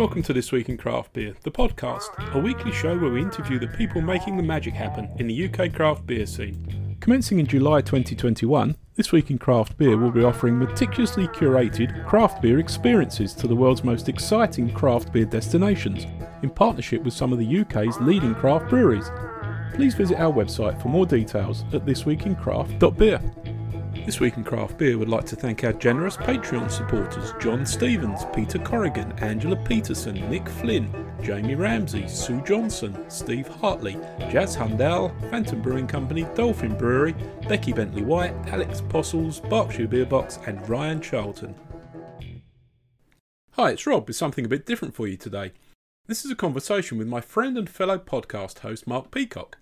Welcome 0.00 0.22
to 0.22 0.32
This 0.32 0.50
Week 0.50 0.70
in 0.70 0.78
Craft 0.78 1.12
Beer, 1.12 1.34
the 1.42 1.50
podcast, 1.50 2.34
a 2.34 2.38
weekly 2.38 2.72
show 2.72 2.96
where 2.96 3.10
we 3.10 3.20
interview 3.20 3.58
the 3.58 3.66
people 3.66 4.00
making 4.00 4.38
the 4.38 4.42
magic 4.42 4.72
happen 4.72 5.10
in 5.18 5.26
the 5.26 5.44
UK 5.44 5.74
craft 5.74 6.06
beer 6.06 6.24
scene. 6.24 6.96
Commencing 7.00 7.38
in 7.38 7.46
July 7.46 7.82
2021, 7.82 8.76
This 8.94 9.12
Week 9.12 9.30
in 9.30 9.36
Craft 9.36 9.76
Beer 9.76 9.98
will 9.98 10.10
be 10.10 10.24
offering 10.24 10.58
meticulously 10.58 11.28
curated 11.28 12.06
craft 12.06 12.40
beer 12.40 12.58
experiences 12.60 13.34
to 13.34 13.46
the 13.46 13.54
world's 13.54 13.84
most 13.84 14.08
exciting 14.08 14.72
craft 14.72 15.12
beer 15.12 15.26
destinations, 15.26 16.06
in 16.42 16.48
partnership 16.48 17.02
with 17.02 17.12
some 17.12 17.30
of 17.30 17.38
the 17.38 17.60
UK's 17.60 18.00
leading 18.00 18.34
craft 18.34 18.70
breweries. 18.70 19.10
Please 19.74 19.94
visit 19.94 20.18
our 20.18 20.32
website 20.32 20.80
for 20.80 20.88
more 20.88 21.04
details 21.04 21.64
at 21.74 21.84
thisweekincraft.beer. 21.84 23.20
This 24.10 24.18
Week 24.18 24.36
in 24.36 24.42
Craft 24.42 24.76
Beer 24.76 24.98
would 24.98 25.08
like 25.08 25.24
to 25.26 25.36
thank 25.36 25.62
our 25.62 25.72
generous 25.72 26.16
Patreon 26.16 26.68
supporters 26.68 27.32
John 27.40 27.64
Stevens, 27.64 28.22
Peter 28.34 28.58
Corrigan, 28.58 29.12
Angela 29.20 29.54
Peterson, 29.54 30.28
Nick 30.28 30.48
Flynn, 30.48 30.92
Jamie 31.22 31.54
Ramsey, 31.54 32.08
Sue 32.08 32.42
Johnson, 32.42 33.08
Steve 33.08 33.46
Hartley, 33.46 33.92
Jazz 34.28 34.56
Hundal, 34.56 35.12
Phantom 35.30 35.62
Brewing 35.62 35.86
Company, 35.86 36.26
Dolphin 36.34 36.76
Brewery, 36.76 37.14
Becky 37.48 37.72
Bentley 37.72 38.02
White, 38.02 38.34
Alex 38.48 38.80
Postles, 38.80 39.48
Berkshire 39.48 39.86
Beer 39.86 40.06
Box, 40.06 40.40
and 40.44 40.68
Ryan 40.68 41.00
Charlton. 41.00 41.54
Hi, 43.52 43.70
it's 43.70 43.86
Rob 43.86 44.08
with 44.08 44.16
something 44.16 44.44
a 44.44 44.48
bit 44.48 44.66
different 44.66 44.96
for 44.96 45.06
you 45.06 45.16
today. 45.16 45.52
This 46.08 46.24
is 46.24 46.32
a 46.32 46.34
conversation 46.34 46.98
with 46.98 47.06
my 47.06 47.20
friend 47.20 47.56
and 47.56 47.70
fellow 47.70 47.96
podcast 47.96 48.58
host 48.58 48.88
Mark 48.88 49.12
Peacock. 49.12 49.58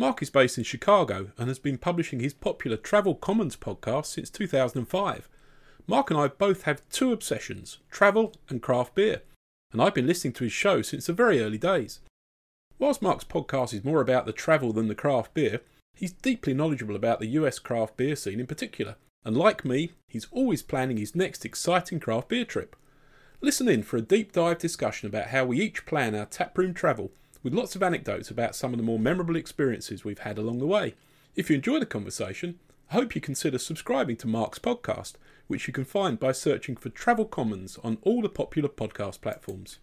Mark 0.00 0.22
is 0.22 0.30
based 0.30 0.56
in 0.56 0.64
Chicago 0.64 1.30
and 1.36 1.48
has 1.48 1.58
been 1.58 1.76
publishing 1.76 2.20
his 2.20 2.32
popular 2.32 2.78
Travel 2.78 3.14
Commons 3.14 3.54
podcast 3.54 4.06
since 4.06 4.30
2005. 4.30 5.28
Mark 5.86 6.10
and 6.10 6.18
I 6.18 6.28
both 6.28 6.62
have 6.62 6.80
two 6.88 7.12
obsessions 7.12 7.80
travel 7.90 8.32
and 8.48 8.62
craft 8.62 8.94
beer, 8.94 9.20
and 9.72 9.82
I've 9.82 9.92
been 9.92 10.06
listening 10.06 10.32
to 10.32 10.44
his 10.44 10.54
show 10.54 10.80
since 10.80 11.04
the 11.04 11.12
very 11.12 11.42
early 11.42 11.58
days. 11.58 12.00
Whilst 12.78 13.02
Mark's 13.02 13.24
podcast 13.24 13.74
is 13.74 13.84
more 13.84 14.00
about 14.00 14.24
the 14.24 14.32
travel 14.32 14.72
than 14.72 14.88
the 14.88 14.94
craft 14.94 15.34
beer, 15.34 15.60
he's 15.92 16.12
deeply 16.12 16.54
knowledgeable 16.54 16.96
about 16.96 17.20
the 17.20 17.36
US 17.36 17.58
craft 17.58 17.98
beer 17.98 18.16
scene 18.16 18.40
in 18.40 18.46
particular, 18.46 18.96
and 19.22 19.36
like 19.36 19.66
me, 19.66 19.92
he's 20.08 20.28
always 20.30 20.62
planning 20.62 20.96
his 20.96 21.14
next 21.14 21.44
exciting 21.44 22.00
craft 22.00 22.30
beer 22.30 22.46
trip. 22.46 22.74
Listen 23.42 23.68
in 23.68 23.82
for 23.82 23.98
a 23.98 24.00
deep 24.00 24.32
dive 24.32 24.60
discussion 24.60 25.08
about 25.08 25.26
how 25.26 25.44
we 25.44 25.60
each 25.60 25.84
plan 25.84 26.14
our 26.14 26.24
taproom 26.24 26.72
travel 26.72 27.12
with 27.42 27.54
lots 27.54 27.74
of 27.74 27.82
anecdotes 27.82 28.30
about 28.30 28.54
some 28.54 28.72
of 28.72 28.76
the 28.78 28.82
more 28.82 28.98
memorable 28.98 29.36
experiences 29.36 30.04
we've 30.04 30.20
had 30.20 30.38
along 30.38 30.58
the 30.58 30.66
way. 30.66 30.94
If 31.36 31.48
you 31.48 31.56
enjoy 31.56 31.78
the 31.78 31.86
conversation, 31.86 32.58
I 32.90 32.94
hope 32.94 33.14
you 33.14 33.20
consider 33.20 33.58
subscribing 33.58 34.16
to 34.16 34.26
Mark's 34.26 34.58
podcast, 34.58 35.14
which 35.46 35.66
you 35.66 35.72
can 35.72 35.84
find 35.84 36.18
by 36.18 36.32
searching 36.32 36.76
for 36.76 36.88
Travel 36.88 37.24
Commons 37.24 37.78
on 37.82 37.98
all 38.02 38.22
the 38.22 38.28
popular 38.28 38.68
podcast 38.68 39.20
platforms. 39.20 39.78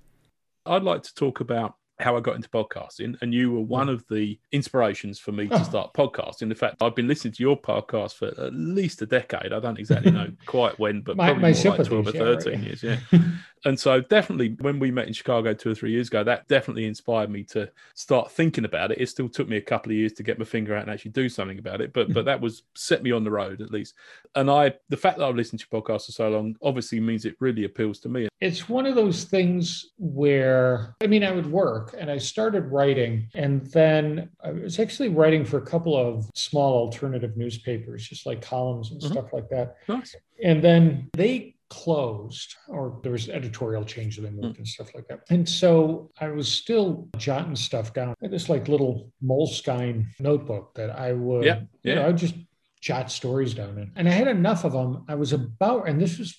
I'd 0.66 0.84
like 0.84 1.04
to 1.04 1.16
talk 1.16 1.40
about 1.40 1.76
how 2.00 2.16
I 2.16 2.20
got 2.20 2.36
into 2.36 2.50
podcasting, 2.50 3.16
and 3.22 3.34
you 3.34 3.52
were 3.52 3.62
one 3.62 3.90
of 3.90 4.06
the 4.10 4.38
inspirations 4.52 5.20
for 5.20 5.32
me 5.32 5.48
to 5.48 5.56
oh. 5.56 5.64
start 5.64 5.94
podcasting. 5.94 6.44
In 6.44 6.56
fact, 6.56 6.82
I've 6.82 6.96
been 6.96 7.08
listening 7.08 7.34
to 7.34 7.44
your 7.44 7.60
podcast 7.60 8.14
for 8.14 8.28
at 8.28 8.54
least 8.54 9.02
a 9.02 9.06
decade. 9.06 9.52
I 9.52 9.60
don't 9.60 9.80
exactly 9.80 10.12
know 10.18 10.32
quite 10.46 10.78
when, 10.78 11.02
but 11.02 11.18
My- 11.18 11.28
probably 11.28 11.54
my 11.54 11.64
more 11.64 11.78
like 11.78 11.88
12 11.88 12.08
or 12.08 12.12
sympathies, 12.12 12.16
yeah, 12.16 12.52
13 12.52 12.54
right. 12.54 12.64
years. 12.64 12.84
Yeah. 12.84 13.00
and 13.66 13.80
so, 13.80 14.02
definitely, 14.02 14.56
when 14.62 14.80
we 14.80 14.92
met 14.92 15.08
in 15.08 15.14
Chicago 15.14 15.54
two 15.54 15.72
or 15.72 15.76
three 15.76 15.92
years 15.92 16.08
ago, 16.08 16.24
that 16.24 16.48
definitely 16.48 16.86
inspired 16.86 17.30
me 17.30 17.44
to 17.46 17.70
start 17.96 18.32
thinking 18.32 18.66
about 18.66 18.92
it. 18.92 19.00
It 19.02 19.10
still 19.10 19.30
took 19.30 19.48
me 19.48 19.58
a 19.58 19.62
couple 19.62 19.92
of 19.92 19.98
years 19.98 20.14
to 20.14 20.24
get 20.24 20.40
my 20.40 20.46
finger 20.46 20.76
out 20.76 20.84
and 20.84 20.92
actually 20.92 21.12
do 21.12 21.30
something 21.30 21.60
about 21.60 21.82
it, 21.82 21.94
but 21.94 22.14
but 22.14 22.26
that 22.26 22.40
was 22.40 22.64
set 22.76 23.04
me 23.04 23.12
on 23.12 23.24
the 23.24 23.32
road 23.32 23.62
at 23.62 23.72
least. 23.72 23.96
And 24.36 24.50
I, 24.50 24.74
the 24.90 24.98
fact 24.98 25.18
that 25.18 25.26
I've 25.26 25.36
listened 25.36 25.60
to 25.62 25.66
your 25.72 25.82
podcast 25.82 26.06
for 26.06 26.12
so 26.12 26.30
long, 26.30 26.56
obviously 26.62 27.00
means 27.00 27.26
it 27.26 27.36
really 27.40 27.64
appeals 27.66 28.00
to 28.00 28.10
me. 28.10 28.28
It's 28.40 28.70
one 28.70 28.86
of 28.86 28.96
those 28.96 29.24
things 29.24 29.92
where, 29.98 30.96
I 31.02 31.08
mean, 31.08 31.24
I 31.24 31.32
would 31.32 31.52
work 31.52 31.96
and 31.98 32.12
I 32.12 32.18
started 32.20 32.66
writing, 32.72 33.28
and 33.34 33.66
then 33.68 34.30
I 34.44 34.52
was 34.52 34.80
actually 34.80 35.10
writing 35.10 35.44
for 35.44 35.58
a 35.58 35.66
couple 35.66 35.98
of 35.98 36.30
small 36.36 36.74
alternative 36.74 37.36
newspapers, 37.36 38.08
just 38.08 38.26
like 38.26 38.42
columns 38.42 38.92
and 38.92 39.02
Mhm. 39.02 39.12
stuff 39.12 39.34
like 39.34 39.50
that. 39.50 39.78
Nice. 39.88 40.16
And 40.44 40.64
then 40.64 41.10
they 41.14 41.56
closed, 41.70 42.56
or 42.68 43.00
there 43.04 43.12
was 43.12 43.30
editorial 43.30 43.84
change, 43.84 44.18
and 44.18 44.26
they 44.26 44.32
moved 44.32 44.56
hmm. 44.56 44.62
and 44.62 44.68
stuff 44.68 44.94
like 44.96 45.08
that. 45.08 45.22
And 45.30 45.48
so 45.48 46.12
I 46.20 46.30
was 46.30 46.52
still 46.52 47.08
jotting 47.18 47.56
stuff 47.56 47.94
down. 47.94 48.10
I 48.10 48.26
had 48.26 48.32
this 48.32 48.50
like 48.50 48.68
little 48.68 49.12
Moleskine 49.24 50.06
notebook 50.20 50.74
that 50.76 50.92
I 50.92 51.14
would, 51.14 51.46
Yeah, 51.46 51.62
you 51.84 51.96
know, 51.96 52.02
yeah. 52.02 52.06
I 52.06 52.08
would 52.08 52.18
just 52.18 52.36
jot 52.82 53.12
stories 53.12 53.54
down 53.54 53.78
in. 53.78 53.92
And 53.96 54.08
I 54.08 54.12
had 54.12 54.28
enough 54.28 54.64
of 54.64 54.74
them. 54.74 55.04
I 55.08 55.16
was 55.16 55.34
about, 55.34 55.88
and 55.88 56.00
this 56.00 56.20
was 56.20 56.38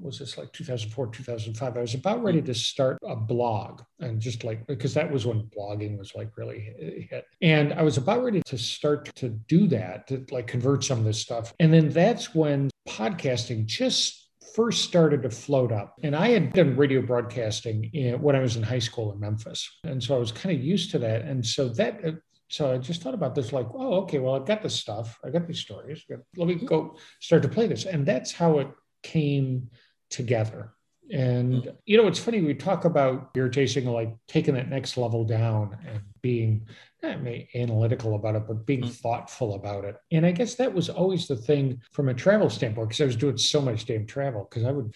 was 0.00 0.18
this 0.18 0.36
like 0.36 0.52
2004 0.52 1.08
2005 1.08 1.76
i 1.76 1.80
was 1.80 1.94
about 1.94 2.22
ready 2.22 2.42
to 2.42 2.54
start 2.54 2.98
a 3.06 3.16
blog 3.16 3.80
and 4.00 4.20
just 4.20 4.44
like 4.44 4.66
because 4.66 4.94
that 4.94 5.10
was 5.10 5.26
when 5.26 5.42
blogging 5.56 5.98
was 5.98 6.12
like 6.14 6.30
really 6.36 7.06
hit 7.10 7.24
and 7.42 7.72
i 7.74 7.82
was 7.82 7.96
about 7.96 8.22
ready 8.22 8.42
to 8.44 8.58
start 8.58 9.14
to 9.14 9.28
do 9.28 9.66
that 9.66 10.06
to 10.06 10.24
like 10.30 10.46
convert 10.46 10.82
some 10.84 10.98
of 10.98 11.04
this 11.04 11.20
stuff 11.20 11.52
and 11.60 11.72
then 11.72 11.88
that's 11.90 12.34
when 12.34 12.70
podcasting 12.88 13.66
just 13.66 14.23
first 14.54 14.84
started 14.84 15.22
to 15.22 15.30
float 15.30 15.72
up 15.72 15.94
and 16.02 16.14
i 16.14 16.28
had 16.28 16.52
done 16.52 16.76
radio 16.76 17.02
broadcasting 17.02 17.90
in, 17.92 18.20
when 18.20 18.36
i 18.36 18.40
was 18.40 18.56
in 18.56 18.62
high 18.62 18.78
school 18.78 19.12
in 19.12 19.20
memphis 19.20 19.68
and 19.84 20.02
so 20.02 20.14
i 20.14 20.18
was 20.18 20.32
kind 20.32 20.54
of 20.56 20.64
used 20.64 20.90
to 20.90 20.98
that 20.98 21.22
and 21.22 21.44
so 21.44 21.68
that 21.68 22.04
uh, 22.04 22.12
so 22.48 22.72
I 22.72 22.78
just 22.78 23.02
thought 23.02 23.14
about 23.14 23.34
this 23.34 23.52
like, 23.52 23.66
oh, 23.74 24.02
okay, 24.02 24.18
well, 24.18 24.34
I've 24.34 24.46
got 24.46 24.62
this 24.62 24.74
stuff. 24.74 25.18
I 25.24 25.30
got 25.30 25.48
these 25.48 25.58
stories. 25.58 26.04
Let 26.36 26.46
me 26.46 26.54
go 26.54 26.96
start 27.20 27.42
to 27.42 27.48
play 27.48 27.66
this. 27.66 27.84
And 27.84 28.06
that's 28.06 28.32
how 28.32 28.58
it 28.60 28.68
came 29.02 29.70
together. 30.10 30.72
And 31.12 31.70
you 31.84 31.96
know, 31.96 32.06
it's 32.06 32.18
funny 32.18 32.40
we 32.40 32.54
talk 32.54 32.84
about 32.84 33.34
beer 33.34 33.48
tasting, 33.48 33.86
like 33.86 34.14
taking 34.26 34.54
that 34.54 34.70
next 34.70 34.96
level 34.96 35.24
down 35.24 35.76
and 35.86 36.00
being 36.22 36.66
not 37.02 37.20
maybe 37.20 37.48
analytical 37.54 38.14
about 38.14 38.36
it, 38.36 38.46
but 38.46 38.64
being 38.64 38.82
Mm. 38.84 38.90
thoughtful 38.90 39.54
about 39.54 39.84
it. 39.84 39.96
And 40.10 40.24
I 40.24 40.32
guess 40.32 40.54
that 40.54 40.72
was 40.72 40.88
always 40.88 41.28
the 41.28 41.36
thing 41.36 41.80
from 41.92 42.08
a 42.08 42.14
travel 42.14 42.48
standpoint, 42.48 42.88
because 42.88 43.02
I 43.02 43.06
was 43.06 43.16
doing 43.16 43.36
so 43.36 43.60
much 43.60 43.84
damn 43.84 44.06
travel. 44.06 44.46
Because 44.48 44.64
I 44.64 44.72
would, 44.72 44.94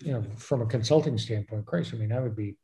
you 0.00 0.12
know, 0.12 0.22
from 0.36 0.60
a 0.60 0.66
consulting 0.66 1.16
standpoint, 1.16 1.64
Christ, 1.64 1.94
I 1.94 1.96
mean, 1.96 2.12
I 2.12 2.20
would 2.20 2.36
be 2.36 2.56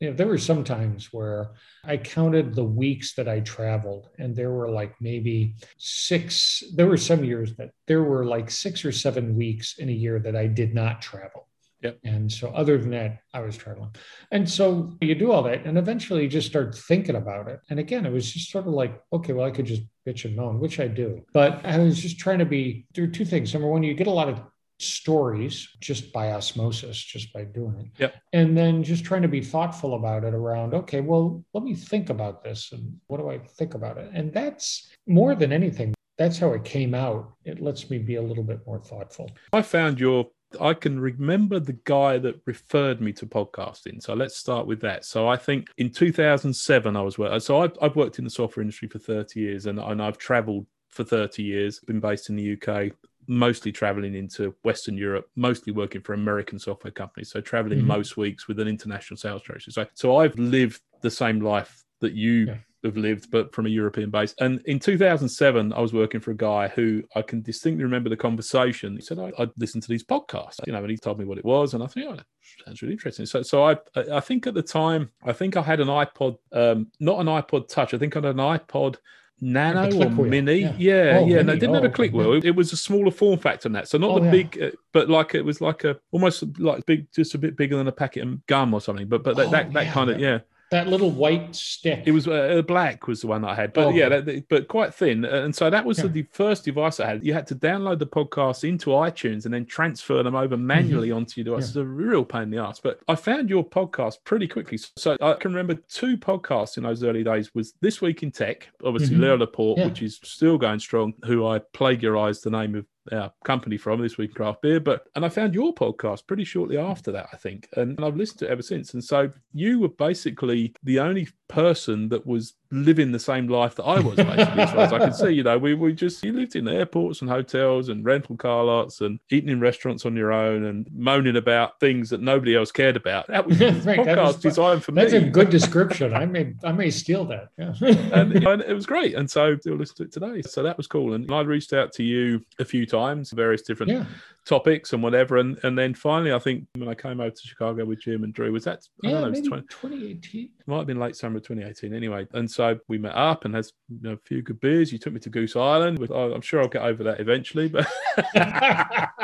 you 0.00 0.10
know, 0.10 0.16
there 0.16 0.26
were 0.26 0.38
some 0.38 0.64
times 0.64 1.12
where 1.12 1.52
I 1.84 1.96
counted 1.96 2.56
the 2.56 2.64
weeks 2.64 3.14
that 3.14 3.28
I 3.28 3.38
traveled, 3.38 4.08
and 4.18 4.34
there 4.34 4.50
were 4.50 4.68
like 4.68 5.00
maybe 5.00 5.54
six. 5.78 6.64
There 6.74 6.88
were 6.88 6.96
some 6.96 7.24
years 7.24 7.54
that 7.54 7.70
there 7.86 8.02
were 8.02 8.24
like 8.24 8.50
six 8.50 8.84
or 8.84 8.90
seven 8.90 9.36
weeks 9.36 9.78
in 9.78 9.88
a 9.88 9.92
year 9.92 10.18
that 10.18 10.34
I 10.34 10.48
did 10.48 10.74
not 10.74 11.02
travel. 11.02 11.46
Yep. 11.82 11.98
And 12.04 12.30
so, 12.30 12.48
other 12.50 12.78
than 12.78 12.90
that, 12.90 13.18
I 13.34 13.40
was 13.40 13.56
traveling. 13.56 13.90
And 14.30 14.48
so, 14.48 14.96
you 15.00 15.14
do 15.14 15.32
all 15.32 15.42
that, 15.42 15.64
and 15.66 15.76
eventually 15.78 16.22
you 16.22 16.28
just 16.28 16.48
start 16.48 16.74
thinking 16.76 17.16
about 17.16 17.48
it. 17.48 17.60
And 17.70 17.78
again, 17.78 18.06
it 18.06 18.12
was 18.12 18.32
just 18.32 18.50
sort 18.50 18.66
of 18.66 18.72
like, 18.72 19.00
okay, 19.12 19.32
well, 19.32 19.46
I 19.46 19.50
could 19.50 19.66
just 19.66 19.82
bitch 20.06 20.24
and 20.24 20.36
moan, 20.36 20.60
which 20.60 20.80
I 20.80 20.88
do. 20.88 21.22
But 21.32 21.64
I 21.64 21.78
was 21.78 22.00
just 22.00 22.18
trying 22.18 22.38
to 22.40 22.44
be, 22.46 22.86
there 22.94 23.04
are 23.04 23.08
two 23.08 23.24
things. 23.24 23.52
Number 23.52 23.68
one, 23.68 23.82
you 23.82 23.94
get 23.94 24.06
a 24.06 24.10
lot 24.10 24.28
of 24.28 24.40
stories 24.78 25.68
just 25.80 26.12
by 26.12 26.32
osmosis, 26.32 26.98
just 27.00 27.32
by 27.32 27.44
doing 27.44 27.78
it 27.78 27.86
Yep. 27.98 28.14
and 28.32 28.56
then 28.56 28.82
just 28.82 29.04
trying 29.04 29.22
to 29.22 29.28
be 29.28 29.40
thoughtful 29.40 29.94
about 29.94 30.24
it 30.24 30.34
around 30.34 30.74
okay 30.74 31.00
well 31.00 31.44
let 31.54 31.62
me 31.62 31.72
think 31.74 32.10
about 32.10 32.42
this 32.42 32.72
and 32.72 32.98
what 33.06 33.18
do 33.18 33.30
i 33.30 33.38
think 33.38 33.74
about 33.74 33.96
it 33.96 34.10
and 34.12 34.32
that's 34.32 34.90
more 35.06 35.36
than 35.36 35.52
anything 35.52 35.94
that's 36.18 36.36
how 36.36 36.52
it 36.52 36.64
came 36.64 36.94
out 36.94 37.32
it 37.44 37.62
lets 37.62 37.90
me 37.90 37.98
be 37.98 38.16
a 38.16 38.22
little 38.22 38.42
bit 38.42 38.58
more 38.66 38.80
thoughtful 38.80 39.30
I 39.52 39.62
found 39.62 40.00
your. 40.00 40.26
I 40.60 40.74
can 40.74 40.98
remember 41.00 41.60
the 41.60 41.78
guy 41.84 42.18
that 42.18 42.40
referred 42.46 43.00
me 43.00 43.12
to 43.14 43.26
podcasting. 43.26 44.02
So 44.02 44.14
let's 44.14 44.36
start 44.36 44.66
with 44.66 44.80
that. 44.82 45.04
So 45.04 45.28
I 45.28 45.36
think 45.36 45.68
in 45.78 45.90
2007 45.90 46.96
I 46.96 47.02
was 47.02 47.18
working. 47.18 47.40
So 47.40 47.62
I've, 47.62 47.76
I've 47.80 47.96
worked 47.96 48.18
in 48.18 48.24
the 48.24 48.30
software 48.30 48.62
industry 48.62 48.88
for 48.88 48.98
30 48.98 49.40
years, 49.40 49.66
and, 49.66 49.78
and 49.78 50.02
I've 50.02 50.18
travelled 50.18 50.66
for 50.90 51.04
30 51.04 51.42
years. 51.42 51.80
Been 51.80 52.00
based 52.00 52.28
in 52.28 52.36
the 52.36 52.52
UK, 52.60 52.92
mostly 53.26 53.72
travelling 53.72 54.14
into 54.14 54.54
Western 54.64 54.96
Europe, 54.96 55.28
mostly 55.36 55.72
working 55.72 56.00
for 56.02 56.12
American 56.14 56.58
software 56.58 56.90
companies. 56.90 57.30
So 57.30 57.40
travelling 57.40 57.80
Mhm. 57.80 57.86
most 57.86 58.16
weeks 58.16 58.48
with 58.48 58.58
an 58.60 58.68
international 58.68 59.16
sales 59.16 59.42
strategy. 59.42 59.70
So 59.70 59.86
so 59.94 60.16
I've 60.16 60.38
lived 60.38 60.82
the 61.00 61.10
same 61.10 61.40
life 61.40 61.84
that 62.00 62.12
you 62.14 62.46
Yeah. 62.46 62.56
Have 62.88 62.96
lived, 62.96 63.30
but 63.30 63.54
from 63.54 63.66
a 63.66 63.68
European 63.68 64.10
base. 64.10 64.34
And 64.40 64.60
in 64.66 64.78
2007, 64.78 65.72
I 65.72 65.80
was 65.80 65.92
working 65.92 66.20
for 66.20 66.30
a 66.32 66.36
guy 66.36 66.68
who 66.68 67.02
I 67.14 67.22
can 67.22 67.42
distinctly 67.42 67.84
remember 67.84 68.08
the 68.10 68.16
conversation. 68.16 68.96
He 68.96 69.02
said, 69.02 69.18
I, 69.18 69.32
I'd 69.38 69.50
listen 69.56 69.80
to 69.80 69.88
these 69.88 70.04
podcasts, 70.04 70.60
you 70.66 70.72
know, 70.72 70.78
and 70.80 70.90
he 70.90 70.96
told 70.96 71.18
me 71.18 71.24
what 71.24 71.38
it 71.38 71.44
was. 71.44 71.74
And 71.74 71.82
I 71.82 71.86
think, 71.86 72.06
oh, 72.08 72.16
that 72.16 72.26
sounds 72.66 72.82
really 72.82 72.94
interesting. 72.94 73.26
So, 73.26 73.42
so 73.42 73.64
I, 73.64 73.76
I 74.12 74.20
think 74.20 74.46
at 74.46 74.54
the 74.54 74.62
time, 74.62 75.10
I 75.24 75.32
think 75.32 75.56
I 75.56 75.62
had 75.62 75.80
an 75.80 75.88
iPod, 75.88 76.38
um, 76.52 76.88
not 77.00 77.20
an 77.20 77.26
iPod 77.26 77.68
Touch. 77.68 77.94
I 77.94 77.98
think 77.98 78.16
I 78.16 78.20
had 78.20 78.26
an 78.26 78.36
iPod 78.36 78.96
Nano 79.40 79.84
or 79.96 80.08
wheel, 80.08 80.30
Mini. 80.30 80.58
yeah. 80.60 80.74
Yeah, 80.78 81.18
Oh, 81.18 81.26
yeah. 81.26 81.36
No, 81.36 81.42
Mini. 81.42 81.58
didn't 81.58 81.74
have 81.74 81.84
Oh, 81.84 81.88
a 81.88 81.90
click 81.90 82.12
wheel. 82.12 82.34
It, 82.34 82.44
it 82.44 82.54
was 82.56 82.72
a 82.72 82.76
smaller 82.76 83.10
form 83.10 83.38
factor 83.40 83.64
than 83.64 83.72
that. 83.72 83.88
So 83.88 83.98
not 83.98 84.10
Oh, 84.10 84.18
the 84.20 84.24
yeah. 84.26 84.30
big, 84.30 84.62
uh, 84.62 84.70
but 84.92 85.08
like 85.08 85.34
it 85.34 85.42
was 85.44 85.60
like 85.60 85.82
a 85.84 85.98
almost 86.12 86.44
like 86.60 86.86
big, 86.86 87.06
just 87.12 87.34
a 87.34 87.38
bit 87.38 87.56
bigger 87.56 87.76
than 87.76 87.88
a 87.88 87.92
packet 87.92 88.22
of 88.26 88.46
gum 88.46 88.72
or 88.72 88.80
something. 88.80 89.08
But 89.08 89.24
but 89.24 89.36
that 89.36 89.46
Oh, 89.48 89.50
that, 89.50 89.72
that 89.72 89.86
yeah, 89.86 89.92
kind 89.92 90.10
of 90.10 90.20
yeah. 90.20 90.38
That 90.72 90.88
little 90.88 91.10
white 91.10 91.54
stick. 91.54 92.02
It 92.06 92.10
was 92.12 92.26
uh, 92.26 92.60
black 92.66 93.06
was 93.06 93.20
the 93.20 93.28
one 93.28 93.42
that 93.42 93.50
I 93.50 93.54
had, 93.54 93.72
but 93.72 93.86
Oh, 93.86 93.90
yeah, 93.90 94.08
that, 94.08 94.48
but 94.48 94.66
quite 94.68 94.92
thin, 94.92 95.24
and 95.24 95.54
so 95.54 95.70
that 95.70 95.84
was 95.84 95.98
Yeah. 95.98 96.08
the 96.08 96.22
first 96.32 96.64
device 96.64 96.98
I 97.00 97.06
had. 97.08 97.24
You 97.24 97.32
had 97.32 97.46
to 97.46 97.54
download 97.54 97.98
the 98.00 98.06
podcast 98.06 98.68
into 98.68 98.90
iTunes 98.90 99.44
and 99.44 99.54
then 99.54 99.64
transfer 99.66 100.22
them 100.22 100.34
over 100.34 100.56
manually 100.56 101.10
onto 101.12 101.40
your 101.40 101.44
device. 101.44 101.68
It's 101.68 101.76
a 101.76 101.84
real 101.84 102.24
pain 102.24 102.42
in 102.42 102.50
the 102.50 102.58
ass. 102.58 102.80
But 102.80 103.00
I 103.08 103.14
found 103.14 103.48
your 103.48 103.64
podcast 103.64 104.16
pretty 104.24 104.48
quickly, 104.48 104.78
so 104.96 105.16
I 105.20 105.34
can 105.34 105.52
remember 105.54 105.80
two 105.88 106.16
podcasts 106.16 106.76
in 106.76 106.82
those 106.82 107.04
early 107.04 107.22
days. 107.22 107.54
Was 107.54 107.74
this 107.80 108.00
week 108.02 108.22
in 108.22 108.30
tech, 108.32 108.68
obviously 108.84 109.16
Mhm. 109.16 109.20
Leo 109.20 109.36
Laporte, 109.38 109.78
Yeah. 109.78 109.86
which 109.86 110.02
is 110.02 110.18
still 110.24 110.58
going 110.58 110.80
strong, 110.80 111.14
who 111.24 111.46
I 111.46 111.60
plagiarized 111.72 112.44
the 112.44 112.50
name 112.50 112.74
of 112.74 112.86
our 113.10 113.32
company 113.44 113.76
from 113.76 114.00
this 114.00 114.16
week 114.16 114.30
in 114.30 114.34
craft 114.34 114.62
beer 114.62 114.80
but 114.80 115.08
and 115.14 115.24
i 115.24 115.28
found 115.28 115.54
your 115.54 115.74
podcast 115.74 116.26
pretty 116.26 116.44
shortly 116.44 116.76
hmm. 116.76 116.84
after 116.84 117.12
that 117.12 117.26
i 117.32 117.36
think 117.36 117.68
and, 117.76 117.98
and 117.98 118.04
i've 118.06 118.16
listened 118.16 118.38
to 118.38 118.46
it 118.46 118.50
ever 118.50 118.62
since 118.62 118.94
and 118.94 119.02
so 119.02 119.30
you 119.52 119.80
were 119.80 119.88
basically 119.88 120.74
the 120.82 120.98
only 120.98 121.28
person 121.48 122.08
that 122.08 122.26
was 122.26 122.54
living 122.70 123.12
the 123.12 123.18
same 123.18 123.48
life 123.48 123.74
that 123.74 123.84
i 123.84 123.98
was 124.00 124.16
basically 124.16 124.62
as 124.62 124.70
far 124.70 124.80
as 124.80 124.92
i 124.92 124.98
could 124.98 125.14
see 125.14 125.30
you 125.32 125.42
know 125.42 125.58
we, 125.58 125.74
we 125.74 125.92
just 125.92 126.24
you 126.24 126.32
lived 126.32 126.56
in 126.56 126.66
airports 126.66 127.20
and 127.20 127.28
hotels 127.28 127.90
and 127.90 128.04
rental 128.04 128.36
car 128.36 128.64
lots 128.64 129.02
and 129.02 129.18
eating 129.30 129.50
in 129.50 129.60
restaurants 129.60 130.06
on 130.06 130.16
your 130.16 130.32
own 130.32 130.64
and 130.64 130.88
moaning 130.94 131.36
about 131.36 131.78
things 131.80 132.08
that 132.08 132.22
nobody 132.22 132.56
else 132.56 132.72
cared 132.72 132.96
about 132.96 133.26
that 133.26 133.46
was 133.46 133.58
the 133.82 133.82
Right, 133.96 134.04
that 134.04 134.18
podcast 134.18 134.26
was- 134.26 134.36
designed 134.36 134.84
for 134.84 134.92
That's 134.92 135.12
me 135.12 135.18
a 135.18 135.30
good 135.30 135.50
description. 135.58 136.14
I 136.14 136.26
may 136.26 136.54
I 136.64 136.72
may 136.72 136.90
steal 136.90 137.24
that. 137.26 137.48
Yeah. 137.58 137.74
and, 138.12 138.32
and 138.32 138.62
it 138.62 138.74
was 138.74 138.86
great. 138.86 139.14
And 139.14 139.30
so 139.30 139.56
still 139.58 139.76
listen 139.76 139.96
to 139.96 140.02
it 140.04 140.12
today. 140.12 140.42
So 140.42 140.62
that 140.62 140.76
was 140.76 140.86
cool. 140.86 141.14
And 141.14 141.30
I 141.32 141.40
reached 141.40 141.72
out 141.72 141.92
to 141.94 142.02
you 142.02 142.44
a 142.58 142.64
few 142.64 142.86
times, 142.92 143.30
various 143.32 143.62
different 143.62 143.90
yeah. 143.92 144.04
topics 144.46 144.92
and 144.92 145.02
whatever. 145.02 145.38
And 145.38 145.58
and 145.64 145.76
then 145.76 145.94
finally, 145.94 146.32
I 146.32 146.38
think 146.38 146.66
when 146.76 146.88
I 146.88 146.94
came 146.94 147.20
over 147.20 147.30
to 147.30 147.48
Chicago 147.48 147.84
with 147.84 148.00
Jim 148.00 148.22
and 148.24 148.32
Drew, 148.32 148.52
was 148.52 148.64
that 148.64 148.80
I 149.04 149.08
Yeah, 149.08 149.12
don't 149.12 149.20
know, 149.22 149.26
it, 149.26 149.30
was 149.30 149.40
maybe 149.40 149.48
20, 149.48 149.66
2018. 149.68 150.48
might 150.66 150.76
have 150.78 150.86
been 150.86 151.00
late 151.00 151.16
summer 151.16 151.38
of 151.38 151.42
2018 151.42 151.92
anyway. 151.94 152.26
And 152.32 152.48
so 152.48 152.78
we 152.88 152.98
met 152.98 153.14
up 153.16 153.44
and 153.44 153.54
had 153.54 153.66
you 153.88 153.98
know, 154.02 154.12
a 154.12 154.18
few 154.18 154.42
good 154.42 154.60
beers. 154.60 154.92
You 154.92 154.98
took 154.98 155.12
me 155.12 155.20
to 155.20 155.30
Goose 155.30 155.56
Island. 155.56 155.98
Which 155.98 156.10
I- 156.10 156.32
I'm 156.32 156.40
sure 156.42 156.60
I'll 156.60 156.68
get 156.68 156.82
over 156.82 157.02
that 157.04 157.20
eventually, 157.20 157.68
but. 157.68 157.86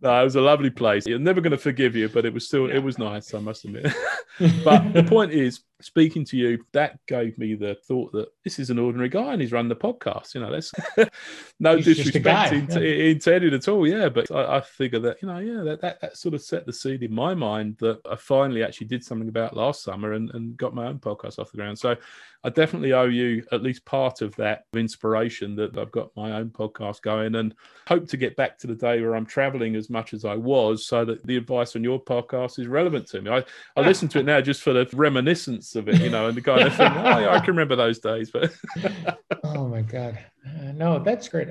No, 0.00 0.20
it 0.20 0.24
was 0.24 0.36
a 0.36 0.40
lovely 0.40 0.70
place. 0.70 1.06
You're 1.06 1.18
never 1.18 1.40
going 1.40 1.50
to 1.50 1.58
forgive 1.58 1.96
you, 1.96 2.08
but 2.08 2.24
it 2.24 2.32
was 2.32 2.46
still 2.46 2.70
it 2.70 2.78
was 2.78 2.98
nice. 2.98 3.34
I 3.34 3.40
must 3.40 3.64
admit. 3.64 3.92
but 4.64 4.92
the 4.92 5.02
point 5.02 5.32
is, 5.32 5.60
speaking 5.80 6.24
to 6.26 6.36
you, 6.36 6.64
that 6.72 6.98
gave 7.06 7.38
me 7.38 7.54
the 7.54 7.74
thought 7.74 8.12
that 8.12 8.28
this 8.44 8.58
is 8.58 8.70
an 8.70 8.78
ordinary 8.78 9.08
guy 9.08 9.32
and 9.32 9.40
he's 9.40 9.52
run 9.52 9.68
the 9.68 9.76
podcast. 9.76 10.34
You 10.34 10.40
know, 10.40 10.50
that's 10.50 10.72
no 11.60 11.76
He's 11.76 11.84
disrespect 11.84 12.24
guy, 12.24 12.54
in- 12.54 12.82
intended 12.82 13.54
at 13.54 13.68
all. 13.68 13.86
Yeah, 13.86 14.08
but 14.08 14.30
I, 14.30 14.56
I 14.56 14.60
figure 14.60 14.98
that 15.00 15.22
you 15.22 15.28
know, 15.28 15.38
yeah, 15.38 15.62
that, 15.62 15.80
that 15.82 16.00
that 16.00 16.16
sort 16.16 16.34
of 16.34 16.42
set 16.42 16.66
the 16.66 16.72
seed 16.72 17.02
in 17.02 17.14
my 17.14 17.34
mind 17.34 17.76
that 17.78 18.00
I 18.10 18.16
finally 18.16 18.62
actually 18.62 18.88
did 18.88 19.04
something 19.04 19.28
about 19.28 19.56
last 19.56 19.82
summer 19.82 20.12
and, 20.12 20.30
and 20.34 20.56
got 20.56 20.74
my 20.74 20.86
own 20.86 20.98
podcast 20.98 21.38
off 21.38 21.50
the 21.50 21.58
ground. 21.58 21.78
So 21.78 21.96
I 22.44 22.50
definitely 22.50 22.92
owe 22.92 23.04
you 23.04 23.44
at 23.50 23.62
least 23.62 23.84
part 23.84 24.22
of 24.22 24.34
that 24.36 24.64
inspiration 24.74 25.56
that 25.56 25.76
I've 25.76 25.90
got 25.90 26.14
my 26.16 26.32
own 26.32 26.50
podcast 26.50 27.02
going 27.02 27.34
and 27.34 27.54
hope 27.88 28.08
to 28.08 28.16
get 28.16 28.36
back 28.36 28.58
to 28.58 28.68
the 28.68 28.76
day 28.76 29.00
where 29.00 29.16
I'm 29.16 29.26
traveling 29.26 29.74
as 29.74 29.90
much 29.90 30.14
as 30.14 30.24
I 30.24 30.36
was 30.36 30.86
so 30.86 31.04
that 31.04 31.26
the 31.26 31.36
advice 31.36 31.74
on 31.74 31.82
your 31.82 32.02
podcast 32.02 32.60
is 32.60 32.68
relevant 32.68 33.08
to 33.08 33.22
me. 33.22 33.30
I, 33.30 33.44
I 33.76 33.80
listen 33.80 34.08
to 34.08 34.20
it 34.20 34.26
now 34.26 34.40
just 34.40 34.62
for 34.62 34.72
the 34.72 34.88
reminiscence 34.92 35.67
of 35.76 35.88
it, 35.88 36.00
you 36.00 36.10
know, 36.10 36.28
and 36.28 36.36
the 36.36 36.40
kind 36.42 36.62
of 36.62 36.74
thing, 36.74 36.92
oh, 36.96 37.18
yeah, 37.18 37.30
I 37.34 37.38
can 37.40 37.48
remember 37.54 37.76
those 37.76 37.98
days. 37.98 38.30
But 38.30 38.52
oh 39.44 39.68
my 39.68 39.82
god. 39.82 40.18
Uh, 40.46 40.72
no 40.72 40.98
that's 40.98 41.28
great. 41.28 41.48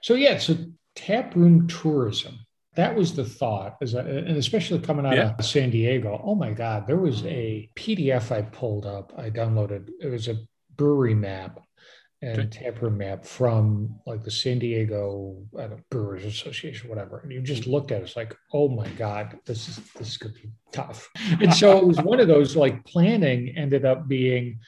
So 0.00 0.14
yeah 0.14 0.38
so 0.38 0.56
tap 0.94 1.34
room 1.34 1.66
tourism. 1.68 2.38
That 2.74 2.96
was 2.96 3.14
the 3.14 3.24
thought 3.24 3.76
as 3.82 3.94
I, 3.94 4.00
and 4.00 4.36
especially 4.36 4.78
coming 4.80 5.04
out 5.06 5.16
Yeah. 5.16 5.34
of 5.38 5.44
san 5.44 5.70
diego. 5.70 6.20
Oh 6.24 6.34
my 6.34 6.52
god 6.52 6.86
there 6.86 6.96
was 6.96 7.24
a 7.26 7.68
pdf 7.76 8.30
i 8.32 8.42
pulled 8.42 8.86
up. 8.86 9.12
I 9.16 9.30
downloaded 9.30 9.88
it 10.00 10.08
was 10.08 10.28
a 10.28 10.36
brewery 10.76 11.14
map 11.14 11.60
and 12.22 12.38
Okay. 12.56 12.70
room 12.80 12.98
map 12.98 13.24
from 13.26 13.96
like 14.06 14.22
the 14.22 14.30
san 14.30 14.58
diego 14.60 15.36
I 15.58 15.62
don't 15.62 15.70
know, 15.72 15.78
brewers 15.90 16.24
association 16.24 16.88
whatever 16.88 17.18
and 17.20 17.32
you 17.32 17.40
just 17.42 17.66
looked 17.66 17.90
at 17.90 18.00
it 18.00 18.04
it's 18.04 18.16
like 18.16 18.34
oh 18.52 18.68
my 18.68 18.88
god 18.90 19.38
this 19.44 19.68
is 19.68 19.76
this 19.98 20.08
is 20.10 20.16
gonna 20.16 20.34
be 20.34 20.50
tough 20.72 21.10
and 21.40 21.52
so 21.52 21.76
it 21.78 21.86
was 21.86 22.00
one 22.00 22.20
of 22.20 22.28
those 22.28 22.56
like 22.56 22.84
planning 22.84 23.52
ended 23.56 23.84
up 23.84 24.06
being 24.08 24.60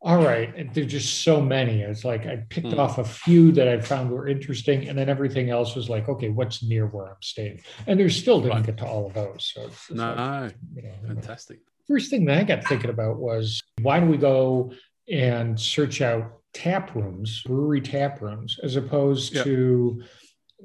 all 0.00 0.22
right 0.22 0.72
there's 0.74 0.90
just 0.90 1.22
so 1.22 1.40
many 1.40 1.82
it's 1.82 2.04
like 2.04 2.26
i 2.26 2.36
picked 2.48 2.72
Hmm. 2.72 2.78
off 2.80 2.98
a 2.98 3.04
few 3.04 3.52
that 3.52 3.68
i 3.68 3.78
found 3.80 4.10
were 4.10 4.28
interesting 4.28 4.88
and 4.88 4.96
then 4.98 5.08
everything 5.08 5.50
else 5.50 5.74
was 5.74 5.88
like 5.88 6.08
okay 6.08 6.28
what's 6.28 6.62
near 6.62 6.86
where 6.86 7.06
i'm 7.06 7.22
staying 7.22 7.60
and 7.86 7.98
there's 7.98 8.16
still 8.16 8.40
didn't 8.40 8.56
Right. 8.58 8.66
get 8.66 8.78
to 8.78 8.86
all 8.86 9.06
of 9.08 9.14
those 9.14 9.50
so 9.52 9.62
it's 9.66 9.90
like, 9.90 9.98
no, 10.16 10.50
you 10.74 10.82
know, 10.82 10.92
fantastic. 11.06 11.58
first 11.88 12.10
thing 12.10 12.24
that 12.26 12.38
i 12.38 12.44
got 12.44 12.64
thinking 12.64 12.90
about 12.90 13.18
was 13.18 13.60
why 13.80 13.98
do 14.00 14.06
we 14.06 14.16
go 14.16 14.72
and 15.10 15.58
search 15.58 16.00
out 16.00 16.41
tap 16.52 16.94
rooms 16.94 17.42
brewery 17.42 17.80
tap 17.80 18.20
rooms 18.20 18.58
as 18.62 18.76
opposed 18.76 19.34
Yeah. 19.34 19.44
to 19.44 20.02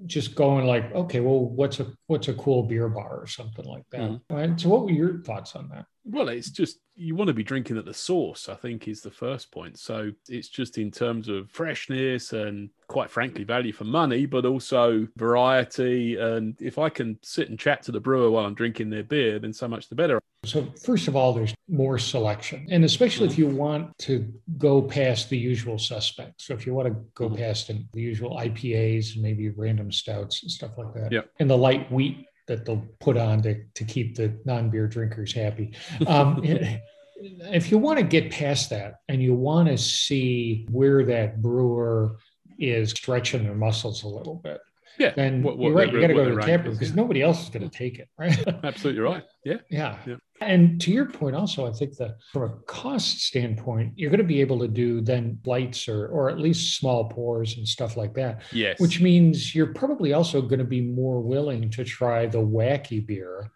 just 0.06 0.36
going 0.36 0.66
like 0.68 0.94
okay 0.94 1.22
well 1.22 1.46
what's 1.50 1.80
a 1.80 1.88
what's 2.08 2.28
a 2.28 2.34
cool 2.36 2.64
beer 2.64 2.88
bar 2.88 3.20
or 3.20 3.26
something 3.28 3.66
like 3.66 3.84
that 3.92 4.02
Mhm. 4.02 4.22
right 4.30 4.60
so 4.60 4.70
what 4.70 4.84
were 4.84 4.92
your 4.92 5.22
thoughts 5.24 5.56
on 5.56 5.70
that 5.70 5.86
Well, 6.10 6.30
it's 6.30 6.52
just 6.52 6.80
you 6.96 7.16
want 7.16 7.28
to 7.28 7.34
be 7.34 7.44
drinking 7.44 7.78
at 7.78 7.84
the 7.86 7.94
source, 7.94 8.48
I 8.48 8.56
think, 8.56 8.88
is 8.88 9.02
the 9.02 9.12
first 9.12 9.52
point. 9.52 9.78
So 9.78 10.12
it's 10.30 10.48
just 10.48 10.78
in 10.78 10.90
terms 10.90 11.28
of 11.28 11.52
freshness 11.52 12.32
and, 12.32 12.70
quite 12.88 13.12
frankly, 13.12 13.44
value 13.44 13.74
for 13.74 13.84
money, 13.84 14.26
but 14.26 14.46
also 14.46 15.06
variety. 15.18 16.16
And 16.16 16.56
if 16.62 16.78
I 16.80 16.88
can 16.90 17.20
sit 17.24 17.50
and 17.50 17.60
chat 17.60 17.84
to 17.84 17.92
the 17.92 18.00
brewer 18.00 18.32
while 18.32 18.46
I'm 18.46 18.56
drinking 18.56 18.90
their 18.90 19.04
beer, 19.04 19.38
then 19.38 19.52
so 19.54 19.68
much 19.68 19.90
the 19.90 19.96
better. 19.96 20.18
So, 20.48 20.68
first 20.84 21.08
of 21.08 21.16
all, 21.16 21.34
there's 21.34 21.54
more 21.68 21.98
selection. 22.00 22.66
And 22.72 22.86
especially 22.86 23.28
if 23.28 23.38
you 23.38 23.48
want 23.48 23.98
to 24.00 24.32
go 24.58 24.82
past 24.82 25.30
the 25.30 25.38
usual 25.38 25.78
suspects. 25.78 26.46
So, 26.46 26.54
if 26.54 26.66
you 26.66 26.74
want 26.74 26.88
to 26.88 26.96
go 27.16 27.30
Mhm. 27.30 27.38
past 27.38 27.68
the 27.68 27.86
usual 28.02 28.38
IPAs 28.38 29.14
and 29.16 29.22
maybe 29.24 29.50
random 29.50 29.92
stouts 29.92 30.42
and 30.44 30.52
stuff 30.52 30.72
like 30.78 30.94
that, 30.96 31.12
Yep. 31.12 31.30
and 31.40 31.50
the 31.50 31.58
light 31.58 31.92
wheat 31.92 32.26
that 32.48 32.66
they'll 32.66 32.86
put 33.02 33.18
on 33.18 33.42
to, 33.42 33.62
to 33.76 33.84
keep 33.84 34.16
the 34.16 34.40
non 34.46 34.70
beer 34.70 34.88
drinkers 34.88 35.34
happy. 35.34 35.72
Um, 36.08 36.42
if 37.52 37.70
you 37.72 37.78
want 37.78 38.00
to 38.00 38.06
get 38.06 38.32
past 38.32 38.70
that 38.70 38.96
and 39.10 39.22
you 39.22 39.34
want 39.34 39.68
to 39.68 39.78
see 39.78 40.66
where 40.70 41.04
that 41.06 41.42
brewer 41.42 42.18
is 42.60 42.92
stretching 42.92 43.44
their 43.44 43.56
muscles 43.56 44.04
a 44.04 44.08
little 44.08 44.36
bit, 44.36 44.60
Yeah, 44.98 45.14
then 45.16 45.44
what- 45.44 45.58
what 45.58 45.68
you're 45.68 45.76
right. 45.76 45.92
You 45.94 46.00
got 46.02 46.08
to 46.08 46.14
go 46.14 46.30
to 46.30 46.36
the 46.36 46.42
tap 46.42 46.64
room 46.64 46.74
because 46.74 46.90
yeah. 46.90 46.96
nobody 46.96 47.22
else 47.22 47.44
is 47.44 47.50
going 47.50 47.70
to 47.70 47.76
take 47.78 48.00
it, 48.00 48.08
right? 48.18 48.38
absolutely 48.64 49.02
right. 49.02 49.24
Yeah. 49.44 49.58
Yeah. 49.70 49.98
Yeah. 50.08 50.16
And 50.40 50.80
to 50.82 50.92
your 50.92 51.06
point 51.06 51.36
also, 51.36 51.66
I 51.68 51.72
think 51.72 51.96
that 51.98 52.18
from 52.32 52.44
a 52.44 52.50
cost 52.68 53.22
standpoint, 53.22 53.94
you're 53.96 54.12
going 54.12 54.20
to 54.20 54.24
be 54.24 54.42
able 54.42 54.60
to 54.60 54.68
do 54.68 55.02
then 55.02 55.40
lights 55.46 55.88
or 55.88 56.08
or 56.08 56.30
at 56.30 56.40
least 56.40 56.78
small 56.78 57.10
pours 57.10 57.58
and 57.58 57.68
stuff 57.68 57.98
like 57.98 58.14
that, 58.16 58.42
Yes. 58.52 58.80
which 58.80 59.02
means 59.02 59.56
you're 59.56 59.74
probably 59.74 60.14
also 60.14 60.42
going 60.42 60.60
to 60.60 60.66
be 60.66 60.82
more 60.82 61.22
willing 61.22 61.70
to 61.72 61.84
try 61.84 62.28
the 62.28 62.38
wacky 62.38 63.06
beer. 63.06 63.52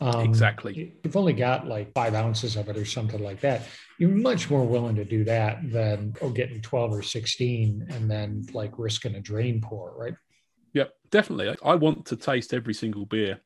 Um, 0.00 0.20
Exactly. 0.20 0.94
You've 1.02 1.16
only 1.16 1.32
got 1.32 1.66
like 1.66 1.94
five 1.94 2.14
ounces 2.14 2.56
of 2.56 2.68
it 2.68 2.76
or 2.76 2.84
something 2.84 3.22
like 3.22 3.40
that. 3.40 3.62
You're 3.98 4.10
much 4.10 4.50
more 4.50 4.66
willing 4.66 4.96
to 4.96 5.06
do 5.06 5.24
that 5.24 5.70
than 5.72 6.14
oh, 6.20 6.28
getting 6.28 6.60
12 6.60 6.92
or 6.92 7.02
16 7.02 7.86
and 7.90 8.10
then 8.10 8.44
like 8.52 8.72
risking 8.76 9.14
a 9.14 9.20
drain 9.20 9.62
pour, 9.62 9.96
right? 9.96 10.14
Yep, 10.74 10.92
definitely. 11.10 11.56
I 11.64 11.74
want 11.76 12.04
to 12.06 12.16
taste 12.16 12.52
every 12.52 12.74
single 12.74 13.06
beer 13.06 13.40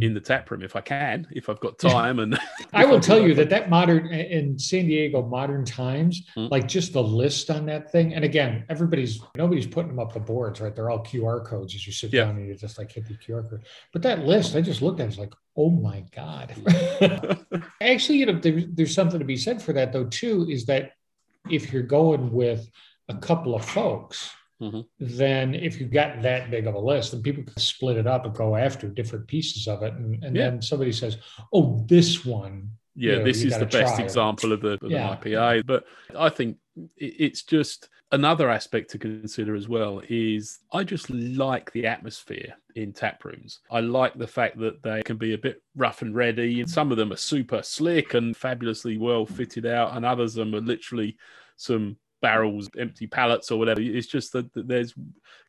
In 0.00 0.14
the 0.14 0.20
tap 0.20 0.50
room 0.50 0.62
if 0.62 0.76
I 0.76 0.80
can, 0.80 1.26
if 1.30 1.50
I've 1.50 1.60
got 1.60 1.78
time. 1.78 2.18
And 2.18 2.38
I 2.72 2.86
will 2.86 3.00
tell 3.00 3.20
you 3.20 3.34
that 3.34 3.50
that 3.50 3.68
modern 3.68 4.06
in 4.06 4.58
San 4.58 4.86
Diego 4.86 5.20
modern 5.22 5.64
times, 5.66 6.26
Hmm. 6.34 6.46
like 6.50 6.66
just 6.66 6.94
the 6.94 7.02
list 7.02 7.50
on 7.50 7.66
that 7.66 7.92
thing. 7.92 8.14
And 8.14 8.24
again, 8.24 8.64
everybody's 8.70 9.20
nobody's 9.36 9.66
putting 9.66 9.90
them 9.90 9.98
up 9.98 10.14
the 10.14 10.20
boards, 10.20 10.60
right? 10.62 10.74
They're 10.74 10.88
all 10.88 11.04
QR 11.04 11.44
codes 11.44 11.74
as 11.74 11.86
you 11.86 11.92
sit 11.92 12.14
Yeah. 12.14 12.24
down 12.24 12.36
and 12.38 12.48
you 12.48 12.54
just 12.54 12.78
like 12.78 12.92
hit 12.92 13.06
the 13.06 13.14
QR 13.14 13.48
code. 13.48 13.64
But 13.92 14.00
that 14.02 14.20
list, 14.20 14.56
I 14.56 14.62
just 14.62 14.80
looked 14.80 15.00
at, 15.00 15.04
it, 15.04 15.08
it's 15.10 15.18
like, 15.18 15.34
oh 15.54 15.68
my 15.70 16.02
god. 16.16 16.54
Actually, 17.82 18.18
you 18.18 18.26
know, 18.26 18.38
there, 18.40 18.64
there's 18.66 18.94
something 18.94 19.18
to 19.18 19.24
be 19.26 19.36
said 19.36 19.60
for 19.60 19.74
that 19.74 19.92
though 19.92 20.06
too. 20.06 20.46
Is 20.48 20.64
that 20.66 20.92
if 21.50 21.72
you're 21.74 21.82
going 21.82 22.32
with 22.32 22.70
a 23.10 23.14
couple 23.18 23.54
of 23.54 23.62
folks. 23.62 24.30
Mhm. 24.60 24.86
Then, 25.00 25.54
if 25.54 25.80
you've 25.80 25.90
got 25.90 26.22
that 26.22 26.50
big 26.50 26.66
of 26.66 26.74
a 26.74 26.78
list, 26.78 27.12
then 27.12 27.22
people 27.22 27.42
can 27.42 27.56
split 27.58 27.96
it 27.96 28.06
up 28.06 28.24
and 28.24 28.34
go 28.34 28.56
after 28.56 28.88
different 28.88 29.26
pieces 29.26 29.66
of 29.66 29.82
it. 29.82 29.92
And, 29.94 30.22
and 30.24 30.36
Yeah. 30.36 30.50
then 30.50 30.62
somebody 30.62 30.92
says, 30.92 31.18
"Oh, 31.52 31.84
this 31.88 32.24
one 32.24 32.70
yeah, 32.96 33.16
know, 33.16 33.24
this 33.24 33.42
is 33.42 33.58
the 33.58 33.66
best 33.66 33.98
it. 33.98 34.04
example 34.04 34.52
of 34.52 34.60
the 34.60 34.78
of 34.80 34.90
Yeah. 34.90 35.10
an 35.10 35.18
IPA. 35.18 35.66
But 35.66 35.84
I 36.16 36.28
think 36.28 36.58
it's 36.96 37.42
just 37.42 37.88
another 38.12 38.48
aspect 38.48 38.90
to 38.90 38.98
consider 38.98 39.56
as 39.56 39.68
well 39.68 40.00
is 40.08 40.60
I 40.72 40.84
just 40.84 41.10
like 41.10 41.72
the 41.72 41.86
atmosphere 41.88 42.54
in 42.76 42.92
tap 42.92 43.24
rooms. 43.24 43.58
I 43.72 43.80
like 43.80 44.14
the 44.14 44.28
fact 44.28 44.58
that 44.58 44.82
they 44.84 45.02
can 45.02 45.16
be 45.16 45.32
a 45.34 45.38
bit 45.38 45.60
rough 45.74 46.02
and 46.02 46.14
ready, 46.14 46.60
and 46.60 46.70
some 46.70 46.92
of 46.92 46.96
them 46.96 47.12
are 47.12 47.16
super 47.16 47.62
slick 47.64 48.14
and 48.14 48.36
fabulously 48.36 48.96
well 48.98 49.26
fitted 49.26 49.66
out, 49.66 49.96
and 49.96 50.04
others 50.06 50.36
of 50.36 50.46
them 50.46 50.54
are 50.54 50.64
literally 50.64 51.16
some 51.56 51.96
barrels, 52.28 52.70
empty 52.84 53.06
pallets, 53.06 53.50
or 53.50 53.58
whatever. 53.58 53.82
It's 53.82 54.12
just 54.16 54.32
that, 54.32 54.46
that 54.54 54.66
there's 54.66 54.92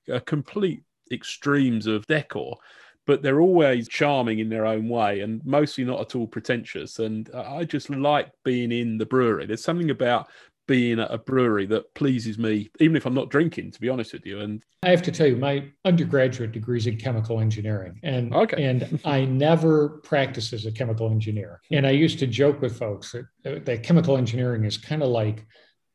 a 0.08 0.20
complete 0.20 0.82
extremes 1.12 1.88
of 1.88 2.06
decor. 2.08 2.58
but 3.06 3.22
they're 3.22 3.42
always 3.42 3.88
charming 3.88 4.40
in 4.40 4.50
their 4.50 4.66
own 4.66 4.90
way 4.90 5.22
and 5.22 5.46
mostly 5.46 5.84
not 5.84 6.02
at 6.02 6.16
all 6.16 6.28
pretentious. 6.28 7.00
And 7.00 7.30
I 7.34 7.64
just 7.64 7.90
like 7.90 8.32
being 8.44 8.72
in 8.72 8.98
the 8.98 9.06
brewery. 9.06 9.46
There's 9.46 9.64
something 9.64 9.92
about 9.92 10.28
being 10.68 11.00
at 11.00 11.14
a 11.14 11.20
brewery 11.20 11.68
that 11.68 11.94
pleases 11.94 12.40
me, 12.40 12.72
even 12.80 12.96
if 12.96 13.06
I'm 13.06 13.14
not 13.14 13.30
drinking, 13.30 13.70
to 13.72 13.80
be 13.80 13.90
honest 13.90 14.14
with 14.14 14.26
you. 14.26 14.40
And 14.40 14.64
I 14.82 14.90
have 14.90 15.04
to 15.04 15.12
tell 15.12 15.28
you, 15.28 15.36
my 15.36 15.66
undergraduate 15.86 16.54
degree 16.54 16.80
is 16.80 16.88
in 16.88 16.98
chemical 16.98 17.40
engineering, 17.40 18.00
and 18.02 18.34
okay. 18.34 18.64
and 18.64 19.00
I 19.06 19.26
never 19.26 19.90
practiced 20.04 20.54
as 20.54 20.66
a 20.66 20.72
chemical 20.72 21.12
engineer. 21.12 21.62
And 21.72 21.86
I 21.86 21.92
used 21.92 22.18
to 22.20 22.28
joke 22.28 22.62
with 22.62 22.80
folks 22.80 23.16
that, 23.44 23.66
that 23.66 23.84
chemical 23.84 24.18
engineering 24.18 24.64
is 24.66 24.76
kind 24.76 25.04
of 25.04 25.10
like 25.10 25.46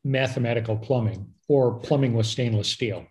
mathematical 0.03 0.77
plumbing 0.77 1.27
or 1.47 1.79
plumbing 1.79 2.13
with 2.13 2.25
stainless 2.25 2.69
steel. 2.69 3.05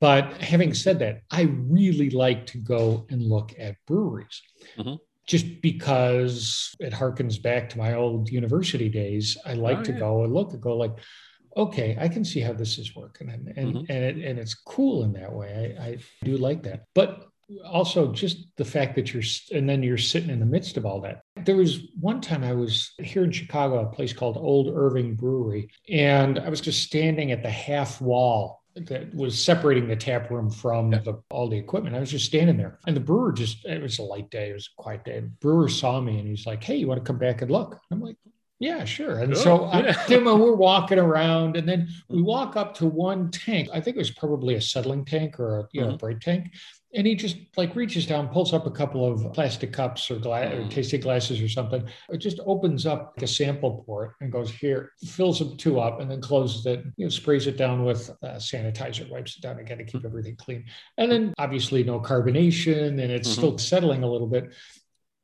But 0.00 0.32
having 0.34 0.74
said 0.74 0.98
that, 1.00 1.20
I 1.30 1.42
really 1.42 2.10
like 2.10 2.46
to 2.46 2.58
go 2.58 3.06
and 3.10 3.22
look 3.22 3.52
at 3.58 3.76
breweries. 3.86 4.42
Mm-hmm 4.78 4.94
just 5.26 5.62
because 5.62 6.74
it 6.80 6.92
harkens 6.92 7.40
back 7.40 7.68
to 7.70 7.78
my 7.78 7.94
old 7.94 8.28
university 8.28 8.88
days. 8.88 9.38
I 9.46 9.54
like 9.54 9.78
oh, 9.78 9.84
to 9.84 9.92
yeah. 9.92 9.98
go 9.98 10.24
and 10.24 10.34
look 10.34 10.52
and 10.52 10.60
go 10.60 10.76
like, 10.76 10.92
okay, 11.56 11.96
I 12.00 12.08
can 12.08 12.24
see 12.24 12.40
how 12.40 12.52
this 12.52 12.78
is 12.78 12.94
working, 12.96 13.30
and 13.30 13.48
and 13.56 13.74
mm-hmm. 13.74 13.92
and, 13.92 14.04
it, 14.04 14.16
and 14.16 14.38
it's 14.38 14.54
cool 14.54 15.04
in 15.04 15.12
that 15.12 15.32
way. 15.32 15.76
I, 15.78 15.84
I 15.84 15.98
do 16.24 16.36
like 16.36 16.62
that, 16.64 16.84
but 16.94 17.28
also 17.64 18.12
just 18.12 18.46
the 18.56 18.64
fact 18.64 18.94
that 18.94 19.12
you're 19.12 19.22
and 19.52 19.68
then 19.68 19.82
you're 19.82 19.98
sitting 19.98 20.30
in 20.30 20.40
the 20.40 20.46
midst 20.46 20.76
of 20.76 20.86
all 20.86 21.00
that 21.00 21.22
there 21.44 21.56
was 21.56 21.88
one 22.00 22.20
time 22.20 22.44
i 22.44 22.52
was 22.52 22.92
here 22.98 23.24
in 23.24 23.32
chicago 23.32 23.80
a 23.80 23.86
place 23.86 24.12
called 24.12 24.36
old 24.36 24.68
irving 24.74 25.14
brewery 25.14 25.68
and 25.88 26.38
i 26.38 26.48
was 26.48 26.60
just 26.60 26.82
standing 26.82 27.32
at 27.32 27.42
the 27.42 27.50
half 27.50 28.00
wall 28.00 28.62
that 28.74 29.14
was 29.14 29.42
separating 29.42 29.86
the 29.86 29.96
tap 29.96 30.30
room 30.30 30.50
from 30.50 30.92
yeah. 30.92 31.00
the, 31.00 31.22
all 31.30 31.48
the 31.48 31.58
equipment. 31.58 31.94
I 31.94 32.00
was 32.00 32.10
just 32.10 32.24
standing 32.24 32.56
there, 32.56 32.78
and 32.86 32.96
the 32.96 33.00
brewer 33.00 33.32
just, 33.32 33.64
it 33.66 33.82
was 33.82 33.98
a 33.98 34.02
light 34.02 34.30
day, 34.30 34.50
it 34.50 34.54
was 34.54 34.70
a 34.78 34.82
quiet 34.82 35.04
day. 35.04 35.20
The 35.20 35.26
brewer 35.26 35.68
saw 35.68 36.00
me 36.00 36.18
and 36.18 36.26
he's 36.26 36.46
like, 36.46 36.64
Hey, 36.64 36.76
you 36.76 36.86
want 36.86 36.98
to 36.98 37.04
come 37.04 37.18
back 37.18 37.42
and 37.42 37.50
look? 37.50 37.78
I'm 37.90 38.00
like, 38.00 38.16
yeah, 38.62 38.84
sure. 38.84 39.18
And 39.18 39.36
so. 39.36 39.64
I, 39.64 39.92
Tim, 40.06 40.24
we're 40.24 40.54
walking 40.54 41.00
around, 41.00 41.56
and 41.56 41.68
then 41.68 41.88
we 42.08 42.22
walk 42.22 42.56
up 42.56 42.74
to 42.74 42.86
one 42.86 43.28
tank. 43.32 43.68
I 43.72 43.80
think 43.80 43.96
it 43.96 43.98
was 43.98 44.12
probably 44.12 44.54
a 44.54 44.60
settling 44.60 45.04
tank 45.04 45.40
or 45.40 45.58
a 45.58 45.68
you 45.72 45.80
know, 45.80 45.88
mm-hmm. 45.88 45.96
break 45.96 46.20
tank 46.20 46.52
and 46.94 47.06
he 47.06 47.14
just 47.14 47.38
like 47.56 47.74
reaches 47.74 48.06
down, 48.06 48.28
pulls 48.28 48.52
up 48.52 48.66
a 48.66 48.70
couple 48.70 49.10
of 49.10 49.32
plastic 49.32 49.72
cups 49.72 50.10
or, 50.10 50.18
glass, 50.18 50.52
or 50.52 50.62
mm. 50.62 50.70
tasting 50.70 51.00
glasses 51.00 51.40
or 51.40 51.48
something. 51.48 51.84
It 52.10 52.18
just 52.18 52.40
opens 52.46 52.86
up 52.86 53.14
like 53.16 53.24
a 53.24 53.26
sample 53.26 53.82
port 53.86 54.14
and 54.20 54.30
goes 54.30 54.50
here, 54.50 54.92
fills 55.04 55.38
them 55.38 55.56
two 55.56 55.80
up, 55.80 56.00
and 56.00 56.10
then 56.10 56.20
closes 56.20 56.66
it. 56.66 56.84
You 56.96 57.06
know, 57.06 57.10
sprays 57.10 57.46
it 57.46 57.56
down 57.56 57.84
with 57.84 58.10
uh, 58.22 58.36
sanitizer, 58.36 59.08
wipes 59.08 59.36
it 59.36 59.42
down 59.42 59.58
again 59.58 59.78
to 59.78 59.84
keep 59.84 60.02
mm. 60.02 60.06
everything 60.06 60.36
clean. 60.36 60.64
And 60.98 61.10
then 61.10 61.34
obviously 61.38 61.82
no 61.82 62.00
carbonation, 62.00 62.88
and 62.88 63.00
it's 63.00 63.28
mm-hmm. 63.28 63.40
still 63.40 63.58
settling 63.58 64.02
a 64.02 64.10
little 64.10 64.28
bit. 64.28 64.52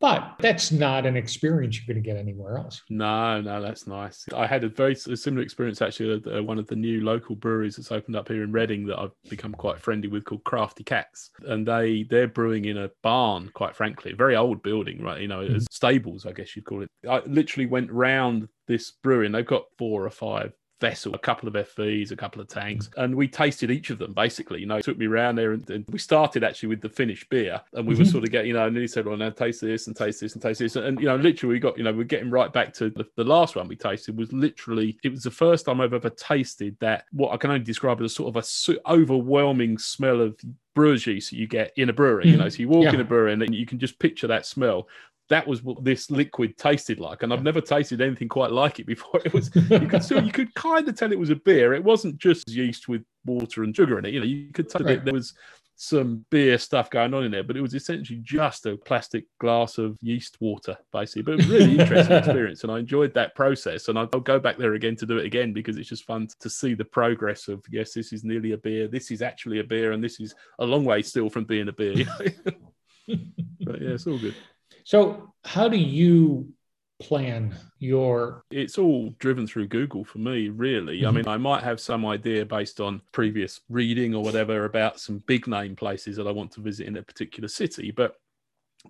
But 0.00 0.36
that's 0.38 0.70
not 0.70 1.06
an 1.06 1.16
experience 1.16 1.76
you're 1.76 1.92
going 1.92 2.02
to 2.02 2.08
get 2.08 2.16
anywhere 2.16 2.58
else. 2.58 2.82
No, 2.88 3.40
no, 3.40 3.60
that's 3.60 3.86
nice. 3.88 4.24
I 4.34 4.46
had 4.46 4.62
a 4.62 4.68
very 4.68 4.94
similar 4.94 5.42
experience 5.42 5.82
actually 5.82 6.22
at 6.34 6.44
one 6.44 6.58
of 6.58 6.68
the 6.68 6.76
new 6.76 7.02
local 7.02 7.34
breweries 7.34 7.76
that's 7.76 7.90
opened 7.90 8.14
up 8.14 8.28
here 8.28 8.44
in 8.44 8.52
Reading 8.52 8.86
that 8.86 8.98
I've 8.98 9.12
become 9.28 9.52
quite 9.52 9.80
friendly 9.80 10.08
with 10.08 10.24
called 10.24 10.44
Crafty 10.44 10.84
Cats. 10.84 11.30
And 11.46 11.66
they 11.66 12.04
they're 12.04 12.28
brewing 12.28 12.66
in 12.66 12.78
a 12.78 12.90
barn, 13.02 13.50
quite 13.54 13.74
frankly, 13.74 14.12
a 14.12 14.16
very 14.16 14.36
old 14.36 14.62
building, 14.62 15.02
right? 15.02 15.20
You 15.20 15.28
know, 15.28 15.40
mm-hmm. 15.40 15.58
stables, 15.70 16.26
I 16.26 16.32
guess 16.32 16.54
you'd 16.54 16.64
call 16.64 16.82
it. 16.82 16.90
I 17.08 17.20
literally 17.26 17.66
went 17.66 17.90
round 17.90 18.48
this 18.68 18.92
brewery 19.02 19.26
and 19.26 19.34
they've 19.34 19.44
got 19.44 19.64
four 19.78 20.04
or 20.04 20.10
five 20.10 20.52
vessel, 20.80 21.14
a 21.14 21.18
couple 21.18 21.48
of 21.48 21.54
FVs, 21.54 22.10
a 22.10 22.16
couple 22.16 22.40
of 22.40 22.48
tanks, 22.48 22.90
and 22.96 23.14
we 23.14 23.28
tasted 23.28 23.70
each 23.70 23.90
of 23.90 23.98
them 23.98 24.12
basically. 24.12 24.60
You 24.60 24.66
know, 24.66 24.80
took 24.80 24.98
me 24.98 25.06
around 25.06 25.36
there 25.36 25.52
and, 25.52 25.68
and 25.70 25.84
we 25.88 25.98
started 25.98 26.44
actually 26.44 26.70
with 26.70 26.80
the 26.80 26.88
finished 26.88 27.28
beer, 27.28 27.60
and 27.72 27.86
we 27.86 27.94
were 27.94 28.02
mm-hmm. 28.02 28.10
sort 28.10 28.24
of 28.24 28.30
getting, 28.30 28.48
you 28.48 28.54
know, 28.54 28.66
and 28.66 28.74
then 28.74 28.82
he 28.82 28.88
said, 28.88 29.06
"Well, 29.06 29.16
now 29.16 29.30
taste 29.30 29.60
this 29.60 29.86
and 29.86 29.96
taste 29.96 30.20
this 30.20 30.34
and 30.34 30.42
taste 30.42 30.60
this," 30.60 30.76
and 30.76 31.00
you 31.00 31.06
know, 31.06 31.16
literally 31.16 31.54
we 31.54 31.60
got, 31.60 31.76
you 31.78 31.84
know, 31.84 31.92
we're 31.92 32.04
getting 32.04 32.30
right 32.30 32.52
back 32.52 32.72
to 32.74 32.90
the, 32.90 33.06
the 33.16 33.24
last 33.24 33.56
one 33.56 33.68
we 33.68 33.76
tasted 33.76 34.16
was 34.16 34.32
literally 34.32 34.98
it 35.02 35.10
was 35.10 35.22
the 35.22 35.30
first 35.30 35.66
time 35.66 35.80
I've 35.80 35.94
ever 35.94 36.10
tasted 36.10 36.76
that 36.80 37.04
what 37.12 37.32
I 37.32 37.36
can 37.36 37.50
only 37.50 37.64
describe 37.64 38.00
as 38.00 38.12
a 38.12 38.14
sort 38.14 38.34
of 38.34 38.44
a 38.44 38.90
overwhelming 38.90 39.78
smell 39.78 40.20
of 40.20 40.36
brewer's 40.74 41.06
yeast 41.06 41.30
that 41.30 41.36
you 41.36 41.46
get 41.48 41.72
in 41.76 41.88
a 41.88 41.92
brewery. 41.92 42.24
Mm-hmm. 42.24 42.32
You 42.32 42.36
know, 42.38 42.48
so 42.48 42.58
you 42.58 42.68
walk 42.68 42.84
yeah. 42.84 42.94
in 42.94 43.00
a 43.00 43.04
brewery 43.04 43.32
and 43.32 43.54
you 43.54 43.66
can 43.66 43.78
just 43.78 43.98
picture 43.98 44.28
that 44.28 44.46
smell 44.46 44.86
that 45.28 45.46
was 45.46 45.62
what 45.62 45.84
this 45.84 46.10
liquid 46.10 46.56
tasted 46.56 46.98
like, 46.98 47.22
and 47.22 47.32
I've 47.32 47.42
never 47.42 47.60
tasted 47.60 48.00
anything 48.00 48.28
quite 48.28 48.50
like 48.50 48.80
it 48.80 48.86
before. 48.86 49.20
It 49.24 49.32
was 49.32 49.50
you 49.54 49.86
could 49.86 50.02
still 50.02 50.24
you 50.24 50.32
could 50.32 50.54
kind 50.54 50.88
of 50.88 50.96
tell 50.96 51.12
it 51.12 51.18
was 51.18 51.30
a 51.30 51.36
beer. 51.36 51.74
It 51.74 51.84
wasn't 51.84 52.18
just 52.18 52.48
yeast 52.50 52.88
with 52.88 53.02
water 53.24 53.62
and 53.62 53.74
sugar 53.74 53.98
in 53.98 54.06
it. 54.06 54.14
You 54.14 54.20
know, 54.20 54.26
you 54.26 54.52
could 54.52 54.68
tell 54.68 54.84
right. 54.84 55.04
there 55.04 55.14
was 55.14 55.34
some 55.80 56.24
beer 56.30 56.58
stuff 56.58 56.90
going 56.90 57.14
on 57.14 57.22
in 57.24 57.30
there, 57.30 57.44
but 57.44 57.56
it 57.56 57.60
was 57.60 57.72
essentially 57.72 58.18
just 58.22 58.66
a 58.66 58.76
plastic 58.76 59.26
glass 59.38 59.78
of 59.78 59.96
yeast 60.02 60.36
water, 60.40 60.76
basically. 60.92 61.22
But 61.22 61.34
it 61.34 61.36
was 61.36 61.46
really 61.48 61.78
interesting 61.78 62.16
experience, 62.16 62.64
and 62.64 62.72
I 62.72 62.80
enjoyed 62.80 63.14
that 63.14 63.34
process. 63.36 63.88
And 63.88 63.96
I'll, 63.98 64.08
I'll 64.12 64.20
go 64.20 64.40
back 64.40 64.58
there 64.58 64.74
again 64.74 64.96
to 64.96 65.06
do 65.06 65.18
it 65.18 65.26
again 65.26 65.52
because 65.52 65.76
it's 65.76 65.88
just 65.88 66.04
fun 66.04 66.28
to 66.40 66.50
see 66.50 66.74
the 66.74 66.84
progress 66.84 67.46
of 67.46 67.62
yes, 67.70 67.92
this 67.92 68.12
is 68.12 68.24
nearly 68.24 68.52
a 68.52 68.58
beer, 68.58 68.88
this 68.88 69.10
is 69.10 69.22
actually 69.22 69.60
a 69.60 69.64
beer, 69.64 69.92
and 69.92 70.02
this 70.02 70.18
is 70.20 70.34
a 70.58 70.64
long 70.64 70.84
way 70.84 71.00
still 71.00 71.30
from 71.30 71.44
being 71.44 71.68
a 71.68 71.72
beer. 71.72 72.04
but 73.06 73.80
yeah, 73.80 73.90
it's 73.90 74.06
all 74.06 74.18
good. 74.18 74.34
So, 74.88 75.34
how 75.44 75.68
do 75.68 75.76
you 75.76 76.48
plan 76.98 77.54
your 77.78 78.42
it's 78.50 78.76
all 78.76 79.14
driven 79.20 79.46
through 79.46 79.68
google 79.68 80.02
for 80.02 80.18
me 80.18 80.48
really 80.48 80.98
mm-hmm. 80.98 81.06
i 81.06 81.10
mean 81.12 81.28
i 81.28 81.36
might 81.36 81.62
have 81.62 81.78
some 81.78 82.04
idea 82.04 82.44
based 82.44 82.80
on 82.80 83.00
previous 83.12 83.60
reading 83.68 84.16
or 84.16 84.24
whatever 84.24 84.64
about 84.64 84.98
some 84.98 85.22
big 85.28 85.46
name 85.46 85.76
places 85.76 86.16
that 86.16 86.26
i 86.26 86.32
want 86.32 86.50
to 86.50 86.60
visit 86.60 86.88
in 86.88 86.96
a 86.96 87.02
particular 87.02 87.46
city 87.46 87.92
but 87.92 88.16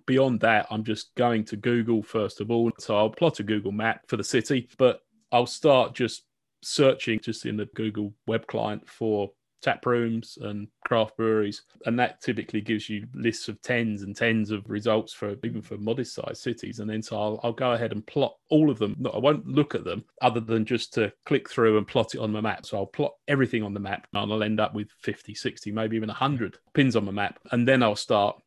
beyond 0.07 0.39
that 0.39 0.65
i'm 0.71 0.83
just 0.83 1.13
going 1.13 1.45
to 1.45 1.55
google 1.55 2.01
first 2.01 2.41
of 2.41 2.49
all 2.49 2.71
so 2.79 2.97
i'll 2.97 3.11
plot 3.11 3.39
a 3.39 3.43
google 3.43 3.71
map 3.71 4.01
for 4.07 4.17
the 4.17 4.23
city 4.23 4.67
but 4.79 5.01
i'll 5.31 5.45
start 5.45 5.93
just 5.93 6.23
searching 6.63 7.19
just 7.19 7.45
in 7.45 7.57
the 7.57 7.67
google 7.75 8.11
web 8.25 8.47
client 8.47 8.89
for 8.89 9.29
tap 9.61 9.85
rooms 9.85 10.37
and 10.41 10.67
craft 10.85 11.17
breweries 11.17 11.63
and 11.85 11.99
that 11.99 12.21
typically 12.21 12.61
gives 12.61 12.89
you 12.89 13.07
lists 13.13 13.47
of 13.47 13.61
tens 13.61 14.03
and 14.03 14.15
tens 14.15 14.51
of 14.51 14.69
results 14.69 15.13
for 15.13 15.35
even 15.43 15.61
for 15.61 15.77
modest 15.77 16.15
sized 16.15 16.41
cities. 16.41 16.79
And 16.79 16.89
then 16.89 17.01
so 17.01 17.19
I'll, 17.19 17.39
I'll 17.43 17.53
go 17.53 17.71
ahead 17.71 17.91
and 17.91 18.05
plot 18.05 18.35
all 18.49 18.69
of 18.69 18.79
them. 18.79 18.95
No, 18.99 19.09
i 19.11 19.17
won't 19.17 19.47
look 19.47 19.75
at 19.75 19.83
them 19.83 20.03
other 20.21 20.39
than 20.39 20.65
just 20.65 20.93
to 20.95 21.11
click 21.25 21.49
through 21.49 21.77
and 21.77 21.87
plot 21.87 22.15
it 22.15 22.19
on 22.19 22.31
my 22.31 22.41
map. 22.41 22.65
So 22.65 22.77
i'll 22.77 22.85
plot 22.85 23.13
everything 23.27 23.63
on 23.63 23.73
the 23.73 23.79
map 23.79 24.07
and 24.13 24.31
i'll 24.31 24.43
end 24.43 24.59
up 24.59 24.73
with 24.73 24.89
50 25.01 25.33
60 25.33 25.71
maybe 25.71 25.95
even 25.95 26.07
100 26.07 26.57
pins 26.73 26.95
on 26.95 27.05
my 27.05 27.11
map. 27.11 27.39
And 27.51 27.67
then 27.67 27.83
i'll 27.83 27.95
start 27.95 28.41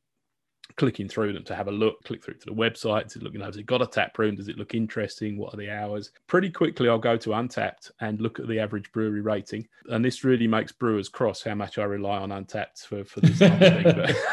clicking 0.76 1.09
through 1.09 1.33
them 1.33 1.45
to 1.45 1.54
have 1.54 1.69
a 1.69 1.73
look, 1.73 2.02
click 2.04 2.23
through 2.23 2.35
to 2.35 2.47
the 2.47 2.54
website 2.54 3.09
to 3.12 3.19
look, 3.19 3.35
know, 3.35 3.45
has 3.45 3.57
it 3.57 3.66
got 3.66 3.83
a 3.83 3.87
tap 3.87 4.19
room? 4.19 4.37
Does 4.37 4.49
it 4.49 4.59
look 4.59 4.75
interesting? 4.75 5.37
What 5.37 5.54
are 5.54 5.57
the 5.57 5.71
hours? 5.71 6.12
Pretty 6.26 6.50
quickly, 6.50 6.88
I'll 6.88 6.99
go 6.99 7.16
to 7.16 7.31
Untappd 7.31 7.90
and 8.00 8.21
look 8.21 8.38
at 8.38 8.49
the 8.49 8.59
average 8.59 8.90
brewery 8.92 9.21
rating. 9.21 9.66
And 9.88 10.04
this 10.04 10.25
really 10.25 10.47
makes 10.47 10.73
brewers 10.73 11.09
cross 11.09 11.42
how 11.42 11.54
much 11.54 11.78
I 11.78 11.85
rely 11.85 12.19
on 12.19 12.31
Untappd 12.31 12.87
for, 12.87 13.04
for 13.04 13.21
this. 13.21 13.38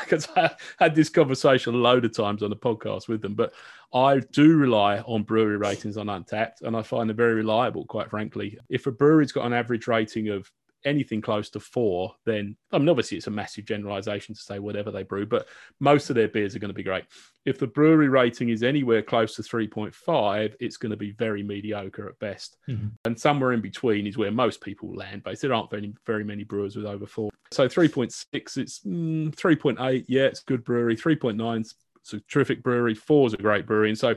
Because 0.03 0.27
I 0.35 0.51
had 0.79 0.95
this 0.95 1.09
conversation 1.09 1.73
a 1.73 1.77
load 1.77 2.05
of 2.05 2.15
times 2.15 2.43
on 2.43 2.49
the 2.49 2.55
podcast 2.55 3.07
with 3.07 3.21
them. 3.21 3.35
But 3.35 3.53
I 3.93 4.19
do 4.31 4.55
rely 4.55 4.99
on 4.99 5.23
brewery 5.23 5.57
ratings 5.57 5.97
on 5.97 6.07
Untappd 6.07 6.61
and 6.61 6.75
I 6.75 6.83
find 6.83 7.09
them 7.09 7.17
very 7.17 7.35
reliable, 7.35 7.85
quite 7.85 8.09
frankly. 8.09 8.57
If 8.69 8.87
a 8.87 8.91
brewery's 8.91 9.31
got 9.31 9.45
an 9.45 9.53
average 9.53 9.87
rating 9.87 10.29
of 10.29 10.49
anything 10.85 11.21
close 11.21 11.49
to 11.51 11.59
four, 11.59 12.15
then 12.25 12.55
I 12.71 12.77
mean, 12.77 12.89
obviously 12.89 13.17
it's 13.17 13.27
a 13.27 13.31
massive 13.31 13.65
generalization 13.65 14.35
to 14.35 14.41
say 14.41 14.59
whatever 14.59 14.91
they 14.91 15.03
brew, 15.03 15.25
but 15.25 15.47
most 15.79 16.09
of 16.09 16.15
their 16.15 16.27
beers 16.27 16.55
are 16.55 16.59
going 16.59 16.69
to 16.69 16.73
be 16.73 16.83
great. 16.83 17.05
If 17.45 17.57
the 17.57 17.67
brewery 17.67 18.09
rating 18.09 18.49
is 18.49 18.63
anywhere 18.63 19.01
close 19.01 19.35
to 19.35 19.41
3.5, 19.41 20.55
it's 20.59 20.77
going 20.77 20.91
to 20.91 20.97
be 20.97 21.11
very 21.11 21.43
mediocre 21.43 22.07
at 22.07 22.19
best. 22.19 22.57
Mm-hmm. 22.69 22.87
And 23.05 23.19
somewhere 23.19 23.53
in 23.53 23.61
between 23.61 24.07
is 24.07 24.17
where 24.17 24.31
most 24.31 24.61
people 24.61 24.93
land 24.93 25.23
based. 25.23 25.41
There 25.41 25.53
aren't 25.53 25.71
very, 25.71 25.93
very 26.05 26.23
many 26.23 26.43
brewers 26.43 26.75
with 26.75 26.85
over 26.85 27.05
four. 27.05 27.31
So 27.51 27.67
3.6, 27.67 28.57
it's 28.57 28.79
mm, 28.81 29.35
3.8. 29.35 30.05
Yeah, 30.07 30.23
it's 30.23 30.41
good 30.41 30.63
brewery. 30.63 30.95
3.9, 30.95 31.59
it's 31.59 32.13
a 32.13 32.19
terrific 32.21 32.63
brewery. 32.63 32.95
Four 32.95 33.27
is 33.27 33.33
a 33.33 33.37
great 33.37 33.65
brewery. 33.65 33.89
And 33.89 33.97
so 33.97 34.15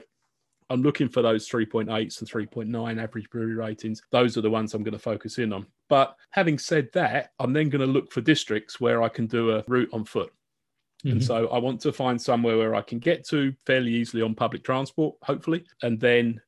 I'm 0.73 0.83
looking 0.83 1.09
for 1.09 1.21
those 1.21 1.47
3.8s 1.49 2.21
and 2.21 2.31
3.9 2.31 3.03
average 3.03 3.29
brewery 3.29 3.55
ratings. 3.55 4.01
Those 4.11 4.39
are 4.39 4.41
the 4.41 4.49
ones 4.49 4.73
I'm 4.73 4.83
going 4.83 4.93
to 4.93 4.99
focus 4.99 5.37
in 5.37 5.53
on. 5.53 5.67
But 5.91 6.17
having 6.31 6.59
said 6.59 6.89
that, 6.95 7.33
I'm 7.39 7.53
then 7.53 7.69
going 7.69 7.87
to 7.87 7.93
look 7.93 8.11
for 8.11 8.23
districts 8.23 8.81
where 8.81 9.03
I 9.03 9.11
can 9.11 9.27
do 9.27 9.53
a 9.53 9.65
route 9.69 9.91
on 9.93 10.07
foot. 10.07 10.33
Mm-hmm. 11.05 11.19
And 11.19 11.25
so 11.25 11.49
I 11.49 11.59
want 11.59 11.83
to 11.83 11.93
find 11.93 12.21
somewhere 12.21 12.57
where 12.57 12.75
I 12.75 12.81
can 12.81 13.01
get 13.01 13.29
to 13.29 13.53
fairly 13.67 13.93
easily 13.93 14.23
on 14.23 14.35
public 14.35 14.65
transport, 14.65 15.17
hopefully, 15.23 15.65
and 15.83 16.01
then 16.01 16.41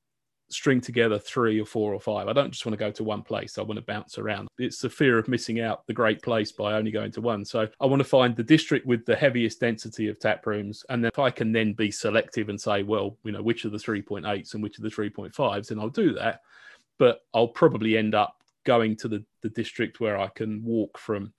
string 0.48 0.80
together 0.80 1.18
three 1.18 1.60
or 1.60 1.66
four 1.66 1.94
or 1.94 2.00
five. 2.00 2.28
I 2.28 2.32
don't 2.32 2.50
just 2.50 2.64
want 2.64 2.74
to 2.74 2.84
go 2.84 2.90
to 2.90 3.04
one 3.04 3.22
place. 3.22 3.58
I 3.58 3.62
want 3.62 3.76
to 3.76 3.84
bounce 3.84 4.18
around. 4.18 4.48
It's 4.58 4.78
the 4.78 4.90
fear 4.90 5.18
of 5.18 5.28
missing 5.28 5.60
out 5.60 5.86
the 5.86 5.92
great 5.92 6.22
place 6.22 6.52
by 6.52 6.74
only 6.74 6.90
going 6.90 7.12
to 7.12 7.20
one. 7.20 7.44
So 7.44 7.68
I 7.80 7.86
want 7.86 8.00
to 8.00 8.08
find 8.08 8.36
the 8.36 8.42
district 8.42 8.86
with 8.86 9.04
the 9.04 9.16
heaviest 9.16 9.60
density 9.60 10.08
of 10.08 10.18
tap 10.18 10.46
rooms. 10.46 10.84
And 10.88 11.02
then 11.02 11.10
if 11.12 11.18
I 11.18 11.30
can 11.30 11.52
then 11.52 11.72
be 11.72 11.90
selective 11.90 12.48
and 12.48 12.60
say, 12.60 12.82
well, 12.82 13.16
you 13.24 13.32
know, 13.32 13.42
which 13.42 13.64
are 13.64 13.70
the 13.70 13.78
3.8s 13.78 14.54
and 14.54 14.62
which 14.62 14.78
are 14.78 14.82
the 14.82 14.88
3.5s, 14.88 15.68
then 15.68 15.78
I'll 15.78 15.88
do 15.88 16.12
that. 16.14 16.40
But 16.98 17.22
I'll 17.32 17.48
probably 17.48 17.96
end 17.96 18.14
up 18.14 18.36
going 18.64 18.96
to 18.96 19.08
the, 19.08 19.24
the 19.42 19.50
district 19.50 20.00
where 20.00 20.18
I 20.18 20.28
can 20.28 20.62
walk 20.64 20.98
from 20.98 21.32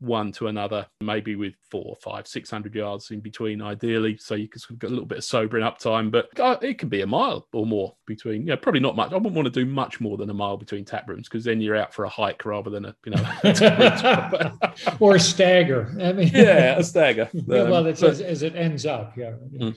one 0.00 0.30
to 0.32 0.46
another, 0.46 0.86
maybe 1.00 1.34
with 1.34 1.54
four, 1.70 1.96
five, 2.02 2.26
six 2.26 2.50
hundred 2.50 2.74
yards 2.74 3.10
in 3.10 3.20
between, 3.20 3.60
ideally, 3.60 4.16
so 4.16 4.34
you 4.34 4.48
can 4.48 4.60
sort 4.60 4.70
of 4.72 4.78
get 4.78 4.88
a 4.88 4.90
little 4.90 5.06
bit 5.06 5.18
of 5.18 5.24
sobering 5.24 5.64
up 5.64 5.78
time. 5.78 6.10
But 6.10 6.28
uh, 6.38 6.56
it 6.62 6.78
can 6.78 6.88
be 6.88 7.00
a 7.00 7.06
mile 7.06 7.46
or 7.52 7.66
more 7.66 7.96
between. 8.06 8.46
Yeah, 8.46 8.56
probably 8.56 8.80
not 8.80 8.96
much. 8.96 9.12
I 9.12 9.16
wouldn't 9.16 9.34
want 9.34 9.46
to 9.46 9.64
do 9.64 9.66
much 9.66 10.00
more 10.00 10.16
than 10.16 10.30
a 10.30 10.34
mile 10.34 10.56
between 10.56 10.84
tap 10.84 11.08
rooms 11.08 11.28
because 11.28 11.44
then 11.44 11.60
you're 11.60 11.76
out 11.76 11.92
for 11.92 12.04
a 12.04 12.08
hike 12.08 12.44
rather 12.44 12.70
than 12.70 12.84
a 12.86 12.96
you 13.04 13.12
know 13.12 14.52
or 15.00 15.16
a 15.16 15.20
stagger. 15.20 15.92
I 16.00 16.12
mean, 16.12 16.30
yeah, 16.32 16.78
a 16.78 16.84
stagger. 16.84 17.28
yeah, 17.32 17.64
well, 17.64 17.86
it's 17.86 18.02
um, 18.02 18.08
but, 18.08 18.14
as, 18.14 18.20
as, 18.20 18.42
it 18.42 18.54
ends 18.54 18.86
up. 18.86 19.16
Yeah. 19.16 19.32
Mm. 19.56 19.76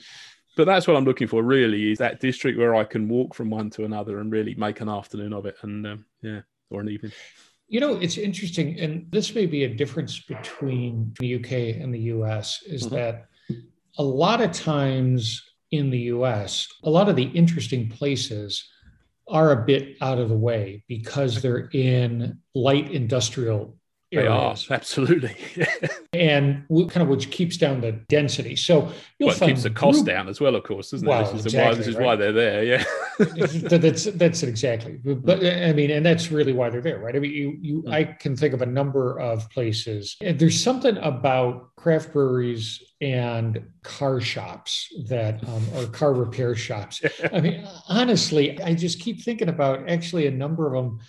But 0.56 0.66
that's 0.66 0.86
what 0.86 0.96
I'm 0.96 1.04
looking 1.04 1.28
for. 1.28 1.42
Really, 1.42 1.92
is 1.92 1.98
that 1.98 2.20
district 2.20 2.58
where 2.58 2.74
I 2.74 2.84
can 2.84 3.08
walk 3.08 3.34
from 3.34 3.50
one 3.50 3.70
to 3.70 3.84
another 3.84 4.20
and 4.20 4.30
really 4.30 4.54
make 4.54 4.80
an 4.80 4.88
afternoon 4.88 5.32
of 5.32 5.46
it, 5.46 5.56
and 5.62 5.86
um, 5.86 6.04
yeah, 6.20 6.40
or 6.70 6.80
an 6.80 6.90
evening. 6.90 7.12
You 7.72 7.80
know, 7.80 7.94
it's 7.94 8.18
interesting, 8.18 8.78
and 8.78 9.10
this 9.10 9.34
may 9.34 9.46
be 9.46 9.64
a 9.64 9.74
difference 9.74 10.20
between 10.20 11.14
the 11.18 11.36
UK 11.36 11.80
and 11.80 11.92
the 11.92 12.00
US, 12.16 12.62
is 12.66 12.82
mm-hmm. 12.82 12.96
that 12.96 13.28
a 13.96 14.02
lot 14.02 14.42
of 14.42 14.52
times 14.52 15.42
in 15.70 15.88
the 15.88 16.00
US, 16.16 16.68
a 16.84 16.90
lot 16.90 17.08
of 17.08 17.16
the 17.16 17.30
interesting 17.32 17.88
places 17.88 18.68
are 19.26 19.52
a 19.52 19.64
bit 19.64 19.96
out 20.02 20.18
of 20.18 20.28
the 20.28 20.36
way 20.36 20.84
because 20.86 21.40
they're 21.40 21.70
in 21.72 22.38
light 22.54 22.90
industrial 22.90 23.74
they 24.12 24.26
are 24.26 24.54
absolutely, 24.70 25.34
and 26.12 26.66
kind 26.68 27.02
of 27.02 27.08
which 27.08 27.30
keeps 27.30 27.56
down 27.56 27.80
the 27.80 27.92
density. 27.92 28.56
So 28.56 28.92
you'll 29.18 29.28
well, 29.28 29.38
keeps 29.38 29.62
the 29.62 29.70
cost 29.70 30.04
down 30.04 30.28
as 30.28 30.40
well, 30.40 30.54
of 30.54 30.64
course, 30.64 30.90
doesn't 30.90 31.08
well, 31.08 31.28
it? 31.28 31.32
This 31.32 31.46
is, 31.46 31.54
why, 31.54 31.74
this 31.74 31.86
is 31.86 31.96
right? 31.96 32.04
why 32.04 32.16
they're 32.16 32.32
there. 32.32 32.64
Yeah, 32.64 32.84
that's 33.18 34.04
that's 34.04 34.42
it 34.42 34.48
exactly. 34.48 34.98
But 35.02 35.44
I 35.44 35.72
mean, 35.72 35.90
and 35.90 36.04
that's 36.04 36.30
really 36.30 36.52
why 36.52 36.68
they're 36.70 36.82
there, 36.82 36.98
right? 36.98 37.16
I 37.16 37.18
mean, 37.18 37.32
you 37.32 37.56
you 37.60 37.82
mm. 37.82 37.92
I 37.92 38.04
can 38.04 38.36
think 38.36 38.52
of 38.52 38.62
a 38.62 38.66
number 38.66 39.18
of 39.18 39.48
places, 39.50 40.16
and 40.20 40.38
there's 40.38 40.62
something 40.62 40.96
about 40.98 41.74
craft 41.76 42.12
breweries 42.12 42.82
and 43.00 43.62
car 43.82 44.20
shops 44.20 44.92
that 45.08 45.42
um, 45.48 45.66
or 45.74 45.86
car 45.86 46.12
repair 46.12 46.54
shops. 46.54 47.02
I 47.32 47.40
mean, 47.40 47.66
honestly, 47.88 48.60
I 48.62 48.74
just 48.74 49.00
keep 49.00 49.22
thinking 49.22 49.48
about 49.48 49.88
actually 49.88 50.26
a 50.26 50.30
number 50.30 50.66
of 50.66 50.84
them 50.84 51.00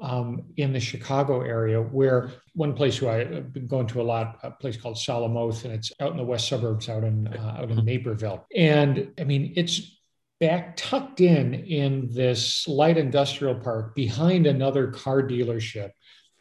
um, 0.00 0.44
in 0.56 0.72
the 0.72 0.80
Chicago 0.80 1.42
area, 1.42 1.80
where 1.80 2.30
one 2.54 2.74
place 2.74 2.96
who 2.96 3.08
I've 3.08 3.52
been 3.52 3.66
going 3.66 3.86
to 3.88 4.00
a 4.00 4.02
lot, 4.02 4.38
a 4.42 4.50
place 4.50 4.76
called 4.76 4.98
Solemn 4.98 5.36
Oath, 5.36 5.64
and 5.64 5.74
it's 5.74 5.92
out 6.00 6.12
in 6.12 6.16
the 6.16 6.24
west 6.24 6.48
suburbs, 6.48 6.88
out 6.88 7.04
in 7.04 7.28
uh, 7.28 7.56
out 7.58 7.70
in 7.70 7.76
mm-hmm. 7.76 7.86
Naperville. 7.86 8.46
And 8.56 9.12
I 9.18 9.24
mean, 9.24 9.52
it's 9.56 10.00
back 10.40 10.74
tucked 10.76 11.20
in 11.20 11.52
in 11.54 12.08
this 12.10 12.66
light 12.66 12.96
industrial 12.96 13.56
park 13.56 13.94
behind 13.94 14.46
another 14.46 14.88
car 14.88 15.22
dealership. 15.22 15.90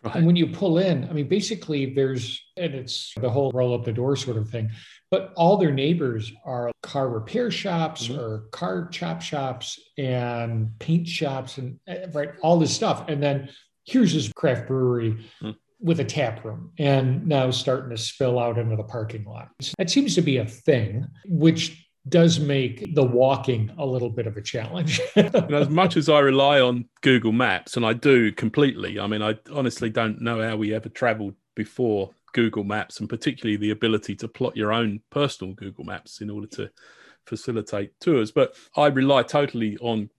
Right. 0.01 0.15
And 0.15 0.25
when 0.25 0.37
you 0.37 0.47
pull 0.47 0.77
in, 0.77 1.09
I 1.09 1.13
mean, 1.13 1.27
basically 1.27 1.93
there's, 1.93 2.41
and 2.55 2.73
it's 2.73 3.13
the 3.19 3.29
whole 3.29 3.51
roll 3.53 3.73
up 3.73 3.83
the 3.83 3.91
door 3.91 4.15
sort 4.15 4.37
of 4.37 4.49
thing, 4.49 4.69
but 5.11 5.33
all 5.35 5.57
their 5.57 5.71
neighbors 5.71 6.31
are 6.45 6.71
car 6.83 7.09
repair 7.09 7.51
shops 7.51 8.07
mm-hmm. 8.07 8.19
or 8.19 8.45
car 8.51 8.87
chop 8.89 9.21
shops 9.21 9.79
and 9.97 10.71
paint 10.79 11.07
shops 11.07 11.57
and 11.57 11.79
eh, 11.87 12.05
right 12.13 12.31
all 12.41 12.57
this 12.57 12.73
stuff 12.73 13.05
and 13.07 13.21
then 13.21 13.49
here's 13.85 14.13
this 14.13 14.31
craft 14.33 14.67
brewery 14.67 15.11
mm-hmm. 15.41 15.51
with 15.79 15.99
a 15.99 16.05
tap 16.05 16.43
room 16.43 16.71
and 16.79 17.27
now 17.27 17.51
starting 17.51 17.89
to 17.89 17.97
spill 17.97 18.39
out 18.39 18.57
into 18.57 18.75
the 18.75 18.83
parking 18.83 19.25
lot 19.25 19.49
that 19.77 19.89
seems 19.89 20.15
to 20.15 20.21
be 20.21 20.37
a 20.37 20.45
thing 20.45 21.05
which 21.25 21.88
does 22.07 22.39
make 22.39 22.95
the 22.95 23.03
walking 23.03 23.71
a 23.77 23.85
little 23.85 24.09
bit 24.09 24.25
of 24.25 24.37
a 24.37 24.41
challenge. 24.41 25.01
as 25.15 25.69
much 25.69 25.97
as 25.97 26.09
I 26.09 26.19
rely 26.19 26.59
on 26.59 26.85
Google 27.01 27.31
Maps, 27.31 27.75
and 27.75 27.85
I 27.85 27.93
do 27.93 28.31
completely, 28.31 28.99
I 28.99 29.07
mean, 29.07 29.21
I 29.21 29.37
honestly 29.51 29.89
don't 29.89 30.21
know 30.21 30.41
how 30.41 30.55
we 30.55 30.73
ever 30.73 30.89
traveled 30.89 31.35
before 31.55 32.11
Google 32.33 32.63
Maps, 32.63 32.99
and 32.99 33.09
particularly 33.09 33.57
the 33.57 33.71
ability 33.71 34.15
to 34.17 34.27
plot 34.27 34.55
your 34.55 34.71
own 34.71 35.01
personal 35.09 35.53
Google 35.53 35.83
Maps 35.83 36.21
in 36.21 36.29
order 36.29 36.47
to 36.47 36.69
facilitate 37.25 37.99
tours. 37.99 38.31
But 38.31 38.55
I 38.75 38.87
rely 38.87 39.23
totally 39.23 39.77
on 39.77 40.09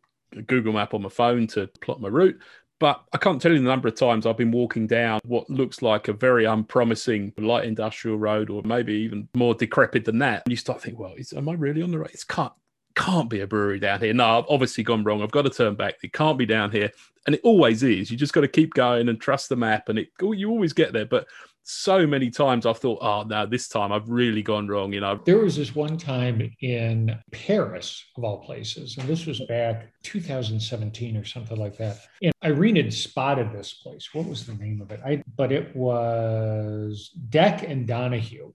Google 0.47 0.73
Map 0.73 0.95
on 0.95 1.03
my 1.03 1.09
phone 1.09 1.47
to 1.49 1.67
plot 1.81 2.01
my 2.01 2.09
route. 2.09 2.39
But 2.81 3.05
I 3.13 3.19
can't 3.19 3.41
tell 3.41 3.53
you 3.53 3.59
the 3.59 3.65
number 3.65 3.89
of 3.89 3.95
times 3.95 4.25
I've 4.27 4.39
been 4.39 4.51
walking 4.51 4.87
down 4.87 5.21
what 5.25 5.49
looks 5.51 5.83
like 5.83 6.09
a 6.09 6.15
very 6.15 6.47
unpromising 6.47 7.35
light 7.37 7.67
industrial 7.67 8.17
road, 8.17 8.49
or 8.49 8.63
maybe 8.63 8.95
even 8.95 9.29
more 9.35 9.55
decrepit 9.55 10.07
than 10.07 10.19
that. 10.19 10.43
And 10.47 10.51
you 10.51 10.57
start 10.57 10.81
thinking, 10.81 10.99
well, 10.99 11.15
is, 11.15 11.35
am 11.35 11.49
I 11.49 11.53
really 11.53 11.83
on 11.83 11.91
the 11.91 11.99
right? 11.99 12.13
It 12.13 12.25
can't 12.27 12.53
can't 12.97 13.31
be 13.31 13.41
a 13.41 13.47
brewery 13.47 13.79
down 13.79 14.01
here. 14.01 14.13
No, 14.13 14.39
I've 14.39 14.47
obviously 14.49 14.83
gone 14.83 15.05
wrong. 15.05 15.23
I've 15.23 15.31
got 15.31 15.43
to 15.43 15.51
turn 15.51 15.75
back. 15.75 15.95
It 16.03 16.13
can't 16.13 16.39
be 16.39 16.47
down 16.47 16.71
here, 16.71 16.91
and 17.27 17.35
it 17.35 17.41
always 17.45 17.83
is. 17.83 18.11
You 18.11 18.17
just 18.17 18.33
got 18.33 18.41
to 18.41 18.49
keep 18.49 18.75
going 18.75 19.09
and 19.09 19.21
trust 19.21 19.51
the 19.51 19.57
map, 19.57 19.89
and 19.91 19.99
it 19.99 20.09
oh, 20.23 20.33
you 20.33 20.51
always 20.51 20.73
get 20.73 20.93
there. 20.95 21.07
But 21.07 21.27
so 21.71 22.07
many 22.07 22.31
times 22.31 22.67
I've 22.67 22.79
thought, 22.79 22.99
oh 23.01 23.23
no, 23.23 23.47
this 23.47 23.69
time 23.69 23.93
I've 23.93 24.09
really 24.09 24.43
gone 24.43 24.67
wrong. 24.67 24.93
You 24.93 25.01
know, 25.01 25.21
there 25.25 25.39
was 25.39 25.57
this 25.57 25.75
one 25.75 25.97
time 25.97 26.51
in 26.61 27.17
Paris, 27.31 28.05
of 28.17 28.25
all 28.25 28.39
places, 28.39 28.99
and 28.99 29.09
this 29.09 29.27
was 29.27 29.41
back 29.43 29.93
2017 30.03 31.17
or 31.17 31.25
something 31.25 31.57
like 31.57 31.77
that. 31.79 31.99
And 32.23 32.33
Irene 32.45 32.77
had 32.77 32.93
spotted 32.93 33.53
this 33.53 33.75
place. 33.75 34.09
What 34.13 34.27
was 34.27 34.47
the 34.47 34.55
name 34.55 34.81
of 34.81 34.91
it? 34.91 35.01
I 35.05 35.23
but 35.37 35.53
it 35.53 35.75
was 35.77 37.11
Deck 37.29 37.63
and 37.63 37.87
Donohue, 37.87 38.53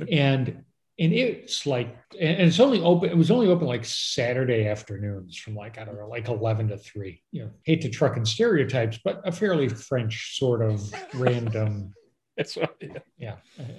okay. 0.00 0.18
and 0.18 0.64
and 0.98 1.12
it's 1.12 1.64
like 1.64 1.96
and 2.20 2.40
it's 2.42 2.58
only 2.58 2.80
open 2.82 3.08
it 3.08 3.16
was 3.16 3.30
only 3.30 3.46
open 3.46 3.68
like 3.68 3.84
saturday 3.84 4.66
afternoons 4.66 5.36
from 5.36 5.54
like 5.54 5.78
i 5.78 5.84
don't 5.84 5.96
know 5.96 6.08
like 6.08 6.26
11 6.26 6.68
to 6.68 6.76
3 6.76 7.22
you 7.30 7.44
know 7.44 7.50
hate 7.62 7.82
to 7.82 7.88
truck 7.88 8.16
in 8.16 8.24
stereotypes 8.24 8.98
but 9.04 9.20
a 9.24 9.30
fairly 9.30 9.68
french 9.68 10.36
sort 10.38 10.60
of 10.60 10.92
random 11.14 11.92
That's 12.38 12.56
right. 12.56 13.02
Yeah. 13.18 13.34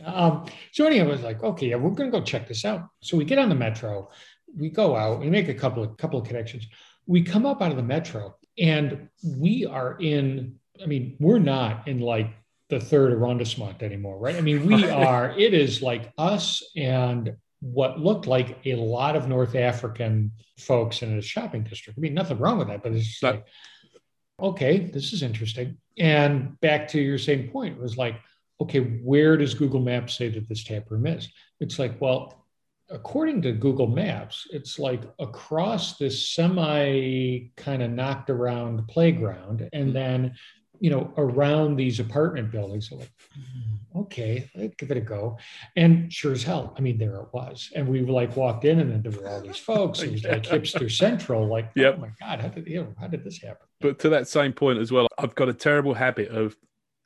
Um, 0.06 0.45
so 0.74 0.86
anyway, 0.86 1.06
I 1.06 1.10
was 1.10 1.22
like, 1.22 1.41
okay, 1.41 1.69
yeah, 1.69 1.78
we're 1.78 1.91
gonna 1.91 2.12
go 2.12 2.22
check 2.22 2.45
this 2.45 2.65
out. 2.65 2.89
So 3.02 3.15
we 3.15 3.24
get 3.24 3.39
on 3.39 3.48
the 3.48 3.56
metro, 3.56 4.10
we 4.56 4.69
go 4.69 4.98
out, 4.98 5.22
we 5.22 5.30
make 5.30 5.48
a 5.48 5.54
couple 5.54 5.82
of 5.82 5.95
couple 5.95 6.19
of 6.19 6.28
connections. 6.28 6.67
We 7.08 7.24
come 7.24 7.45
up 7.45 7.62
out 7.62 7.72
of 7.72 7.78
the 7.78 7.84
metro 7.84 8.36
and 8.58 9.08
we 9.24 9.65
are 9.65 9.98
in, 10.00 10.60
I 10.84 10.88
mean, 10.88 11.15
we're 11.22 11.39
not 11.39 11.88
in 11.88 12.02
like 12.02 12.32
the 12.67 12.82
third 12.82 13.13
arrondissement 13.13 13.82
anymore, 13.82 14.19
right? 14.19 14.36
I 14.36 14.41
mean, 14.41 14.65
we 14.65 14.89
are, 14.89 15.32
it 15.32 15.54
is 15.54 15.82
like 15.82 16.12
us 16.17 16.62
and 16.76 17.36
what 17.62 18.00
looked 18.00 18.28
like 18.28 18.60
a 18.65 18.76
lot 18.76 19.15
of 19.15 19.30
North 19.30 19.56
African 19.56 20.32
folks 20.58 21.02
in 21.02 21.17
a 21.17 21.22
shopping 21.22 21.63
district. 21.63 21.98
I 21.98 22.02
mean, 22.02 22.13
nothing 22.13 22.38
wrong 22.38 22.58
with 22.58 22.67
that, 22.67 22.84
but 22.84 22.91
it's 22.91 23.08
just 23.08 23.24
like, 23.24 23.45
okay, 24.39 24.80
this 24.80 25.13
is 25.13 25.24
interesting. 25.24 25.78
And 25.98 26.60
back 26.62 26.89
to 26.89 27.02
your 27.02 27.17
same 27.17 27.50
point, 27.50 27.78
it 27.78 27.82
was 27.82 27.98
like, 27.98 28.15
okay, 28.62 28.80
where 28.80 29.38
does 29.38 29.54
Google 29.54 29.80
Maps 29.80 30.15
say 30.15 30.30
that 30.30 30.48
this 30.50 30.63
tap 30.63 30.89
room 30.89 31.08
is? 31.08 31.30
It's 31.60 31.80
like, 31.80 32.00
well, 32.02 32.45
according 32.89 33.41
to 33.43 33.52
Google 33.52 33.88
Maps, 33.88 34.48
it's 34.52 34.80
like 34.80 35.02
across 35.19 35.98
this 35.98 36.30
semi 36.30 37.52
kind 37.56 37.84
of 37.84 37.91
knocked 37.91 38.30
around 38.30 38.88
playground 38.88 39.69
and 39.74 39.86
mm-hmm. 39.86 39.93
then, 39.93 40.36
you 40.80 40.89
know, 40.89 41.13
around 41.17 41.76
these 41.76 42.00
apartment 42.00 42.52
buildings. 42.52 42.89
So 42.89 42.98
like, 42.98 43.12
mm, 43.38 44.02
okay, 44.04 44.50
let's 44.56 44.76
give 44.76 44.91
it 44.91 44.98
a 44.98 45.02
go. 45.02 45.38
And 45.76 46.12
sure 46.12 46.32
as 46.32 46.43
hell, 46.43 46.74
I 46.78 46.82
mean, 46.82 46.98
there 46.98 47.15
it 47.17 47.28
was. 47.34 47.69
And 47.76 47.88
we 47.88 48.02
like 48.02 48.36
walked 48.36 48.65
in 48.65 48.80
and 48.80 48.91
then 48.91 49.02
there 49.02 49.19
were 49.19 49.28
all 49.28 49.41
these 49.41 49.58
folks. 49.58 50.02
It 50.02 50.12
was 50.12 50.24
like 50.24 50.43
hipster 50.43 50.91
central, 50.91 51.48
like, 51.48 51.72
yep. 51.76 51.95
oh 51.98 52.02
my 52.02 52.12
God, 52.19 52.41
how 52.41 52.48
did, 52.48 52.67
you 52.67 52.82
know, 52.82 52.93
how 53.00 53.08
did 53.08 53.24
this 53.24 53.41
happen? 53.41 53.67
But 53.82 54.00
to 54.00 54.10
that 54.10 54.28
same 54.28 54.54
point 54.54 54.80
as 54.80 54.91
well, 54.91 55.08
I've 55.17 55.36
got 55.36 55.50
a 55.50 55.54
terrible 55.54 55.93
habit 55.93 56.30
of 56.30 56.56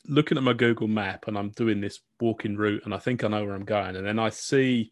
looking 0.07 0.37
at 0.37 0.43
my 0.43 0.53
Google 0.53 0.87
map 0.87 1.27
and 1.27 1.37
I'm 1.37 1.49
doing 1.49 1.81
this 1.81 1.99
walking 2.19 2.57
route 2.57 2.83
and 2.85 2.93
I 2.93 2.97
think 2.97 3.23
I 3.23 3.27
know 3.27 3.43
where 3.43 3.55
I'm 3.55 3.65
going. 3.65 3.95
And 3.95 4.05
then 4.05 4.19
I 4.19 4.29
see 4.29 4.91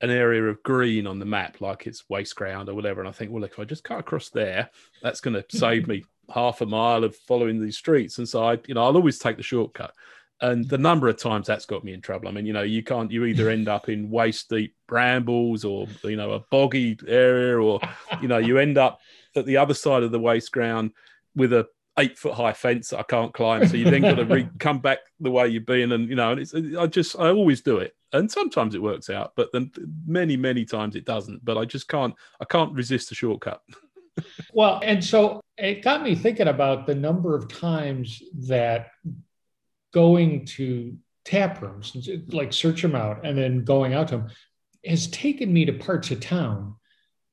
an 0.00 0.10
area 0.10 0.44
of 0.44 0.62
green 0.62 1.06
on 1.06 1.18
the 1.18 1.24
map, 1.24 1.60
like 1.60 1.86
it's 1.86 2.08
waste 2.08 2.36
ground 2.36 2.68
or 2.68 2.74
whatever. 2.74 3.00
And 3.00 3.08
I 3.08 3.12
think, 3.12 3.30
well, 3.30 3.44
if 3.44 3.58
I 3.58 3.64
just 3.64 3.84
cut 3.84 3.98
across 3.98 4.30
there, 4.30 4.70
that's 5.02 5.20
going 5.20 5.34
to 5.42 5.44
save 5.56 5.86
me 5.86 6.04
half 6.34 6.60
a 6.60 6.66
mile 6.66 7.04
of 7.04 7.16
following 7.16 7.62
these 7.62 7.78
streets. 7.78 8.18
And 8.18 8.28
so 8.28 8.44
I, 8.44 8.58
you 8.66 8.74
know, 8.74 8.84
I'll 8.84 8.96
always 8.96 9.18
take 9.18 9.36
the 9.36 9.42
shortcut. 9.42 9.92
And 10.40 10.68
the 10.68 10.76
number 10.76 11.08
of 11.08 11.16
times 11.16 11.46
that's 11.46 11.64
got 11.64 11.82
me 11.82 11.94
in 11.94 12.02
trouble. 12.02 12.28
I 12.28 12.30
mean, 12.30 12.44
you 12.44 12.52
know, 12.52 12.62
you 12.62 12.82
can't, 12.82 13.10
you 13.10 13.24
either 13.24 13.48
end 13.48 13.68
up 13.68 13.88
in 13.88 14.10
waist 14.10 14.50
deep 14.50 14.74
brambles 14.86 15.64
or, 15.64 15.86
you 16.04 16.16
know, 16.16 16.32
a 16.32 16.40
boggy 16.50 16.98
area 17.08 17.58
or, 17.58 17.80
you 18.20 18.28
know, 18.28 18.36
you 18.36 18.58
end 18.58 18.76
up 18.76 19.00
at 19.34 19.46
the 19.46 19.56
other 19.56 19.72
side 19.72 20.02
of 20.02 20.12
the 20.12 20.18
waste 20.18 20.52
ground 20.52 20.90
with 21.34 21.54
a 21.54 21.68
eight 21.98 22.18
foot 22.18 22.34
high 22.34 22.52
fence 22.52 22.90
that 22.90 22.98
I 22.98 23.02
can't 23.02 23.32
climb. 23.32 23.66
So 23.66 23.76
you 23.76 23.90
then 23.90 24.02
got 24.02 24.16
to 24.16 24.24
re- 24.24 24.48
come 24.58 24.80
back 24.80 24.98
the 25.20 25.30
way 25.30 25.48
you've 25.48 25.66
been, 25.66 25.92
and 25.92 26.08
you 26.08 26.16
know, 26.16 26.32
and 26.32 26.40
it's 26.40 26.54
I 26.54 26.86
just 26.86 27.18
I 27.18 27.30
always 27.30 27.62
do 27.62 27.78
it, 27.78 27.94
and 28.12 28.30
sometimes 28.30 28.74
it 28.74 28.82
works 28.82 29.10
out, 29.10 29.32
but 29.36 29.50
then 29.52 29.70
many 30.06 30.36
many 30.36 30.64
times 30.64 30.96
it 30.96 31.04
doesn't. 31.04 31.44
But 31.44 31.58
I 31.58 31.64
just 31.64 31.88
can't 31.88 32.14
I 32.40 32.44
can't 32.44 32.74
resist 32.74 33.08
the 33.08 33.14
shortcut. 33.14 33.60
well, 34.52 34.80
and 34.82 35.02
so 35.02 35.40
it 35.56 35.82
got 35.82 36.02
me 36.02 36.14
thinking 36.14 36.48
about 36.48 36.86
the 36.86 36.94
number 36.94 37.34
of 37.34 37.48
times 37.48 38.22
that 38.48 38.88
going 39.92 40.44
to 40.44 40.96
tap 41.24 41.60
rooms, 41.62 41.96
like 42.28 42.52
search 42.52 42.82
them 42.82 42.94
out, 42.94 43.24
and 43.24 43.36
then 43.36 43.64
going 43.64 43.94
out 43.94 44.08
to 44.08 44.18
them, 44.18 44.28
has 44.84 45.08
taken 45.08 45.52
me 45.52 45.64
to 45.64 45.72
parts 45.72 46.10
of 46.10 46.20
town 46.20 46.76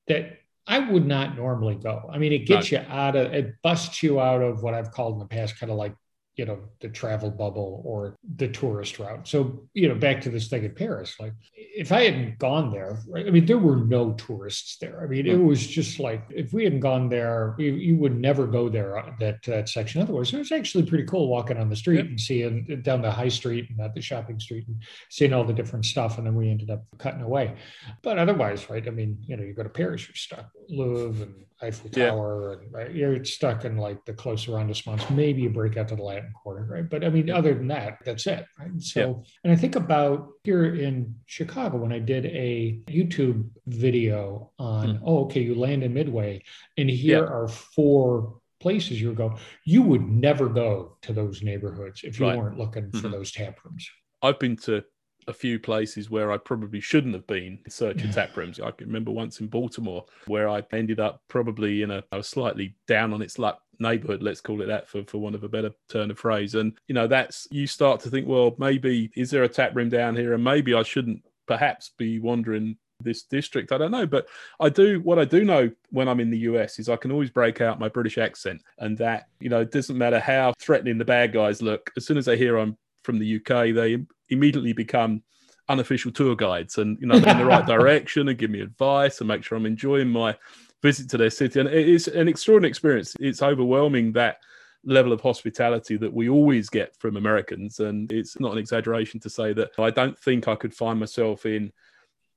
that 0.07 0.39
I 0.65 0.79
would 0.79 1.05
not 1.05 1.35
normally 1.35 1.75
go. 1.75 2.09
I 2.11 2.17
mean, 2.17 2.31
it 2.31 2.45
gets 2.45 2.71
you 2.71 2.79
out 2.87 3.15
of 3.15 3.33
it 3.33 3.55
busts 3.63 4.01
you 4.01 4.19
out 4.19 4.41
of 4.41 4.63
what 4.63 4.73
I've 4.73 4.91
called 4.91 5.13
in 5.13 5.19
the 5.19 5.25
past 5.25 5.59
kind 5.59 5.71
of 5.71 5.77
like 5.77 5.93
you 6.35 6.45
know 6.45 6.59
the 6.81 6.89
travel 6.89 7.29
bubble 7.29 7.81
or 7.85 8.15
the 8.35 8.47
tourist 8.47 8.99
route. 8.99 9.27
So 9.27 9.67
you 9.73 9.87
know 9.87 9.95
back 9.95 10.21
to 10.21 10.29
this 10.29 10.47
thing 10.47 10.63
in 10.63 10.73
paris 10.73 11.15
like 11.19 11.33
if 11.53 11.91
i 11.91 12.03
hadn't 12.03 12.39
gone 12.39 12.71
there 12.71 12.99
right 13.07 13.27
i 13.27 13.29
mean 13.29 13.45
there 13.45 13.57
were 13.57 13.77
no 13.77 14.13
tourists 14.13 14.77
there. 14.77 15.01
I 15.03 15.07
mean 15.07 15.27
it 15.27 15.35
was 15.35 15.65
just 15.65 15.99
like 15.99 16.23
if 16.29 16.53
we 16.53 16.63
hadn't 16.63 16.79
gone 16.79 17.09
there 17.09 17.55
you, 17.57 17.73
you 17.73 17.97
would 17.97 18.19
never 18.19 18.47
go 18.47 18.69
there 18.69 18.97
uh, 18.97 19.11
that 19.19 19.43
that 19.43 19.69
section. 19.69 20.01
Otherwise 20.01 20.33
it 20.33 20.37
was 20.37 20.51
actually 20.51 20.85
pretty 20.85 21.05
cool 21.05 21.27
walking 21.27 21.57
on 21.57 21.69
the 21.69 21.75
street 21.75 21.99
and 21.99 22.19
seeing 22.19 22.81
down 22.83 23.01
the 23.01 23.11
high 23.11 23.29
street 23.29 23.69
and 23.69 23.79
at 23.79 23.93
the 23.93 24.01
shopping 24.01 24.39
street 24.39 24.67
and 24.67 24.77
seeing 25.09 25.33
all 25.33 25.43
the 25.43 25.53
different 25.53 25.85
stuff 25.85 26.17
and 26.17 26.27
then 26.27 26.35
we 26.35 26.49
ended 26.49 26.69
up 26.69 26.83
cutting 26.97 27.21
away. 27.21 27.55
But 28.01 28.17
otherwise 28.17 28.69
right 28.69 28.87
i 28.87 28.91
mean 28.91 29.17
you 29.21 29.37
know 29.37 29.43
you 29.43 29.53
go 29.53 29.63
to 29.63 29.69
paris 29.69 30.07
you're 30.07 30.15
stuck 30.15 30.49
louvre 30.69 31.23
and 31.23 31.45
Eiffel 31.63 31.89
Tower, 31.89 32.59
yeah. 32.59 32.65
and 32.65 32.73
right, 32.73 32.91
you're 32.93 33.23
stuck 33.25 33.65
in 33.65 33.77
like 33.77 34.03
the 34.05 34.13
close 34.13 34.45
arrondissements. 34.45 35.09
Maybe 35.09 35.41
you 35.43 35.49
break 35.49 35.77
out 35.77 35.87
to 35.87 35.95
the 35.95 36.03
Latin 36.03 36.31
Quarter, 36.33 36.67
right? 36.69 36.89
But 36.89 37.03
I 37.03 37.09
mean, 37.09 37.29
other 37.29 37.53
than 37.53 37.67
that, 37.69 37.99
that's 38.05 38.27
it. 38.27 38.45
Right? 38.59 38.71
So, 38.79 38.99
yeah. 38.99 39.29
and 39.43 39.53
I 39.53 39.55
think 39.55 39.75
about 39.75 40.29
here 40.43 40.75
in 40.75 41.15
Chicago 41.25 41.77
when 41.77 41.93
I 41.93 41.99
did 41.99 42.25
a 42.25 42.79
YouTube 42.87 43.49
video 43.67 44.51
on, 44.59 44.97
hmm. 44.97 45.03
oh, 45.05 45.25
okay, 45.25 45.41
you 45.41 45.55
land 45.55 45.83
in 45.83 45.93
Midway, 45.93 46.43
and 46.77 46.89
here 46.89 47.23
yeah. 47.23 47.29
are 47.29 47.47
four 47.47 48.39
places 48.59 49.01
you 49.01 49.13
go. 49.13 49.37
You 49.65 49.81
would 49.83 50.07
never 50.07 50.49
go 50.49 50.97
to 51.01 51.13
those 51.13 51.41
neighborhoods 51.41 52.01
if 52.03 52.19
you 52.19 52.27
right. 52.27 52.37
weren't 52.37 52.57
looking 52.57 52.91
for 52.91 52.97
mm-hmm. 52.97 53.11
those 53.11 53.31
tap 53.31 53.59
rooms. 53.63 53.89
I've 54.21 54.39
been 54.39 54.55
to 54.57 54.83
a 55.27 55.33
few 55.33 55.59
places 55.59 56.09
where 56.09 56.31
I 56.31 56.37
probably 56.37 56.79
shouldn't 56.79 57.13
have 57.13 57.27
been 57.27 57.59
searching 57.67 58.11
tap 58.11 58.35
rooms. 58.35 58.59
I 58.59 58.71
can 58.71 58.87
remember 58.87 59.11
once 59.11 59.39
in 59.39 59.47
Baltimore 59.47 60.05
where 60.27 60.49
I 60.49 60.63
ended 60.71 60.99
up 60.99 61.21
probably 61.27 61.81
in 61.81 61.91
a, 61.91 62.03
a 62.11 62.23
slightly 62.23 62.75
down 62.87 63.13
on 63.13 63.21
its 63.21 63.39
luck 63.39 63.59
neighborhood 63.79 64.21
let's 64.21 64.41
call 64.41 64.61
it 64.61 64.67
that 64.67 64.87
for, 64.87 65.03
for 65.03 65.17
want 65.17 65.35
of 65.35 65.43
a 65.43 65.49
better 65.49 65.71
turn 65.89 66.11
of 66.11 66.19
phrase. 66.19 66.55
And 66.55 66.73
you 66.87 66.95
know 66.95 67.07
that's 67.07 67.47
you 67.51 67.67
start 67.67 67.99
to 68.01 68.09
think 68.09 68.27
well 68.27 68.55
maybe 68.57 69.11
is 69.15 69.29
there 69.29 69.43
a 69.43 69.49
tap 69.49 69.75
room 69.75 69.89
down 69.89 70.15
here? 70.15 70.33
And 70.33 70.43
maybe 70.43 70.73
i 70.73 70.83
shouldn't 70.83 71.23
perhaps 71.47 71.91
be 71.97 72.19
wandering 72.19 72.77
this 72.99 73.23
district. 73.23 73.71
I 73.71 73.77
don't 73.77 73.91
know. 73.91 74.05
But 74.05 74.27
i 74.59 74.69
do 74.69 74.99
what 75.01 75.19
i 75.19 75.25
do 75.25 75.43
know 75.43 75.69
when 75.89 76.07
i'm 76.07 76.19
in 76.19 76.29
the 76.29 76.39
us 76.39 76.79
is 76.79 76.89
i 76.89 76.95
can 76.95 77.11
always 77.11 77.29
break 77.29 77.61
out 77.61 77.79
my 77.79 77.89
british 77.89 78.17
accent. 78.17 78.61
And 78.79 78.97
that 78.99 79.27
you 79.39 79.49
know 79.49 79.61
it 79.61 79.71
doesn't 79.71 79.97
matter 79.97 80.19
how 80.19 80.53
threatening 80.59 80.97
the 80.97 81.05
bad 81.05 81.33
guys 81.33 81.61
look 81.61 81.91
as 81.97 82.05
soon 82.05 82.17
as 82.17 82.25
they 82.25 82.37
hear 82.37 82.57
i'm 82.57 82.77
from 83.03 83.19
the 83.19 83.35
uk 83.35 83.47
they 83.47 83.97
immediately 84.29 84.73
become 84.73 85.21
unofficial 85.69 86.11
tour 86.11 86.35
guides 86.35 86.77
and 86.77 86.97
you 86.99 87.07
know 87.07 87.15
in 87.15 87.37
the 87.37 87.45
right 87.45 87.65
direction 87.75 88.27
and 88.27 88.37
give 88.37 88.49
me 88.49 88.59
advice 88.59 89.19
and 89.19 89.27
make 89.27 89.43
sure 89.43 89.57
I'm 89.57 89.65
enjoying 89.65 90.09
my 90.09 90.35
visit 90.83 91.09
to 91.09 91.17
their 91.17 91.31
city. 91.31 91.59
And 91.59 91.69
it 91.69 91.89
is 91.89 92.07
an 92.07 92.27
extraordinary 92.27 92.69
experience. 92.69 93.15
It's 93.19 93.41
overwhelming 93.41 94.11
that 94.11 94.37
level 94.83 95.13
of 95.13 95.21
hospitality 95.21 95.95
that 95.97 96.13
we 96.13 96.29
always 96.29 96.69
get 96.69 96.95
from 96.99 97.15
Americans. 97.15 97.79
And 97.79 98.11
it's 98.11 98.39
not 98.39 98.51
an 98.51 98.57
exaggeration 98.59 99.19
to 99.21 99.29
say 99.29 99.53
that 99.53 99.71
I 99.79 99.89
don't 99.89 100.19
think 100.19 100.47
I 100.47 100.55
could 100.55 100.75
find 100.75 100.99
myself 100.99 101.45
in 101.47 101.71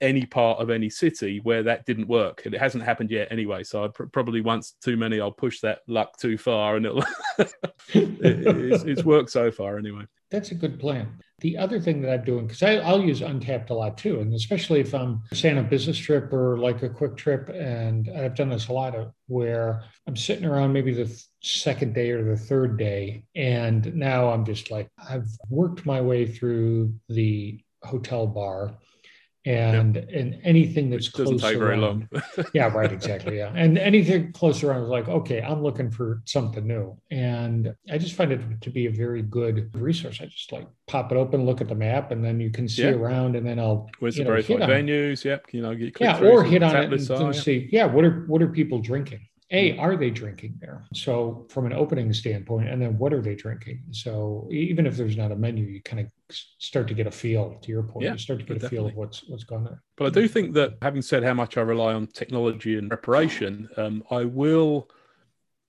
any 0.00 0.24
part 0.26 0.60
of 0.60 0.70
any 0.70 0.88
city 0.88 1.40
where 1.42 1.62
that 1.62 1.86
didn't 1.86 2.06
work 2.06 2.44
and 2.44 2.54
it 2.54 2.60
hasn't 2.60 2.84
happened 2.84 3.10
yet 3.10 3.28
anyway 3.30 3.64
so 3.64 3.82
I 3.82 3.88
pr- 3.88 4.04
probably 4.04 4.42
once 4.42 4.74
too 4.82 4.94
many 4.94 5.20
i'll 5.20 5.32
push 5.32 5.60
that 5.60 5.78
luck 5.86 6.18
too 6.18 6.36
far 6.36 6.76
and 6.76 6.84
it'll 6.84 7.02
it, 7.38 7.48
it's, 7.94 8.84
it's 8.84 9.04
worked 9.04 9.30
so 9.30 9.50
far 9.50 9.78
anyway 9.78 10.02
that's 10.30 10.50
a 10.50 10.54
good 10.54 10.78
plan. 10.78 11.18
The 11.40 11.58
other 11.58 11.78
thing 11.78 12.00
that 12.00 12.12
I'm 12.12 12.24
doing, 12.24 12.46
because 12.46 12.62
I'll 12.62 13.02
use 13.02 13.20
Untappd 13.20 13.68
a 13.68 13.74
lot 13.74 13.98
too, 13.98 14.20
and 14.20 14.32
especially 14.32 14.80
if 14.80 14.94
I'm 14.94 15.22
saying 15.34 15.58
a 15.58 15.62
business 15.62 15.98
trip 15.98 16.32
or 16.32 16.58
like 16.58 16.82
a 16.82 16.88
quick 16.88 17.16
trip, 17.16 17.50
and 17.50 18.08
I've 18.08 18.34
done 18.34 18.48
this 18.48 18.68
a 18.68 18.72
lot 18.72 18.94
of 18.94 19.12
where 19.26 19.82
I'm 20.06 20.16
sitting 20.16 20.46
around 20.46 20.72
maybe 20.72 20.94
the 20.94 21.14
second 21.42 21.94
day 21.94 22.10
or 22.10 22.24
the 22.24 22.38
third 22.38 22.78
day, 22.78 23.24
and 23.34 23.94
now 23.94 24.30
I'm 24.30 24.46
just 24.46 24.70
like, 24.70 24.88
I've 24.98 25.28
worked 25.50 25.84
my 25.84 26.00
way 26.00 26.26
through 26.26 26.94
the 27.10 27.60
hotel 27.82 28.26
bar 28.26 28.78
and 29.46 29.94
yep. 29.94 30.08
and 30.12 30.40
anything 30.42 30.90
that's 30.90 31.06
Which 31.06 31.24
doesn't 31.24 31.38
take 31.38 31.58
very 31.58 31.76
long. 31.76 32.08
yeah, 32.52 32.66
right, 32.66 32.90
exactly. 32.90 33.38
Yeah, 33.38 33.52
and 33.54 33.78
anything 33.78 34.32
close 34.32 34.62
around 34.64 34.82
is 34.82 34.88
like, 34.88 35.08
okay, 35.08 35.40
I'm 35.40 35.62
looking 35.62 35.88
for 35.90 36.20
something 36.24 36.66
new, 36.66 36.98
and 37.12 37.72
I 37.90 37.96
just 37.96 38.16
find 38.16 38.32
it 38.32 38.40
to 38.60 38.70
be 38.70 38.86
a 38.86 38.90
very 38.90 39.22
good 39.22 39.70
resource. 39.74 40.18
I 40.20 40.26
just 40.26 40.50
like 40.50 40.66
pop 40.88 41.12
it 41.12 41.16
open, 41.16 41.46
look 41.46 41.60
at 41.60 41.68
the 41.68 41.76
map, 41.76 42.10
and 42.10 42.24
then 42.24 42.40
you 42.40 42.50
can 42.50 42.68
see 42.68 42.88
around, 42.88 43.36
and 43.36 43.46
then 43.46 43.60
I'll 43.60 43.88
where's 44.00 44.16
the 44.16 44.24
know, 44.24 44.30
various 44.30 44.48
venues? 44.48 45.24
Yep, 45.24 45.46
you 45.52 45.62
know, 45.62 45.74
get 45.76 45.96
yeah, 46.00 46.20
or 46.20 46.42
hit 46.42 46.64
on 46.64 46.74
it 46.76 46.92
and, 46.92 47.10
and 47.10 47.36
see, 47.36 47.68
yeah, 47.70 47.86
what 47.86 48.04
are 48.04 48.24
what 48.26 48.42
are 48.42 48.48
people 48.48 48.80
drinking? 48.80 49.20
a 49.52 49.72
mm. 49.72 49.80
are 49.80 49.96
they 49.96 50.10
drinking 50.10 50.56
there 50.60 50.84
so 50.92 51.46
from 51.50 51.66
an 51.66 51.72
opening 51.72 52.12
standpoint 52.12 52.68
and 52.68 52.82
then 52.82 52.98
what 52.98 53.12
are 53.12 53.22
they 53.22 53.34
drinking 53.34 53.80
so 53.92 54.48
even 54.50 54.86
if 54.86 54.96
there's 54.96 55.16
not 55.16 55.30
a 55.30 55.36
menu 55.36 55.64
you 55.64 55.80
kind 55.82 56.00
of 56.00 56.06
start 56.30 56.88
to 56.88 56.94
get 56.94 57.06
a 57.06 57.10
feel 57.10 57.56
to 57.62 57.70
your 57.70 57.82
point 57.82 58.04
yeah, 58.04 58.12
you 58.12 58.18
start 58.18 58.40
to 58.40 58.44
get 58.44 58.62
a 58.62 58.68
feel 58.68 58.86
of 58.86 58.94
what's 58.94 59.24
what's 59.28 59.44
going 59.44 59.66
on 59.66 59.78
but 59.96 60.06
i 60.06 60.10
do 60.10 60.26
think 60.26 60.52
that 60.54 60.76
having 60.82 61.02
said 61.02 61.22
how 61.22 61.34
much 61.34 61.56
i 61.56 61.60
rely 61.60 61.92
on 61.92 62.06
technology 62.06 62.76
and 62.76 62.88
preparation 62.88 63.68
um, 63.76 64.02
i 64.10 64.24
will 64.24 64.88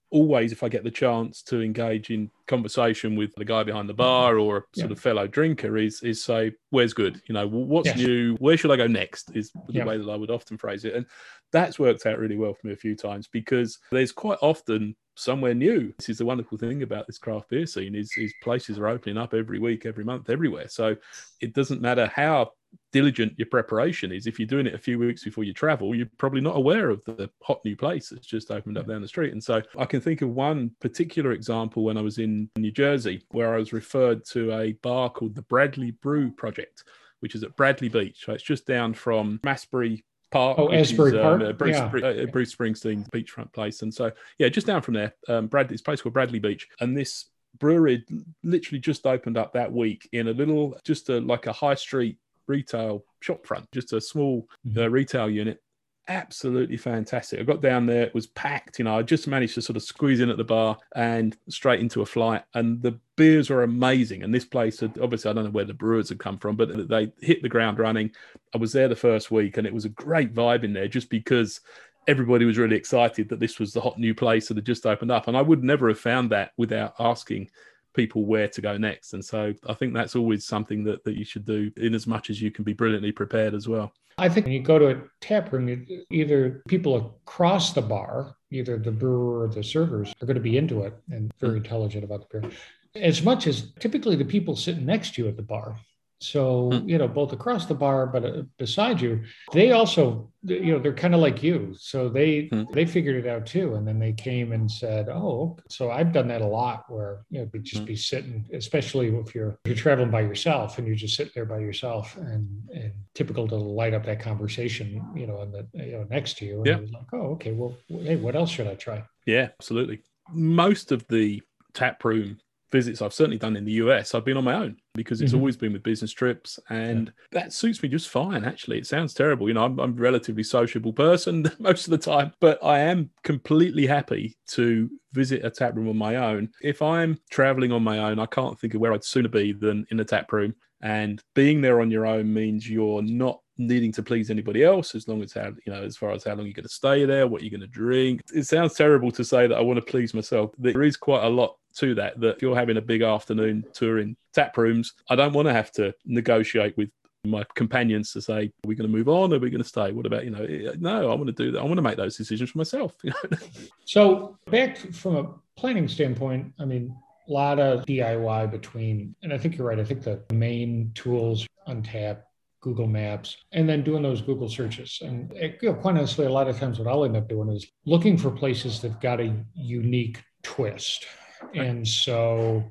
always 0.09 0.51
if 0.51 0.63
i 0.63 0.69
get 0.69 0.83
the 0.83 0.91
chance 0.91 1.43
to 1.43 1.61
engage 1.61 2.09
in 2.09 2.31
conversation 2.47 3.15
with 3.15 3.35
the 3.35 3.43
guy 3.43 3.61
behind 3.61 3.89
the 3.89 3.93
bar 3.93 4.39
or 4.39 4.57
a 4.57 4.61
sort 4.79 4.89
yeah. 4.89 4.93
of 4.93 4.99
fellow 4.99 5.27
drinker 5.27 5.77
is 5.77 6.01
is 6.01 6.23
say 6.23 6.51
where's 6.69 6.93
good 6.93 7.21
you 7.27 7.33
know 7.33 7.45
what's 7.47 7.87
yes. 7.87 7.97
new 7.97 8.35
where 8.37 8.55
should 8.55 8.71
i 8.71 8.77
go 8.77 8.87
next 8.87 9.35
is 9.35 9.51
the 9.67 9.73
yeah. 9.73 9.85
way 9.85 9.97
that 9.97 10.09
i 10.09 10.15
would 10.15 10.31
often 10.31 10.57
phrase 10.57 10.85
it 10.85 10.95
and 10.95 11.05
that's 11.51 11.79
worked 11.79 12.05
out 12.05 12.19
really 12.19 12.37
well 12.37 12.53
for 12.53 12.67
me 12.67 12.73
a 12.73 12.77
few 12.77 12.95
times 12.95 13.27
because 13.27 13.79
there's 13.91 14.11
quite 14.11 14.39
often 14.41 14.95
somewhere 15.15 15.53
new. 15.53 15.93
This 15.97 16.09
is 16.09 16.17
the 16.19 16.25
wonderful 16.25 16.57
thing 16.57 16.83
about 16.83 17.07
this 17.07 17.17
craft 17.17 17.49
beer 17.49 17.65
scene 17.65 17.95
is, 17.95 18.11
is 18.17 18.33
places 18.43 18.77
are 18.77 18.87
opening 18.87 19.17
up 19.17 19.33
every 19.33 19.59
week, 19.59 19.85
every 19.85 20.03
month, 20.03 20.29
everywhere. 20.29 20.67
So 20.67 20.95
it 21.41 21.53
doesn't 21.53 21.81
matter 21.81 22.11
how 22.15 22.51
diligent 22.91 23.33
your 23.37 23.47
preparation 23.47 24.11
is. 24.11 24.27
If 24.27 24.39
you're 24.39 24.47
doing 24.47 24.67
it 24.67 24.75
a 24.75 24.79
few 24.79 24.99
weeks 24.99 25.23
before 25.23 25.43
you 25.43 25.53
travel, 25.53 25.95
you're 25.95 26.09
probably 26.17 26.41
not 26.41 26.55
aware 26.55 26.89
of 26.89 27.03
the 27.05 27.29
hot 27.41 27.61
new 27.65 27.75
place 27.75 28.09
that's 28.09 28.27
just 28.27 28.51
opened 28.51 28.77
up 28.77 28.87
down 28.87 29.01
the 29.01 29.07
street. 29.07 29.31
And 29.31 29.43
so 29.43 29.61
I 29.77 29.85
can 29.85 30.01
think 30.01 30.21
of 30.21 30.29
one 30.29 30.71
particular 30.79 31.31
example 31.31 31.83
when 31.83 31.97
I 31.97 32.01
was 32.01 32.19
in 32.19 32.49
New 32.55 32.71
Jersey 32.71 33.23
where 33.29 33.53
I 33.53 33.57
was 33.57 33.73
referred 33.73 34.23
to 34.25 34.53
a 34.53 34.73
bar 34.73 35.09
called 35.09 35.35
the 35.35 35.41
Bradley 35.43 35.91
Brew 35.91 36.31
Project, 36.31 36.83
which 37.21 37.35
is 37.35 37.43
at 37.43 37.55
Bradley 37.55 37.89
Beach. 37.89 38.23
So 38.25 38.33
it's 38.33 38.43
just 38.43 38.67
down 38.67 38.93
from 38.93 39.39
Asbury 39.45 40.03
Park. 40.31 40.59
Oh, 40.59 40.71
Asbury 40.71 41.15
is, 41.15 41.21
Park. 41.21 41.41
Um, 41.41 41.47
uh, 41.47 41.53
Bruce, 41.53 41.77
yeah. 41.77 42.23
uh, 42.23 42.25
Bruce 42.27 42.53
Springsteen's 42.53 43.07
beachfront 43.09 43.51
place. 43.53 43.81
And 43.81 43.93
so, 43.93 44.11
yeah, 44.37 44.49
just 44.49 44.67
down 44.67 44.81
from 44.81 44.95
there, 44.95 45.13
um, 45.27 45.47
Bradley, 45.47 45.73
it's 45.73 45.81
place 45.81 46.01
called 46.01 46.13
Bradley 46.13 46.39
Beach. 46.39 46.67
And 46.79 46.95
this 46.95 47.25
brewery 47.59 48.05
literally 48.43 48.79
just 48.79 49.05
opened 49.05 49.37
up 49.37 49.53
that 49.53 49.71
week 49.71 50.07
in 50.11 50.27
a 50.27 50.33
little, 50.33 50.77
just 50.83 51.09
a, 51.09 51.19
like 51.19 51.47
a 51.47 51.53
high 51.53 51.75
street 51.75 52.17
retail 52.47 53.03
shop 53.19 53.45
front, 53.45 53.69
just 53.71 53.93
a 53.93 54.01
small 54.01 54.47
mm-hmm. 54.65 54.79
uh, 54.79 54.87
retail 54.87 55.29
unit 55.29 55.61
absolutely 56.07 56.77
fantastic. 56.77 57.39
I 57.39 57.43
got 57.43 57.61
down 57.61 57.85
there, 57.85 58.03
it 58.03 58.13
was 58.13 58.27
packed. 58.27 58.79
You 58.79 58.85
know, 58.85 58.97
I 58.97 59.01
just 59.01 59.27
managed 59.27 59.55
to 59.55 59.61
sort 59.61 59.77
of 59.77 59.83
squeeze 59.83 60.19
in 60.19 60.29
at 60.29 60.37
the 60.37 60.43
bar 60.43 60.77
and 60.95 61.37
straight 61.49 61.79
into 61.79 62.01
a 62.01 62.05
flight. 62.05 62.43
And 62.53 62.81
the 62.81 62.99
beers 63.15 63.49
were 63.49 63.63
amazing. 63.63 64.23
And 64.23 64.33
this 64.33 64.45
place 64.45 64.79
had 64.79 64.97
obviously, 64.99 65.29
I 65.29 65.33
don't 65.33 65.45
know 65.45 65.51
where 65.51 65.65
the 65.65 65.73
brewers 65.73 66.09
had 66.09 66.19
come 66.19 66.37
from, 66.37 66.55
but 66.55 66.87
they 66.87 67.11
hit 67.21 67.41
the 67.41 67.49
ground 67.49 67.79
running. 67.79 68.11
I 68.53 68.57
was 68.57 68.71
there 68.71 68.87
the 68.87 68.95
first 68.95 69.31
week 69.31 69.57
and 69.57 69.67
it 69.67 69.73
was 69.73 69.85
a 69.85 69.89
great 69.89 70.33
vibe 70.33 70.63
in 70.63 70.73
there 70.73 70.87
just 70.87 71.09
because 71.09 71.61
everybody 72.07 72.45
was 72.45 72.57
really 72.57 72.77
excited 72.77 73.27
that 73.29 73.39
this 73.39 73.59
was 73.59 73.73
the 73.73 73.81
hot 73.81 73.99
new 73.99 74.15
place 74.15 74.47
that 74.47 74.57
had 74.57 74.65
just 74.65 74.85
opened 74.85 75.11
up. 75.11 75.27
And 75.27 75.35
I 75.35 75.41
would 75.41 75.63
never 75.63 75.89
have 75.89 75.99
found 75.99 76.31
that 76.31 76.51
without 76.57 76.93
asking 76.99 77.49
people 77.97 78.23
where 78.23 78.47
to 78.47 78.61
go 78.61 78.77
next. 78.77 79.11
And 79.13 79.25
so 79.25 79.53
I 79.67 79.73
think 79.73 79.93
that's 79.93 80.15
always 80.15 80.45
something 80.45 80.85
that, 80.85 81.03
that 81.03 81.17
you 81.17 81.25
should 81.25 81.45
do 81.45 81.69
in 81.75 81.93
as 81.93 82.07
much 82.07 82.29
as 82.29 82.41
you 82.41 82.51
can 82.51 82.63
be 82.63 82.71
brilliantly 82.71 83.11
prepared 83.11 83.53
as 83.53 83.67
well. 83.67 83.91
I 84.19 84.29
think 84.29 84.45
when 84.45 84.53
you 84.53 84.61
go 84.61 84.79
to 84.79 84.91
a 84.91 85.01
tap 85.19 85.51
room, 85.51 85.85
either 86.09 86.63
people 86.67 86.95
across 87.25 87.73
the 87.73 87.81
bar, 87.81 88.37
either 88.51 88.77
the 88.77 88.91
brewer 88.91 89.41
or 89.41 89.47
the 89.47 89.63
servers, 89.63 90.13
are 90.21 90.25
going 90.25 90.35
to 90.35 90.41
be 90.41 90.57
into 90.57 90.83
it 90.83 90.93
and 91.11 91.33
very 91.39 91.59
hmm. 91.59 91.65
intelligent 91.65 92.05
about 92.05 92.29
the 92.29 92.39
beer. 92.39 92.51
As 92.95 93.21
much 93.21 93.45
as 93.45 93.73
typically 93.79 94.15
the 94.15 94.25
people 94.25 94.55
sitting 94.55 94.85
next 94.85 95.15
to 95.15 95.23
you 95.23 95.27
at 95.27 95.35
the 95.35 95.43
bar 95.43 95.75
so, 96.19 96.71
hmm. 96.71 96.89
you 96.89 96.97
know, 96.97 97.07
both 97.07 97.31
across 97.31 97.67
the 97.67 97.75
bar, 97.75 98.07
but 98.07 98.25
uh, 98.25 98.41
beside 98.57 98.99
you, 98.99 99.23
they 99.53 99.71
also, 99.71 100.31
you 100.43 100.73
know, 100.73 100.79
they're 100.79 100.93
kind 100.93 101.13
of 101.13 101.19
like 101.19 101.43
you. 101.43 101.75
So 101.77 102.09
they 102.09 102.47
hmm. 102.47 102.63
they 102.73 102.85
figured 102.85 103.23
it 103.23 103.29
out 103.29 103.45
too, 103.45 103.75
and 103.75 103.87
then 103.87 103.99
they 103.99 104.13
came 104.13 104.51
and 104.51 104.69
said, 104.69 105.09
"Oh, 105.09 105.57
so 105.69 105.91
I've 105.91 106.11
done 106.11 106.27
that 106.29 106.41
a 106.41 106.47
lot, 106.47 106.85
where 106.89 107.23
you 107.29 107.41
know, 107.41 107.49
just 107.61 107.81
hmm. 107.81 107.85
be 107.85 107.95
sitting, 107.95 108.45
especially 108.53 109.15
if 109.15 109.35
you're 109.35 109.59
you're 109.65 109.75
traveling 109.75 110.09
by 110.09 110.21
yourself 110.21 110.79
and 110.79 110.87
you're 110.87 110.95
just 110.95 111.15
sitting 111.15 111.33
there 111.35 111.45
by 111.45 111.59
yourself, 111.59 112.17
and 112.17 112.47
and 112.73 112.93
typical 113.13 113.47
to 113.47 113.55
light 113.55 113.93
up 113.93 114.05
that 114.05 114.19
conversation, 114.19 115.03
you 115.15 115.27
know, 115.27 115.41
and 115.41 115.53
the 115.53 115.67
you 115.73 115.91
know 115.93 116.07
next 116.09 116.37
to 116.39 116.45
you, 116.45 116.63
and 116.63 116.67
yeah. 116.67 116.97
like, 116.97 117.07
oh, 117.13 117.33
okay, 117.33 117.51
well, 117.51 117.77
hey, 117.89 118.15
what 118.15 118.35
else 118.35 118.49
should 118.49 118.67
I 118.67 118.75
try? 118.75 119.03
Yeah, 119.27 119.49
absolutely. 119.59 120.01
Most 120.33 120.91
of 120.91 121.05
the 121.09 121.41
tap 121.73 122.03
room 122.03 122.39
visits 122.71 123.01
I've 123.01 123.13
certainly 123.13 123.37
done 123.37 123.55
in 123.55 123.65
the 123.65 123.73
US, 123.73 124.13
I've 124.13 124.25
been 124.25 124.37
on 124.37 124.43
my 124.43 124.53
own 124.53 124.77
because 124.93 125.21
it's 125.21 125.31
mm-hmm. 125.31 125.39
always 125.39 125.57
been 125.57 125.73
with 125.73 125.83
business 125.83 126.11
trips, 126.11 126.59
and 126.69 127.07
yeah. 127.07 127.41
that 127.41 127.53
suits 127.53 127.81
me 127.81 127.89
just 127.89 128.09
fine. 128.09 128.43
Actually, 128.43 128.79
it 128.79 128.87
sounds 128.87 129.13
terrible. 129.13 129.47
You 129.47 129.53
know, 129.53 129.63
I'm, 129.63 129.79
I'm 129.79 129.91
a 129.91 130.01
relatively 130.01 130.43
sociable 130.43 130.93
person 130.93 131.49
most 131.59 131.87
of 131.87 131.91
the 131.91 131.97
time, 131.97 132.33
but 132.39 132.63
I 132.63 132.79
am 132.79 133.09
completely 133.23 133.85
happy 133.85 134.37
to 134.49 134.89
visit 135.13 135.45
a 135.45 135.49
tap 135.49 135.75
room 135.75 135.89
on 135.89 135.97
my 135.97 136.15
own. 136.15 136.49
If 136.61 136.81
I'm 136.81 137.19
traveling 137.29 137.71
on 137.71 137.83
my 137.83 137.99
own, 137.99 138.19
I 138.19 138.25
can't 138.25 138.59
think 138.59 138.73
of 138.73 138.81
where 138.81 138.93
I'd 138.93 139.03
sooner 139.03 139.29
be 139.29 139.53
than 139.53 139.85
in 139.91 139.99
a 139.99 140.05
tap 140.05 140.31
room. 140.31 140.55
And 140.81 141.21
being 141.33 141.61
there 141.61 141.81
on 141.81 141.89
your 141.89 142.05
own 142.05 142.31
means 142.31 142.69
you're 142.69 143.01
not 143.01 143.41
needing 143.57 143.91
to 143.91 144.03
please 144.03 144.29
anybody 144.29 144.63
else 144.63 144.95
as 144.95 145.07
long 145.07 145.21
as 145.21 145.33
how 145.33 145.47
you 145.65 145.73
know 145.73 145.83
as 145.83 145.97
far 145.97 146.11
as 146.11 146.23
how 146.23 146.33
long 146.33 146.45
you're 146.45 146.53
going 146.53 146.63
to 146.63 146.69
stay 146.69 147.05
there 147.05 147.27
what 147.27 147.41
you're 147.41 147.51
going 147.51 147.61
to 147.61 147.67
drink 147.67 148.21
it 148.33 148.45
sounds 148.45 148.73
terrible 148.73 149.11
to 149.11 149.23
say 149.23 149.47
that 149.47 149.57
i 149.57 149.61
want 149.61 149.77
to 149.77 149.91
please 149.91 150.13
myself 150.13 150.51
there 150.57 150.83
is 150.83 150.95
quite 150.95 151.23
a 151.23 151.29
lot 151.29 151.57
to 151.75 151.95
that 151.95 152.19
that 152.19 152.35
if 152.35 152.41
you're 152.41 152.55
having 152.55 152.77
a 152.77 152.81
big 152.81 153.01
afternoon 153.01 153.63
tour 153.73 153.99
in 153.99 154.15
tap 154.33 154.57
rooms 154.57 154.93
i 155.09 155.15
don't 155.15 155.33
want 155.33 155.47
to 155.47 155.53
have 155.53 155.71
to 155.71 155.93
negotiate 156.05 156.75
with 156.77 156.89
my 157.25 157.43
companions 157.55 158.13
to 158.13 158.21
say, 158.21 158.45
are 158.45 158.67
we 158.67 158.75
going 158.75 158.89
to 158.89 158.95
move 158.95 159.09
on? 159.09 159.33
Are 159.33 159.39
we 159.39 159.49
going 159.49 159.61
to 159.61 159.67
stay? 159.67 159.91
What 159.91 160.05
about, 160.05 160.23
you 160.23 160.31
know, 160.31 160.43
eh, 160.43 160.75
no, 160.79 161.11
I 161.11 161.15
want 161.15 161.27
to 161.27 161.33
do 161.33 161.51
that. 161.51 161.59
I 161.59 161.63
want 161.63 161.75
to 161.75 161.81
make 161.81 161.97
those 161.97 162.15
decisions 162.15 162.51
for 162.51 162.57
myself. 162.57 162.95
so 163.85 164.37
back 164.49 164.77
from 164.77 165.15
a 165.15 165.29
planning 165.57 165.87
standpoint, 165.87 166.53
I 166.57 166.63
mean, 166.65 166.95
a 167.27 167.31
lot 167.31 167.59
of 167.59 167.85
DIY 167.85 168.49
between, 168.49 169.13
and 169.23 169.33
I 169.33 169.37
think 169.37 169.57
you're 169.57 169.67
right. 169.67 169.79
I 169.79 169.83
think 169.83 170.03
the 170.03 170.21
main 170.31 170.91
tools 170.95 171.45
Untappd, 171.67 172.21
Google 172.61 172.87
Maps, 172.87 173.37
and 173.51 173.67
then 173.67 173.83
doing 173.83 174.03
those 174.03 174.21
Google 174.21 174.49
searches. 174.49 174.99
And 175.01 175.31
it, 175.33 175.59
you 175.61 175.69
know, 175.69 175.75
quite 175.75 175.95
honestly, 175.95 176.25
a 176.25 176.31
lot 176.31 176.47
of 176.47 176.59
times 176.59 176.79
what 176.79 176.87
I'll 176.87 177.05
end 177.05 177.17
up 177.17 177.29
doing 177.29 177.49
is 177.49 177.67
looking 177.85 178.17
for 178.17 178.31
places 178.31 178.81
that've 178.81 178.99
got 178.99 179.21
a 179.21 179.33
unique 179.55 180.21
twist. 180.43 181.05
And 181.53 181.87
so 181.87 182.63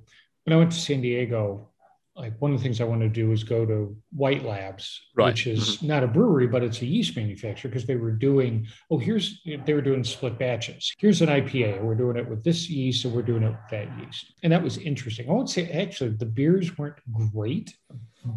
when 0.45 0.55
I 0.55 0.57
went 0.57 0.73
to 0.73 0.79
San 0.79 1.01
Diego, 1.01 1.69
like 2.17 2.35
one 2.41 2.53
of 2.53 2.59
the 2.59 2.63
things 2.63 2.81
I 2.81 2.85
want 2.85 3.03
to 3.03 3.09
do 3.09 3.33
is 3.33 3.45
go 3.45 3.67
to 3.67 3.95
White 4.11 4.43
Labs, 4.43 5.03
right. 5.17 5.27
which 5.27 5.47
is 5.47 5.77
mm-hmm. 5.77 5.89
not 5.89 6.03
a 6.03 6.07
brewery, 6.07 6.47
but 6.47 6.63
it's 6.63 6.81
a 6.81 6.87
yeast 6.87 7.15
manufacturer 7.15 7.69
because 7.69 7.85
they 7.85 7.97
were 7.97 8.11
doing, 8.11 8.67
oh, 8.91 8.99
here's, 8.99 9.43
they 9.45 9.75
were 9.75 9.83
doing 9.83 10.03
split 10.03 10.39
batches. 10.39 10.95
Here's 10.99 11.21
an 11.21 11.29
IPA. 11.29 11.83
We're 11.83 11.95
doing 11.95 12.17
it 12.17 12.29
with 12.29 12.43
this 12.43 12.71
yeast, 12.71 13.05
and 13.05 13.15
we're 13.15 13.23
doing 13.23 13.43
it 13.43 13.51
with 13.51 13.71
that 13.71 13.89
yeast. 13.99 14.33
And 14.43 14.53
that 14.53 14.63
was 14.63 14.79
interesting. 14.79 15.29
I 15.29 15.33
won't 15.33 15.51
say 15.51 15.71
actually 15.71 16.11
the 16.11 16.27
beers 16.27 16.79
weren't 16.79 16.97
great, 17.35 17.77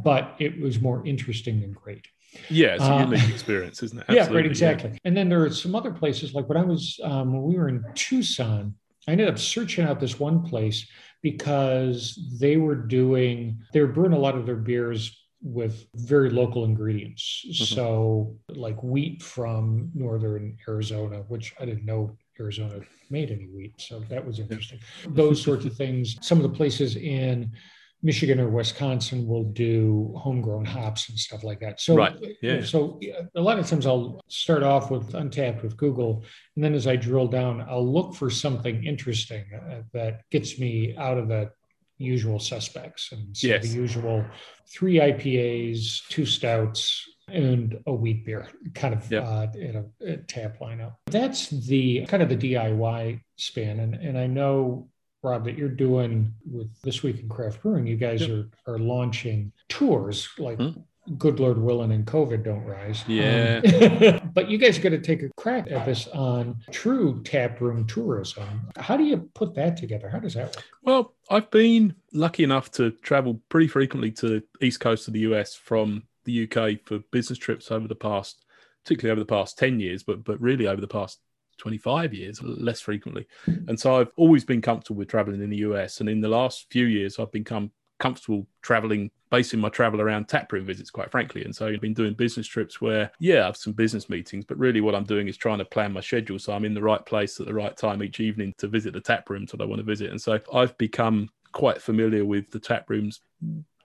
but 0.04 0.36
it 0.40 0.60
was 0.60 0.80
more 0.80 1.06
interesting 1.06 1.62
than 1.62 1.72
great. 1.72 2.08
Yeah, 2.50 2.76
it's 2.76 2.84
a 2.84 2.94
uh, 2.94 3.06
unique 3.06 3.30
experience, 3.30 3.82
isn't 3.84 3.98
it? 3.98 4.06
Absolutely, 4.10 4.34
yeah, 4.34 4.38
right, 4.38 4.46
exactly. 4.46 4.92
Yeah. 4.92 4.98
And 5.06 5.18
then 5.18 5.30
there 5.30 5.44
are 5.44 5.50
some 5.50 5.76
other 5.76 5.92
places, 5.92 6.34
like 6.34 6.48
when 6.48 6.58
I 6.58 6.64
was, 6.64 7.00
um, 7.04 7.34
when 7.34 7.44
we 7.44 7.56
were 7.56 7.70
in 7.70 7.84
Tucson, 7.96 8.76
I 9.08 9.12
ended 9.14 9.28
up 9.30 9.40
searching 9.40 9.86
out 9.86 10.00
this 10.00 10.20
one 10.20 10.44
place 10.44 10.88
because 11.22 12.20
they 12.40 12.58
were 12.58 12.76
doing, 12.76 13.60
they 13.74 13.82
were 13.82 13.88
brewing 13.88 14.14
a 14.14 14.20
lot 14.20 14.36
of 14.36 14.46
their 14.46 14.56
beers 14.56 15.16
with 15.42 15.86
very 15.96 16.30
local 16.30 16.66
ingredients. 16.66 17.46
Mm-hmm. 17.48 17.76
So, 17.76 18.36
like 18.50 18.82
wheat 18.84 19.24
from 19.24 19.90
northern 19.94 20.58
Arizona, 20.68 21.24
which 21.28 21.54
I 21.60 21.66
didn't 21.66 21.86
know 21.86 22.16
Arizona 22.40 22.82
made 23.10 23.32
any 23.32 23.48
wheat. 23.48 23.74
So, 23.78 24.02
that 24.10 24.26
was 24.26 24.40
interesting. 24.40 24.80
Those 25.08 25.42
sorts 25.42 25.66
of 25.66 25.76
things. 25.76 26.18
Some 26.22 26.38
of 26.38 26.44
the 26.44 26.56
places 26.56 26.96
in 26.96 27.52
Michigan 28.02 28.40
or 28.40 28.50
Wisconsin 28.50 29.28
will 29.28 29.44
do 29.44 30.14
homegrown 30.18 30.66
hops 30.66 31.10
and 31.10 31.20
stuff 31.20 31.44
like 31.44 31.60
that. 31.60 31.82
So, 31.82 31.96
right. 31.96 32.16
yeah. 32.42 32.64
so 32.64 33.00
a 33.36 33.42
lot 33.42 33.60
of 33.60 33.68
times 33.68 33.86
I'll 33.86 34.22
start 34.30 34.64
off 34.64 34.90
with 34.90 35.12
Untappd 35.12 35.62
with 35.64 35.76
Google, 35.76 36.24
and 36.56 36.64
then 36.64 36.74
as 36.74 36.88
I 36.88 36.96
drill 36.96 37.28
down, 37.28 37.66
I'll 37.70 37.86
look 37.86 38.16
for 38.16 38.30
something 38.30 38.86
interesting 38.86 39.46
uh, 39.54 39.82
that 39.94 40.22
gets 40.30 40.60
me 40.60 40.96
out 40.98 41.18
of 41.18 41.28
the 41.28 41.52
usual 41.98 42.40
suspects 42.40 43.12
and 43.12 43.36
so 43.36 43.48
yes. 43.48 43.68
the 43.68 43.76
usual 43.76 44.26
three 44.70 45.00
IPAs, 45.00 46.08
two 46.08 46.26
stouts, 46.26 47.06
and 47.28 47.78
a 47.86 47.94
wheat 47.94 48.26
beer, 48.26 48.48
kind 48.74 48.94
of 48.94 49.12
yep. 49.12 49.26
uh, 49.26 49.48
in 49.56 49.76
a, 49.76 50.14
a 50.14 50.18
tap 50.18 50.60
lineup. 50.60 50.96
That's 51.08 51.50
the 51.50 52.06
kind 52.06 52.24
of 52.24 52.30
the 52.30 52.38
DIY 52.38 53.22
span, 53.36 53.80
and 53.80 53.96
and 53.96 54.18
I 54.18 54.28
know 54.28 54.90
Rob, 55.22 55.44
that 55.46 55.58
you're 55.58 55.70
doing 55.70 56.34
with 56.50 56.70
this 56.82 57.04
week 57.04 57.20
in 57.20 57.28
craft 57.28 57.62
brewing, 57.62 57.86
you 57.86 57.98
guys 57.98 58.22
yep. 58.22 58.46
are 58.66 58.74
are 58.74 58.80
launching 58.80 59.52
tours 59.68 60.30
like 60.38 60.58
hmm? 60.58 60.70
good 61.18 61.40
Lord 61.40 61.58
willing 61.58 61.92
and 61.92 62.06
COVID 62.06 62.44
don't 62.44 62.64
rise. 62.64 63.04
Yeah. 63.08 63.62
Um, 64.22 64.32
but 64.34 64.50
you 64.50 64.58
guys 64.58 64.78
are 64.78 64.82
going 64.82 65.00
to 65.00 65.06
take 65.06 65.24
a 65.24 65.30
crack 65.36 65.70
at 65.72 65.86
this 65.86 66.08
on 66.08 66.58
true 66.72 67.22
tap 67.24 67.62
room 67.62 67.86
tourism. 67.88 68.70
How 68.78 68.98
do 68.98 69.04
you 69.04 69.30
put 69.34 69.54
that 69.56 69.78
together? 69.78 70.10
How 70.10 70.20
does 70.20 70.36
that 70.36 70.56
work? 70.56 70.66
Well, 70.84 71.14
I've 71.30 71.50
been 71.52 71.96
lucky 72.14 72.44
enough 72.44 72.72
to 72.72 72.92
travel 72.92 73.42
pretty 73.50 73.68
frequently 73.68 74.12
to 74.14 74.28
the 74.28 74.44
east 74.62 74.80
coast 74.80 75.08
of 75.08 75.14
the 75.14 75.22
US 75.22 75.56
from 75.56 76.04
the 76.26 76.44
UK 76.44 76.86
for 76.86 77.00
business 77.12 77.40
trips 77.40 77.72
over 77.72 77.88
the 77.88 77.96
past, 77.96 78.46
particularly 78.84 79.12
over 79.12 79.22
the 79.22 79.26
past 79.26 79.58
10 79.58 79.80
years, 79.80 80.04
but 80.04 80.24
but 80.24 80.40
really 80.40 80.68
over 80.68 80.82
the 80.82 80.88
past 80.88 81.20
25 81.60 82.14
years, 82.14 82.42
less 82.42 82.82
frequently. 82.82 83.28
And 83.46 83.80
so 83.80 84.00
I've 84.00 84.12
always 84.16 84.44
been 84.44 84.62
comfortable 84.62 84.98
with 84.98 85.10
traveling 85.10 85.44
in 85.44 85.50
the 85.50 85.58
US. 85.58 86.00
And 86.00 86.10
in 86.10 86.22
the 86.22 86.30
last 86.30 86.68
few 86.72 86.86
years, 86.86 87.20
I've 87.20 87.32
become 87.32 87.72
comfortable 88.00 88.48
traveling, 88.62 89.12
basing 89.30 89.60
my 89.60 89.70
travel 89.70 90.02
around 90.02 90.28
taproom 90.28 90.66
visits, 90.66 90.90
quite 90.90 91.12
frankly. 91.12 91.44
And 91.44 91.56
so 91.56 91.68
I've 91.68 91.82
been 91.82 91.94
doing 91.94 92.14
business 92.14 92.48
trips 92.48 92.82
where, 92.82 93.12
yeah, 93.20 93.44
I 93.44 93.46
have 93.48 93.58
some 93.58 93.74
business 93.74 94.10
meetings, 94.10 94.46
but 94.46 94.58
really 94.58 94.82
what 94.82 94.96
I'm 94.96 95.04
doing 95.04 95.28
is 95.28 95.38
trying 95.38 95.60
to 95.60 95.66
plan 95.66 95.94
my 95.94 96.02
schedule 96.02 96.40
so 96.40 96.54
I'm 96.54 96.66
in 96.66 96.74
the 96.74 96.82
right 96.82 97.06
place 97.06 97.40
at 97.40 97.46
the 97.46 97.54
right 97.54 97.76
time 97.76 98.02
each 98.02 98.20
evening 98.20 98.56
to 98.58 98.68
visit 98.68 98.94
the 98.94 99.02
tap 99.02 99.30
rooms 99.30 99.52
that 99.52 99.62
I 99.62 99.66
want 99.66 99.80
to 99.80 99.86
visit. 99.86 100.10
And 100.10 100.22
so 100.22 100.40
I've 100.54 100.78
become 100.78 101.30
quite 101.52 101.82
familiar 101.82 102.26
with 102.26 102.50
the 102.52 102.60
tap 102.60 102.90
rooms 102.90 103.22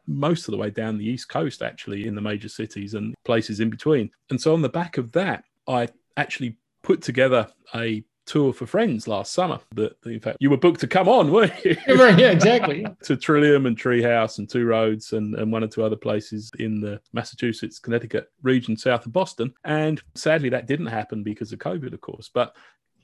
most 0.06 0.46
of 0.46 0.52
the 0.52 0.58
way 0.58 0.70
down 0.70 0.98
the 0.98 1.08
east 1.08 1.28
coast 1.28 1.62
actually 1.62 2.06
in 2.06 2.14
the 2.14 2.20
major 2.20 2.48
cities 2.48 2.94
and 2.94 3.14
places 3.24 3.60
in 3.60 3.70
between 3.70 4.10
and 4.30 4.40
so 4.40 4.52
on 4.52 4.60
the 4.60 4.68
back 4.68 4.98
of 4.98 5.12
that 5.12 5.44
i 5.66 5.88
actually 6.18 6.58
put 6.85 7.03
together 7.03 7.49
a 7.75 8.05
tour 8.27 8.53
for 8.53 8.66
friends 8.66 9.07
last 9.07 9.33
summer 9.33 9.61
that 9.75 9.94
in 10.07 10.18
fact 10.18 10.38
you 10.40 10.49
were 10.49 10.57
booked 10.57 10.81
to 10.81 10.87
come 10.87 11.09
on 11.09 11.31
weren't 11.31 11.53
you? 11.64 11.77
Yeah 11.87 12.31
exactly. 12.31 12.87
To 13.05 13.16
trillium 13.16 13.66
and 13.66 13.77
treehouse 13.77 14.38
and 14.38 14.49
two 14.49 14.64
roads 14.64 15.12
and, 15.12 15.35
and 15.35 15.53
one 15.53 15.62
or 15.62 15.68
two 15.68 15.83
other 15.83 15.97
places 15.97 16.51
in 16.59 16.81
the 16.81 17.01
massachusetts 17.12 17.79
connecticut 17.79 18.31
region 18.42 18.77
south 18.77 19.05
of 19.05 19.12
boston. 19.12 19.53
And 19.64 20.03
sadly 20.14 20.49
that 20.51 20.66
didn't 20.66 20.87
happen 20.87 21.23
because 21.23 21.53
of 21.53 21.59
covid 21.59 21.92
of 21.92 22.01
course. 22.01 22.31
But 22.33 22.57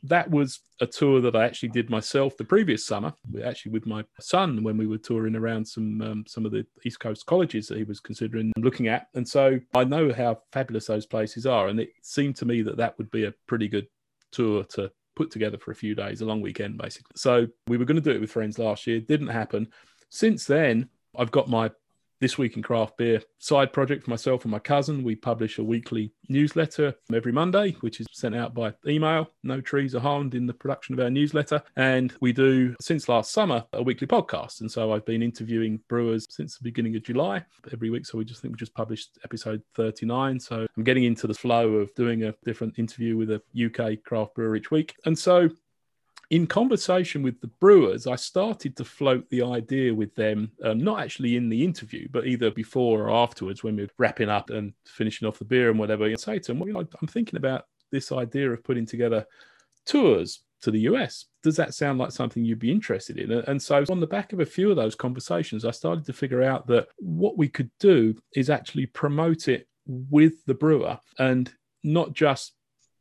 that 0.04 0.30
was 0.30 0.60
a 0.80 0.86
tour 0.86 1.20
that 1.20 1.36
I 1.36 1.44
actually 1.44 1.68
did 1.70 1.90
myself 1.90 2.36
the 2.36 2.44
previous 2.44 2.86
summer, 2.86 3.12
actually 3.44 3.72
with 3.72 3.86
my 3.86 4.04
son 4.20 4.62
when 4.62 4.76
we 4.76 4.86
were 4.86 4.98
touring 4.98 5.36
around 5.36 5.66
some 5.66 6.00
um, 6.00 6.24
some 6.26 6.46
of 6.46 6.52
the 6.52 6.66
East 6.84 7.00
Coast 7.00 7.26
colleges 7.26 7.68
that 7.68 7.78
he 7.78 7.84
was 7.84 8.00
considering 8.00 8.52
looking 8.56 8.88
at. 8.88 9.08
And 9.14 9.28
so 9.28 9.60
I 9.74 9.84
know 9.84 10.12
how 10.12 10.40
fabulous 10.52 10.86
those 10.86 11.06
places 11.06 11.46
are, 11.46 11.68
and 11.68 11.78
it 11.78 11.90
seemed 12.02 12.36
to 12.36 12.46
me 12.46 12.62
that 12.62 12.76
that 12.78 12.96
would 12.98 13.10
be 13.10 13.24
a 13.24 13.34
pretty 13.46 13.68
good 13.68 13.86
tour 14.32 14.64
to 14.64 14.90
put 15.16 15.30
together 15.30 15.58
for 15.58 15.70
a 15.70 15.76
few 15.76 15.94
days, 15.94 16.20
a 16.20 16.24
long 16.24 16.40
weekend 16.40 16.78
basically. 16.78 17.12
So 17.16 17.46
we 17.66 17.76
were 17.76 17.84
going 17.84 17.96
to 17.96 18.02
do 18.02 18.12
it 18.16 18.20
with 18.20 18.32
friends 18.32 18.58
last 18.58 18.86
year, 18.86 19.00
didn't 19.00 19.28
happen. 19.28 19.68
Since 20.08 20.46
then, 20.46 20.88
I've 21.16 21.30
got 21.30 21.48
my 21.48 21.70
this 22.20 22.36
Week 22.36 22.56
in 22.56 22.62
Craft 22.62 22.98
Beer 22.98 23.22
side 23.38 23.72
project 23.72 24.04
for 24.04 24.10
myself 24.10 24.44
and 24.44 24.52
my 24.52 24.58
cousin. 24.58 25.02
We 25.02 25.16
publish 25.16 25.58
a 25.58 25.64
weekly 25.64 26.12
newsletter 26.28 26.94
every 27.12 27.32
Monday, 27.32 27.72
which 27.80 28.00
is 28.00 28.06
sent 28.12 28.36
out 28.36 28.54
by 28.54 28.74
email. 28.86 29.30
No 29.42 29.60
trees 29.60 29.94
are 29.94 30.00
harmed 30.00 30.34
in 30.34 30.46
the 30.46 30.52
production 30.52 30.94
of 30.94 31.00
our 31.00 31.10
newsletter. 31.10 31.62
And 31.76 32.12
we 32.20 32.32
do, 32.32 32.76
since 32.80 33.08
last 33.08 33.32
summer, 33.32 33.64
a 33.72 33.82
weekly 33.82 34.06
podcast. 34.06 34.60
And 34.60 34.70
so 34.70 34.92
I've 34.92 35.06
been 35.06 35.22
interviewing 35.22 35.80
brewers 35.88 36.26
since 36.28 36.58
the 36.58 36.64
beginning 36.64 36.94
of 36.96 37.02
July 37.02 37.44
every 37.72 37.90
week. 37.90 38.04
So 38.04 38.18
we 38.18 38.24
just 38.24 38.42
think 38.42 38.52
we 38.52 38.58
just 38.58 38.74
published 38.74 39.18
episode 39.24 39.62
39. 39.74 40.38
So 40.40 40.66
I'm 40.76 40.84
getting 40.84 41.04
into 41.04 41.26
the 41.26 41.34
flow 41.34 41.76
of 41.76 41.94
doing 41.94 42.24
a 42.24 42.34
different 42.44 42.78
interview 42.78 43.16
with 43.16 43.30
a 43.30 43.42
UK 43.56 44.02
craft 44.04 44.34
brewer 44.34 44.56
each 44.56 44.70
week. 44.70 44.94
And 45.06 45.18
so 45.18 45.48
in 46.30 46.46
conversation 46.46 47.22
with 47.22 47.40
the 47.40 47.48
brewers, 47.48 48.06
I 48.06 48.14
started 48.14 48.76
to 48.76 48.84
float 48.84 49.28
the 49.30 49.42
idea 49.42 49.92
with 49.92 50.14
them, 50.14 50.52
um, 50.64 50.78
not 50.78 51.00
actually 51.00 51.36
in 51.36 51.48
the 51.48 51.64
interview, 51.64 52.08
but 52.10 52.26
either 52.26 52.52
before 52.52 53.02
or 53.02 53.10
afterwards 53.10 53.64
when 53.64 53.74
we 53.74 53.82
are 53.82 53.88
wrapping 53.98 54.28
up 54.28 54.50
and 54.50 54.72
finishing 54.86 55.26
off 55.26 55.40
the 55.40 55.44
beer 55.44 55.70
and 55.70 55.78
whatever. 55.78 56.04
And 56.06 56.18
say 56.18 56.38
to 56.38 56.46
them, 56.46 56.60
well, 56.60 56.68
you 56.68 56.74
know, 56.74 56.86
I'm 57.00 57.08
thinking 57.08 57.36
about 57.36 57.64
this 57.90 58.12
idea 58.12 58.52
of 58.52 58.62
putting 58.62 58.86
together 58.86 59.26
tours 59.86 60.44
to 60.62 60.70
the 60.70 60.80
US. 60.80 61.26
Does 61.42 61.56
that 61.56 61.74
sound 61.74 61.98
like 61.98 62.12
something 62.12 62.44
you'd 62.44 62.60
be 62.60 62.70
interested 62.70 63.18
in? 63.18 63.32
And 63.32 63.60
so, 63.60 63.84
on 63.90 63.98
the 63.98 64.06
back 64.06 64.32
of 64.32 64.38
a 64.38 64.46
few 64.46 64.70
of 64.70 64.76
those 64.76 64.94
conversations, 64.94 65.64
I 65.64 65.72
started 65.72 66.04
to 66.06 66.12
figure 66.12 66.42
out 66.42 66.68
that 66.68 66.88
what 66.98 67.38
we 67.38 67.48
could 67.48 67.70
do 67.80 68.14
is 68.36 68.50
actually 68.50 68.86
promote 68.86 69.48
it 69.48 69.66
with 69.86 70.44
the 70.46 70.54
brewer 70.54 70.98
and 71.18 71.52
not 71.82 72.12
just 72.12 72.52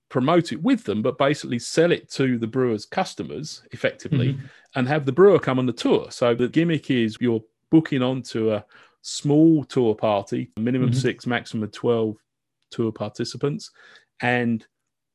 promote 0.10 0.52
it 0.52 0.62
with 0.62 0.84
them, 0.84 1.02
but 1.02 1.18
basically 1.18 1.60
sell 1.60 1.92
it 1.92 2.10
to 2.12 2.38
the 2.38 2.48
brewer's 2.48 2.86
customers 2.86 3.62
effectively 3.72 4.34
mm-hmm. 4.34 4.46
and 4.76 4.88
have 4.88 5.06
the 5.06 5.12
brewer 5.12 5.40
come 5.40 5.60
on 5.60 5.66
the 5.66 5.74
tour. 5.74 6.08
So 6.10 6.36
the 6.36 6.48
gimmick 6.48 6.90
is 6.90 7.18
you're 7.20 7.44
booking 7.70 8.02
onto 8.02 8.52
a 8.52 8.66
small 9.02 9.64
tour 9.64 9.96
party, 9.96 10.52
minimum 10.58 10.90
mm-hmm. 10.90 11.00
six, 11.00 11.26
maximum 11.28 11.70
12 11.70 12.18
tour 12.72 12.92
participants, 12.92 13.72
and 14.22 14.66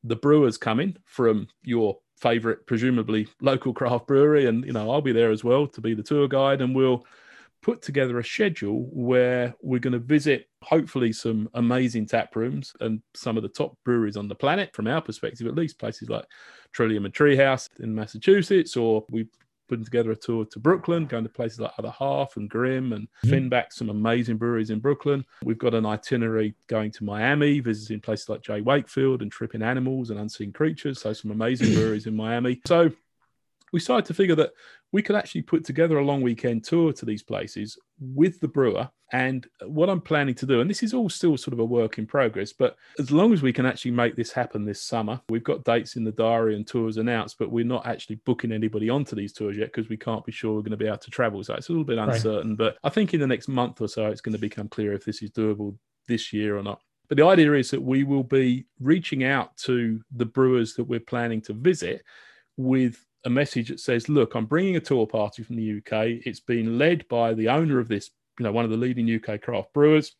the 0.03 0.15
brewers 0.15 0.57
come 0.57 0.79
in 0.79 0.97
from 1.05 1.47
your 1.63 1.97
favorite, 2.17 2.65
presumably 2.65 3.27
local 3.41 3.73
craft 3.73 4.07
brewery, 4.07 4.45
and 4.45 4.65
you 4.65 4.71
know 4.71 4.89
I'll 4.89 5.01
be 5.01 5.11
there 5.11 5.31
as 5.31 5.43
well 5.43 5.67
to 5.67 5.81
be 5.81 5.93
the 5.93 6.03
tour 6.03 6.27
guide, 6.27 6.61
and 6.61 6.75
we'll 6.75 7.05
put 7.65 7.81
together 7.81 8.19
a 8.19 8.23
schedule 8.23 8.87
where 8.93 9.55
we're 9.59 9.79
going 9.79 9.91
to 9.91 9.97
visit 9.97 10.47
hopefully 10.61 11.11
some 11.11 11.49
amazing 11.55 12.05
tap 12.05 12.35
rooms 12.35 12.71
and 12.79 13.01
some 13.15 13.37
of 13.37 13.41
the 13.41 13.49
top 13.49 13.75
breweries 13.83 14.15
on 14.15 14.27
the 14.27 14.35
planet 14.35 14.69
from 14.75 14.85
our 14.85 15.01
perspective 15.01 15.47
at 15.47 15.55
least 15.55 15.79
places 15.79 16.07
like 16.07 16.25
trillium 16.73 17.05
and 17.05 17.13
treehouse 17.15 17.67
in 17.79 17.95
massachusetts 17.95 18.77
or 18.77 19.03
we 19.09 19.25
putting 19.67 19.83
together 19.83 20.11
a 20.11 20.15
tour 20.15 20.45
to 20.45 20.59
Brooklyn, 20.59 21.07
going 21.07 21.23
to 21.23 21.29
places 21.29 21.59
like 21.59 21.71
Other 21.79 21.89
Half 21.89 22.37
and 22.37 22.47
Grimm 22.47 22.93
and 22.93 23.07
mm-hmm. 23.25 23.33
Finback, 23.33 23.71
some 23.73 23.89
amazing 23.89 24.37
breweries 24.37 24.69
in 24.69 24.77
Brooklyn. 24.77 25.25
We've 25.43 25.57
got 25.57 25.73
an 25.73 25.87
itinerary 25.87 26.53
going 26.67 26.91
to 26.91 27.03
Miami, 27.03 27.61
visiting 27.61 27.99
places 27.99 28.29
like 28.29 28.43
J. 28.43 28.61
Wakefield 28.61 29.23
and 29.23 29.31
Tripping 29.31 29.63
Animals 29.63 30.11
and 30.11 30.19
Unseen 30.19 30.53
Creatures. 30.53 31.01
So 31.01 31.13
some 31.13 31.31
amazing 31.31 31.73
breweries 31.73 32.05
in 32.05 32.15
Miami. 32.15 32.61
So 32.67 32.91
we 33.75 33.81
started 33.81 34.05
to 34.05 34.13
figure 34.13 34.35
that 34.35 34.53
we 34.93 35.01
could 35.01 35.17
actually 35.17 35.41
put 35.41 35.65
together 35.65 35.97
a 35.97 36.05
long 36.05 36.21
weekend 36.21 36.63
tour 36.63 36.93
to 36.93 37.03
these 37.03 37.21
places 37.21 37.77
with 37.99 38.39
the 38.39 38.47
brewer. 38.47 38.89
And 39.11 39.45
what 39.65 39.89
I'm 39.89 39.99
planning 39.99 40.33
to 40.35 40.45
do, 40.45 40.61
and 40.61 40.69
this 40.69 40.81
is 40.81 40.93
all 40.93 41.09
still 41.09 41.35
sort 41.35 41.51
of 41.51 41.59
a 41.59 41.65
work 41.65 41.97
in 41.97 42.07
progress, 42.07 42.53
but 42.53 42.77
as 42.99 43.11
long 43.11 43.33
as 43.33 43.41
we 43.41 43.51
can 43.51 43.65
actually 43.65 43.91
make 43.91 44.15
this 44.15 44.31
happen 44.31 44.63
this 44.63 44.81
summer, 44.81 45.19
we've 45.27 45.43
got 45.43 45.65
dates 45.65 45.97
in 45.97 46.05
the 46.05 46.13
diary 46.13 46.55
and 46.55 46.65
tours 46.65 46.95
announced, 46.95 47.37
but 47.37 47.51
we're 47.51 47.65
not 47.65 47.85
actually 47.85 48.15
booking 48.25 48.53
anybody 48.53 48.89
onto 48.89 49.13
these 49.13 49.33
tours 49.33 49.57
yet 49.57 49.73
because 49.73 49.89
we 49.89 49.97
can't 49.97 50.23
be 50.23 50.31
sure 50.31 50.53
we're 50.53 50.61
going 50.61 50.71
to 50.71 50.77
be 50.77 50.87
able 50.87 50.97
to 50.99 51.11
travel. 51.11 51.43
So 51.43 51.55
it's 51.55 51.67
a 51.67 51.73
little 51.73 51.83
bit 51.83 51.97
uncertain. 51.97 52.51
Right. 52.51 52.57
But 52.57 52.77
I 52.81 52.87
think 52.87 53.13
in 53.13 53.19
the 53.19 53.27
next 53.27 53.49
month 53.49 53.81
or 53.81 53.89
so, 53.89 54.05
it's 54.05 54.21
going 54.21 54.35
to 54.35 54.39
become 54.39 54.69
clear 54.69 54.93
if 54.93 55.03
this 55.03 55.21
is 55.21 55.31
doable 55.31 55.75
this 56.07 56.31
year 56.31 56.57
or 56.57 56.63
not. 56.63 56.79
But 57.09 57.17
the 57.17 57.27
idea 57.27 57.51
is 57.55 57.71
that 57.71 57.81
we 57.81 58.05
will 58.05 58.23
be 58.23 58.67
reaching 58.79 59.25
out 59.25 59.57
to 59.57 59.99
the 60.15 60.25
brewers 60.25 60.75
that 60.75 60.85
we're 60.85 61.01
planning 61.01 61.41
to 61.41 61.53
visit 61.53 62.05
with 62.55 63.05
a 63.25 63.29
message 63.29 63.69
that 63.69 63.79
says, 63.79 64.07
"Look, 64.07 64.35
I'm 64.35 64.45
bringing 64.45 64.75
a 64.75 64.79
tour 64.79 65.07
party 65.07 65.43
from 65.43 65.55
the 65.55 65.63
UK. 65.63 66.21
It's 66.25 66.39
been 66.39 66.77
led 66.77 67.07
by 67.07 67.33
the 67.33 67.49
owner 67.49 67.79
of 67.79 67.87
this, 67.87 68.11
you 68.39 68.43
know, 68.43 68.51
one 68.51 68.65
of 68.65 68.71
the 68.71 68.77
leading 68.77 69.07
UK 69.07 69.41
craft 69.41 69.73
brewers. 69.73 70.15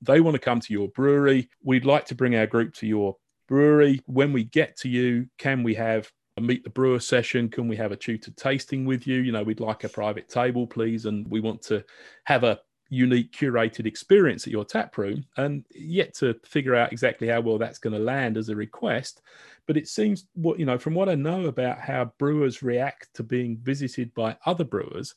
They 0.00 0.20
want 0.20 0.34
to 0.34 0.40
come 0.40 0.60
to 0.60 0.72
your 0.72 0.88
brewery. 0.88 1.50
We'd 1.62 1.84
like 1.84 2.06
to 2.06 2.14
bring 2.14 2.36
our 2.36 2.46
group 2.46 2.74
to 2.74 2.86
your 2.86 3.16
brewery. 3.48 4.00
When 4.06 4.32
we 4.32 4.44
get 4.44 4.76
to 4.78 4.88
you, 4.88 5.26
can 5.38 5.62
we 5.62 5.74
have 5.74 6.10
a 6.36 6.40
meet 6.40 6.62
the 6.62 6.70
brewer 6.70 7.00
session? 7.00 7.48
Can 7.48 7.66
we 7.66 7.76
have 7.76 7.90
a 7.90 7.96
tutor 7.96 8.30
tasting 8.30 8.84
with 8.84 9.06
you? 9.06 9.16
You 9.16 9.32
know, 9.32 9.42
we'd 9.42 9.60
like 9.60 9.82
a 9.82 9.88
private 9.88 10.28
table, 10.28 10.66
please, 10.66 11.06
and 11.06 11.26
we 11.28 11.40
want 11.40 11.62
to 11.62 11.84
have 12.24 12.44
a 12.44 12.60
unique 12.90 13.32
curated 13.32 13.86
experience 13.86 14.46
at 14.46 14.52
your 14.52 14.64
tap 14.64 14.96
room 14.96 15.24
and 15.36 15.64
yet 15.74 16.14
to 16.14 16.34
figure 16.44 16.74
out 16.74 16.92
exactly 16.92 17.28
how 17.28 17.40
well 17.40 17.58
that's 17.58 17.78
going 17.78 17.92
to 17.92 17.98
land 17.98 18.36
as 18.36 18.48
a 18.48 18.56
request. 18.56 19.20
But 19.66 19.76
it 19.76 19.88
seems 19.88 20.26
what 20.34 20.58
you 20.58 20.64
know 20.64 20.78
from 20.78 20.94
what 20.94 21.10
i 21.10 21.14
know 21.14 21.46
about 21.46 21.78
how 21.78 22.12
brewers 22.18 22.62
react 22.62 23.12
to 23.14 23.22
being 23.22 23.58
visited 23.58 24.14
by 24.14 24.36
other 24.46 24.64
brewers 24.64 25.14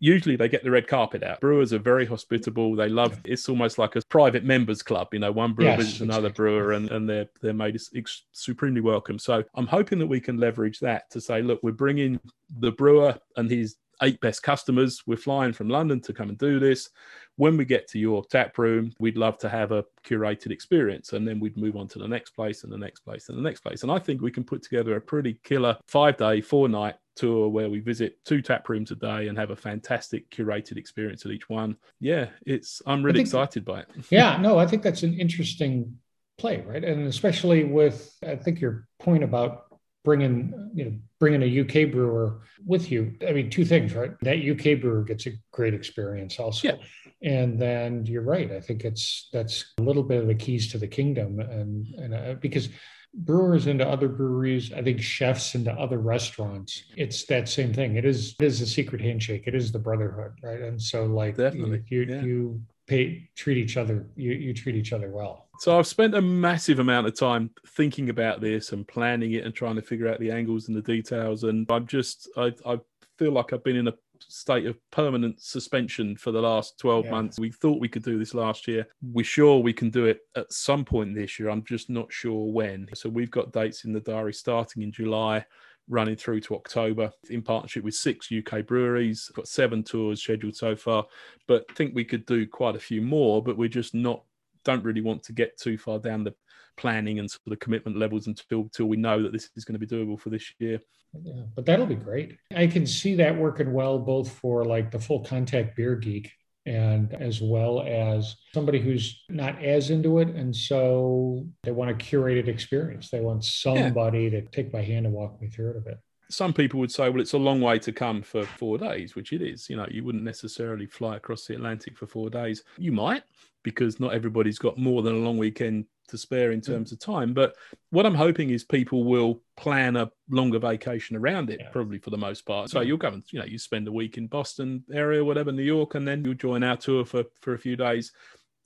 usually 0.00 0.36
they 0.36 0.48
get 0.48 0.62
the 0.62 0.70
red 0.70 0.86
carpet 0.86 1.22
out. 1.22 1.40
Brewers 1.40 1.72
are 1.72 1.78
very 1.78 2.06
hospitable. 2.06 2.74
They 2.76 2.88
love 2.88 3.20
it's 3.24 3.48
almost 3.48 3.78
like 3.78 3.96
a 3.96 4.02
private 4.08 4.44
members 4.44 4.82
club 4.82 5.08
you 5.12 5.18
know 5.18 5.32
one 5.32 5.52
brewer 5.52 5.68
yes, 5.68 5.78
visits 5.78 6.00
another 6.00 6.30
brewer 6.30 6.72
and, 6.72 6.90
and 6.90 7.08
they're 7.08 7.28
they're 7.40 7.52
made 7.52 7.78
ex- 7.94 8.24
supremely 8.32 8.80
welcome. 8.80 9.18
So 9.18 9.44
i'm 9.54 9.66
hoping 9.66 9.98
that 9.98 10.06
we 10.06 10.20
can 10.20 10.38
leverage 10.38 10.80
that 10.80 11.10
to 11.10 11.20
say 11.20 11.42
look 11.42 11.60
we're 11.62 11.72
bringing 11.72 12.20
the 12.58 12.72
brewer 12.72 13.18
and 13.36 13.50
his 13.50 13.76
eight 14.02 14.20
best 14.20 14.42
customers. 14.42 15.02
We're 15.06 15.16
flying 15.16 15.52
from 15.52 15.68
London 15.68 16.00
to 16.02 16.12
come 16.12 16.28
and 16.28 16.38
do 16.38 16.58
this. 16.58 16.90
When 17.36 17.56
we 17.56 17.64
get 17.64 17.88
to 17.88 17.98
your 17.98 18.24
tap 18.24 18.58
room, 18.58 18.92
we'd 18.98 19.16
love 19.16 19.38
to 19.38 19.48
have 19.48 19.70
a 19.72 19.84
curated 20.04 20.50
experience. 20.50 21.12
And 21.12 21.26
then 21.26 21.38
we'd 21.40 21.56
move 21.56 21.76
on 21.76 21.86
to 21.88 21.98
the 21.98 22.08
next 22.08 22.30
place 22.30 22.64
and 22.64 22.72
the 22.72 22.78
next 22.78 23.00
place 23.00 23.28
and 23.28 23.38
the 23.38 23.42
next 23.42 23.60
place. 23.60 23.82
And 23.82 23.92
I 23.92 23.98
think 23.98 24.20
we 24.20 24.30
can 24.30 24.44
put 24.44 24.62
together 24.62 24.96
a 24.96 25.00
pretty 25.00 25.38
killer 25.44 25.76
five 25.86 26.16
day, 26.16 26.40
four 26.40 26.68
night 26.68 26.96
tour 27.18 27.48
where 27.48 27.68
we 27.68 27.80
visit 27.80 28.24
two 28.24 28.40
tap 28.40 28.68
rooms 28.68 28.90
a 28.90 28.94
day 28.94 29.28
and 29.28 29.36
have 29.36 29.50
a 29.50 29.56
fantastic 29.56 30.30
curated 30.30 30.76
experience 30.76 31.26
at 31.26 31.32
each 31.32 31.48
one. 31.48 31.76
Yeah, 32.00 32.28
it's 32.46 32.80
I'm 32.86 33.02
really 33.02 33.18
think, 33.18 33.28
excited 33.28 33.64
by 33.64 33.80
it. 33.80 33.88
yeah, 34.10 34.36
no, 34.38 34.58
I 34.58 34.66
think 34.66 34.82
that's 34.82 35.02
an 35.02 35.18
interesting 35.18 35.98
play, 36.38 36.60
right? 36.60 36.84
And 36.84 37.06
especially 37.06 37.64
with 37.64 38.16
I 38.26 38.36
think 38.36 38.60
your 38.60 38.86
point 39.00 39.24
about 39.24 39.66
bringing 40.04 40.70
you 40.74 40.84
know 40.84 40.92
bringing 41.20 41.42
a 41.42 41.60
UK 41.60 41.90
brewer 41.90 42.40
with 42.64 42.90
you. 42.90 43.14
I 43.26 43.32
mean, 43.32 43.50
two 43.50 43.64
things, 43.64 43.94
right? 43.94 44.12
That 44.22 44.38
UK 44.38 44.80
brewer 44.80 45.02
gets 45.02 45.26
a 45.26 45.32
great 45.52 45.74
experience 45.74 46.38
also. 46.38 46.68
Yeah. 46.68 46.76
And 47.22 47.58
then 47.58 48.06
you're 48.06 48.22
right. 48.22 48.52
I 48.52 48.60
think 48.60 48.84
it's 48.84 49.28
that's 49.32 49.74
a 49.78 49.82
little 49.82 50.04
bit 50.04 50.22
of 50.22 50.28
the 50.28 50.34
keys 50.34 50.70
to 50.72 50.78
the 50.78 50.86
kingdom, 50.86 51.40
and 51.40 51.86
and 51.96 52.14
uh, 52.14 52.34
because 52.40 52.68
brewers 53.14 53.66
into 53.66 53.86
other 53.88 54.08
breweries, 54.08 54.72
I 54.72 54.82
think 54.82 55.00
chefs 55.00 55.54
into 55.54 55.72
other 55.72 55.98
restaurants, 55.98 56.84
it's 56.96 57.24
that 57.26 57.48
same 57.48 57.72
thing. 57.72 57.96
It 57.96 58.04
is 58.04 58.36
it 58.38 58.44
is 58.44 58.60
a 58.60 58.66
secret 58.66 59.00
handshake. 59.00 59.44
It 59.46 59.54
is 59.54 59.72
the 59.72 59.78
brotherhood, 59.78 60.32
right? 60.42 60.60
And 60.60 60.80
so 60.80 61.06
like 61.06 61.36
Definitely. 61.36 61.82
you 61.88 62.00
you, 62.00 62.14
yeah. 62.14 62.22
you 62.22 62.62
pay 62.88 63.28
treat 63.36 63.58
each 63.58 63.76
other 63.76 64.06
you 64.16 64.32
you 64.32 64.52
treat 64.52 64.74
each 64.74 64.92
other 64.92 65.10
well. 65.10 65.48
So 65.60 65.78
I've 65.78 65.86
spent 65.86 66.14
a 66.14 66.22
massive 66.22 66.78
amount 66.78 67.08
of 67.08 67.18
time 67.18 67.50
thinking 67.68 68.10
about 68.10 68.40
this 68.40 68.72
and 68.72 68.86
planning 68.86 69.32
it 69.32 69.44
and 69.44 69.52
trying 69.52 69.74
to 69.74 69.82
figure 69.82 70.08
out 70.08 70.20
the 70.20 70.30
angles 70.30 70.68
and 70.68 70.76
the 70.76 70.82
details. 70.82 71.42
And 71.42 71.66
I'm 71.68 71.84
just, 71.84 72.28
I, 72.36 72.52
I 72.64 72.78
feel 73.18 73.32
like 73.32 73.52
I've 73.52 73.64
been 73.64 73.74
in 73.74 73.88
a 73.88 73.94
state 74.20 74.66
of 74.66 74.78
permanent 74.92 75.40
suspension 75.40 76.16
for 76.16 76.30
the 76.30 76.40
last 76.40 76.78
12 76.78 77.06
yeah. 77.06 77.10
months. 77.10 77.40
We 77.40 77.50
thought 77.50 77.80
we 77.80 77.88
could 77.88 78.04
do 78.04 78.20
this 78.20 78.34
last 78.34 78.68
year. 78.68 78.86
We're 79.02 79.24
sure 79.24 79.58
we 79.58 79.72
can 79.72 79.90
do 79.90 80.06
it 80.06 80.20
at 80.36 80.52
some 80.52 80.84
point 80.84 81.16
this 81.16 81.40
year. 81.40 81.48
I'm 81.48 81.64
just 81.64 81.90
not 81.90 82.12
sure 82.12 82.52
when. 82.52 82.88
So 82.94 83.08
we've 83.08 83.30
got 83.30 83.52
dates 83.52 83.84
in 83.84 83.92
the 83.92 84.00
diary 84.00 84.34
starting 84.34 84.82
in 84.82 84.92
July 84.92 85.44
running 85.88 86.16
through 86.16 86.40
to 86.42 86.54
October 86.54 87.10
in 87.30 87.42
partnership 87.42 87.84
with 87.84 87.94
six 87.94 88.28
UK 88.30 88.66
breweries. 88.66 89.30
Got 89.34 89.48
seven 89.48 89.82
tours 89.82 90.22
scheduled 90.22 90.56
so 90.56 90.76
far, 90.76 91.06
but 91.46 91.70
think 91.74 91.94
we 91.94 92.04
could 92.04 92.26
do 92.26 92.46
quite 92.46 92.76
a 92.76 92.80
few 92.80 93.00
more, 93.02 93.42
but 93.42 93.56
we're 93.56 93.68
just 93.68 93.94
not 93.94 94.22
don't 94.64 94.84
really 94.84 95.00
want 95.00 95.22
to 95.22 95.32
get 95.32 95.56
too 95.56 95.78
far 95.78 95.98
down 95.98 96.24
the 96.24 96.34
planning 96.76 97.18
and 97.18 97.30
sort 97.30 97.52
of 97.52 97.58
commitment 97.58 97.96
levels 97.96 98.26
until 98.26 98.60
until 98.60 98.86
we 98.86 98.96
know 98.96 99.22
that 99.22 99.32
this 99.32 99.50
is 99.56 99.64
going 99.64 99.78
to 99.78 99.84
be 99.84 99.96
doable 99.96 100.18
for 100.18 100.30
this 100.30 100.52
year. 100.58 100.80
Yeah, 101.22 101.42
but 101.54 101.64
that'll 101.64 101.86
be 101.86 101.94
great. 101.94 102.36
I 102.54 102.66
can 102.66 102.86
see 102.86 103.14
that 103.16 103.36
working 103.36 103.72
well 103.72 103.98
both 103.98 104.30
for 104.30 104.64
like 104.64 104.90
the 104.90 104.98
full 104.98 105.24
contact 105.24 105.76
beer 105.76 105.96
geek 105.96 106.32
and 106.68 107.14
as 107.14 107.40
well 107.40 107.82
as 107.82 108.36
somebody 108.54 108.78
who's 108.78 109.24
not 109.28 109.62
as 109.64 109.90
into 109.90 110.18
it 110.18 110.28
and 110.28 110.54
so 110.54 111.46
they 111.62 111.70
want 111.70 111.90
a 111.90 111.94
curated 111.94 112.48
experience. 112.48 113.10
They 113.10 113.20
want 113.20 113.44
somebody 113.44 114.24
yeah. 114.24 114.40
to 114.40 114.42
take 114.42 114.72
my 114.72 114.82
hand 114.82 115.06
and 115.06 115.14
walk 115.14 115.40
me 115.40 115.48
through 115.48 115.70
it 115.70 115.76
a 115.76 115.80
bit 115.80 115.98
some 116.30 116.52
people 116.52 116.78
would 116.80 116.92
say, 116.92 117.08
well, 117.08 117.20
it's 117.20 117.32
a 117.32 117.38
long 117.38 117.60
way 117.60 117.78
to 117.78 117.92
come 117.92 118.22
for 118.22 118.44
four 118.44 118.78
days, 118.78 119.16
which 119.16 119.32
it 119.32 119.40
is. 119.40 119.70
You 119.70 119.76
know, 119.76 119.86
you 119.90 120.04
wouldn't 120.04 120.24
necessarily 120.24 120.86
fly 120.86 121.16
across 121.16 121.46
the 121.46 121.54
Atlantic 121.54 121.96
for 121.96 122.06
four 122.06 122.28
days. 122.28 122.62
You 122.76 122.92
might, 122.92 123.22
because 123.62 123.98
not 123.98 124.12
everybody's 124.12 124.58
got 124.58 124.78
more 124.78 125.02
than 125.02 125.14
a 125.14 125.18
long 125.18 125.38
weekend 125.38 125.86
to 126.08 126.18
spare 126.18 126.52
in 126.52 126.60
mm. 126.60 126.66
terms 126.66 126.92
of 126.92 126.98
time. 126.98 127.32
But 127.32 127.54
what 127.90 128.06
I'm 128.06 128.14
hoping 128.14 128.50
is 128.50 128.64
people 128.64 129.04
will 129.04 129.42
plan 129.56 129.96
a 129.96 130.10
longer 130.30 130.58
vacation 130.58 131.16
around 131.16 131.50
it, 131.50 131.60
yeah. 131.60 131.70
probably 131.70 131.98
for 131.98 132.10
the 132.10 132.18
most 132.18 132.42
part. 132.42 132.70
So 132.70 132.80
you'll 132.80 132.98
go 132.98 133.08
and 133.08 133.22
you 133.30 133.38
know 133.38 133.46
you 133.46 133.58
spend 133.58 133.88
a 133.88 133.92
week 133.92 134.18
in 134.18 134.26
Boston 134.26 134.84
area, 134.92 135.24
whatever, 135.24 135.52
New 135.52 135.62
York, 135.62 135.94
and 135.94 136.06
then 136.06 136.24
you'll 136.24 136.34
join 136.34 136.62
our 136.62 136.76
tour 136.76 137.04
for 137.04 137.24
for 137.40 137.54
a 137.54 137.58
few 137.58 137.76
days 137.76 138.12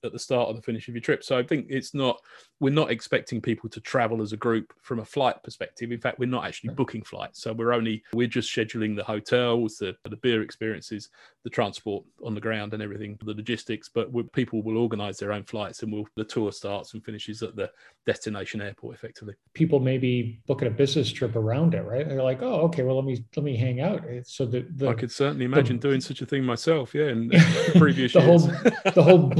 at 0.05 0.13
the 0.13 0.19
start 0.19 0.49
or 0.49 0.55
the 0.55 0.63
finish 0.63 0.89
of 0.89 0.95
your 0.95 1.01
trip. 1.01 1.25
So 1.25 1.39
I 1.39 1.43
think 1.43 1.67
it's 1.69 1.95
not 1.95 2.21
we're 2.61 2.73
not 2.73 2.91
expecting 2.91 3.41
people 3.41 3.69
to 3.71 3.81
travel 3.81 4.23
as 4.23 4.33
a 4.33 4.37
group 4.37 4.73
from 4.83 5.01
a 5.01 5.05
flight 5.05 5.43
perspective. 5.43 5.91
In 5.91 6.01
fact, 6.01 6.19
we're 6.19 6.27
not 6.27 6.47
actually 6.47 6.75
booking 6.75 7.03
flights. 7.03 7.43
So 7.43 7.53
we're 7.53 7.73
only 7.73 8.03
we're 8.13 8.29
just 8.29 8.55
scheduling 8.55 8.95
the 8.95 9.05
hotels, 9.05 9.79
the 9.79 9.97
the 10.05 10.17
beer 10.17 10.43
experiences, 10.43 11.09
the 11.45 11.51
transport 11.51 12.05
on 12.25 12.35
the 12.35 12.41
ground, 12.41 12.75
and 12.75 12.83
everything, 12.83 13.19
the 13.25 13.35
logistics. 13.35 13.89
But 13.89 14.11
people 14.33 14.63
will 14.63 14.79
organise 14.79 15.19
their 15.19 15.33
own 15.33 15.45
flights, 15.45 15.83
and 15.83 15.93
we'll 15.93 16.07
the 16.17 16.25
tour 16.25 16.53
starts 16.53 16.95
and 16.95 17.05
finishes 17.05 17.43
at 17.43 17.57
the 17.57 17.71
destination 18.07 18.61
airport 18.61 18.95
effectively. 18.95 19.35
People 19.55 19.81
may 19.81 19.99
be 19.99 20.41
booking 20.47 20.69
a 20.69 20.71
business 20.71 21.11
trip 21.11 21.37
around 21.37 21.75
it, 21.75 21.83
right? 21.83 22.09
they're 22.09 22.23
like, 22.23 22.43
oh, 22.43 22.63
okay, 22.63 22.83
well 22.83 22.97
let 22.97 23.05
me 23.05 23.25
let 23.37 23.45
me 23.45 23.57
hang 23.57 23.81
out. 23.81 24.03
So 24.25 24.47
the, 24.47 24.67
the 24.77 24.89
I 24.89 24.95
could 24.95 25.11
certainly 25.11 25.45
imagine 25.45 25.79
the, 25.79 25.89
doing 25.89 26.01
such 26.01 26.23
a 26.23 26.27
thing 26.27 26.45
myself. 26.45 26.95
Yeah, 26.95 27.09
in 27.09 27.31
previous 27.77 28.13
the 28.13 28.21
years. 28.21 28.47
whole 28.47 28.93
the 28.95 29.03
whole 29.03 29.19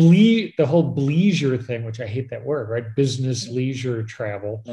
the 0.57 0.67
whole 0.67 0.95
leisure 0.95 1.59
thing, 1.59 1.85
which 1.85 2.01
I 2.01 2.07
hate 2.07 2.31
that 2.31 2.45
word, 2.45 2.69
right? 2.69 2.85
Business 2.97 3.49
leisure 3.49 4.03
travel 4.03 4.65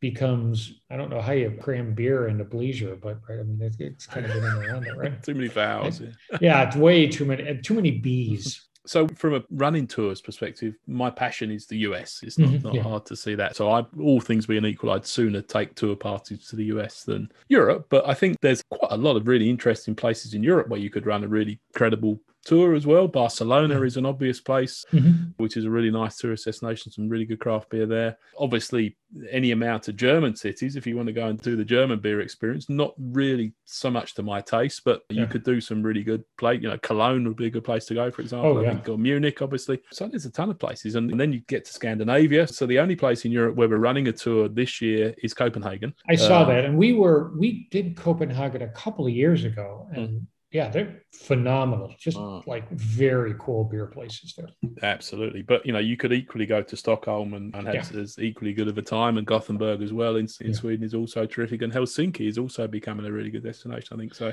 becomes 0.00 0.80
I 0.90 0.96
don't 0.96 1.10
know 1.10 1.20
how 1.20 1.32
you 1.32 1.56
cram 1.60 1.94
beer 1.94 2.28
into 2.28 2.44
leisure, 2.56 2.96
but 2.96 3.18
right, 3.28 3.40
I 3.40 3.42
mean 3.42 3.60
it's, 3.60 3.76
it's 3.78 4.06
kind 4.06 4.26
of 4.26 4.32
been 4.32 4.44
around 4.44 4.86
it, 4.86 4.96
right? 4.96 5.22
too 5.22 5.34
many 5.34 5.48
vowels. 5.48 6.00
Yeah. 6.00 6.38
yeah, 6.40 6.62
it's 6.66 6.76
way 6.76 7.06
too 7.06 7.24
many 7.24 7.58
too 7.58 7.74
many 7.74 7.90
bees. 7.92 8.62
So, 8.86 9.08
from 9.08 9.34
a 9.34 9.42
running 9.50 9.88
tours 9.88 10.20
perspective, 10.20 10.74
my 10.86 11.10
passion 11.10 11.50
is 11.50 11.66
the 11.66 11.78
US. 11.78 12.20
It's 12.22 12.38
not, 12.38 12.50
mm-hmm, 12.50 12.66
not 12.66 12.74
yeah. 12.74 12.82
hard 12.82 13.04
to 13.06 13.16
see 13.16 13.34
that. 13.34 13.56
So, 13.56 13.68
I, 13.68 13.84
all 14.00 14.20
things 14.20 14.46
being 14.46 14.64
equal, 14.64 14.92
I'd 14.92 15.04
sooner 15.04 15.42
take 15.42 15.74
tour 15.74 15.96
parties 15.96 16.46
to 16.50 16.56
the 16.56 16.66
US 16.66 17.02
than 17.02 17.32
Europe. 17.48 17.86
But 17.90 18.08
I 18.08 18.14
think 18.14 18.36
there's 18.40 18.62
quite 18.70 18.92
a 18.92 18.96
lot 18.96 19.16
of 19.16 19.26
really 19.26 19.50
interesting 19.50 19.96
places 19.96 20.34
in 20.34 20.42
Europe 20.44 20.68
where 20.68 20.78
you 20.78 20.88
could 20.88 21.04
run 21.04 21.24
a 21.24 21.28
really 21.28 21.58
credible 21.74 22.20
tour 22.46 22.74
as 22.74 22.86
well. 22.86 23.08
Barcelona 23.08 23.82
is 23.82 23.96
an 23.96 24.06
obvious 24.06 24.40
place, 24.40 24.84
Mhm. 24.92 25.34
which 25.36 25.56
is 25.56 25.64
a 25.64 25.70
really 25.70 25.90
nice 25.90 26.16
tourist 26.16 26.44
destination. 26.46 26.92
Some 26.92 27.08
really 27.08 27.24
good 27.26 27.40
craft 27.40 27.70
beer 27.70 27.86
there. 27.86 28.16
Obviously, 28.38 28.96
any 29.30 29.50
amount 29.52 29.88
of 29.88 29.96
German 29.96 30.34
cities, 30.36 30.76
if 30.76 30.86
you 30.86 30.96
want 30.96 31.06
to 31.08 31.12
go 31.12 31.26
and 31.28 31.40
do 31.40 31.56
the 31.56 31.64
German 31.64 31.98
beer 32.00 32.20
experience, 32.20 32.68
not 32.68 32.92
really 32.98 33.52
so 33.64 33.90
much 33.90 34.14
to 34.14 34.22
my 34.22 34.40
taste, 34.40 34.82
but 34.84 35.02
you 35.10 35.26
could 35.26 35.44
do 35.44 35.60
some 35.60 35.82
really 35.82 36.02
good 36.02 36.22
play. 36.38 36.54
You 36.54 36.68
know, 36.70 36.78
Cologne 36.78 37.24
would 37.26 37.36
be 37.36 37.46
a 37.46 37.50
good 37.50 37.64
place 37.64 37.84
to 37.86 37.94
go, 37.94 38.10
for 38.10 38.22
example. 38.22 38.58
Oh, 38.58 38.60
yeah. 38.60 38.80
or 38.88 38.98
Munich, 38.98 39.42
obviously. 39.42 39.80
So 39.92 40.06
there's 40.08 40.26
a 40.26 40.30
ton 40.32 40.50
of 40.50 40.58
places. 40.58 40.94
And, 40.96 41.10
and 41.10 41.20
then 41.20 41.32
you 41.32 41.40
get 41.48 41.64
to 41.66 41.72
Scandinavia. 41.72 42.46
So 42.48 42.66
the 42.66 42.78
only 42.78 42.96
place 42.96 43.24
in 43.24 43.32
Europe 43.32 43.56
where 43.56 43.68
we're 43.68 43.78
running 43.78 44.08
a 44.08 44.12
tour 44.12 44.48
this 44.48 44.80
year 44.80 45.14
is 45.22 45.34
Copenhagen. 45.34 45.94
I 46.08 46.14
saw 46.16 46.42
Um, 46.42 46.48
that, 46.48 46.64
and 46.64 46.76
we 46.76 46.92
were 46.92 47.32
we 47.36 47.68
did 47.70 47.96
Copenhagen 47.96 48.62
a 48.62 48.68
couple 48.68 49.06
of 49.06 49.12
years 49.12 49.44
ago, 49.44 49.88
and 49.94 50.26
yeah, 50.52 50.68
they're 50.68 51.02
phenomenal. 51.12 51.94
Just 51.98 52.16
Mm. 52.16 52.46
like 52.46 52.68
very 52.70 53.34
cool 53.38 53.64
beer 53.64 53.86
places 53.86 54.34
there. 54.36 54.48
Absolutely, 54.82 55.42
but 55.42 55.66
you 55.66 55.72
know, 55.72 55.78
you 55.80 55.96
could 55.96 56.12
equally 56.12 56.46
go 56.46 56.62
to 56.62 56.76
Stockholm 56.76 57.34
and, 57.34 57.54
and 57.54 57.66
have 57.66 57.92
Yeah. 57.92 58.00
as 58.00 58.18
equally 58.18 58.52
good 58.54 58.68
of 58.68 58.78
a 58.78 58.82
time, 58.82 59.18
and 59.18 59.26
Gothenburg 59.26 59.82
as 59.82 59.92
well 59.92 60.16
in, 60.16 60.26
in 60.40 60.48
Yeah. 60.48 60.52
Sweden 60.54 60.84
is 60.84 60.94
also 60.94 61.26
terrific, 61.26 61.62
and 61.62 61.72
Helsinki 61.72 62.28
is 62.28 62.38
also 62.38 62.66
becoming 62.68 63.06
a 63.06 63.12
really 63.12 63.30
good 63.30 63.42
destination. 63.44 63.96
I 63.96 64.00
think 64.00 64.14
so. 64.14 64.32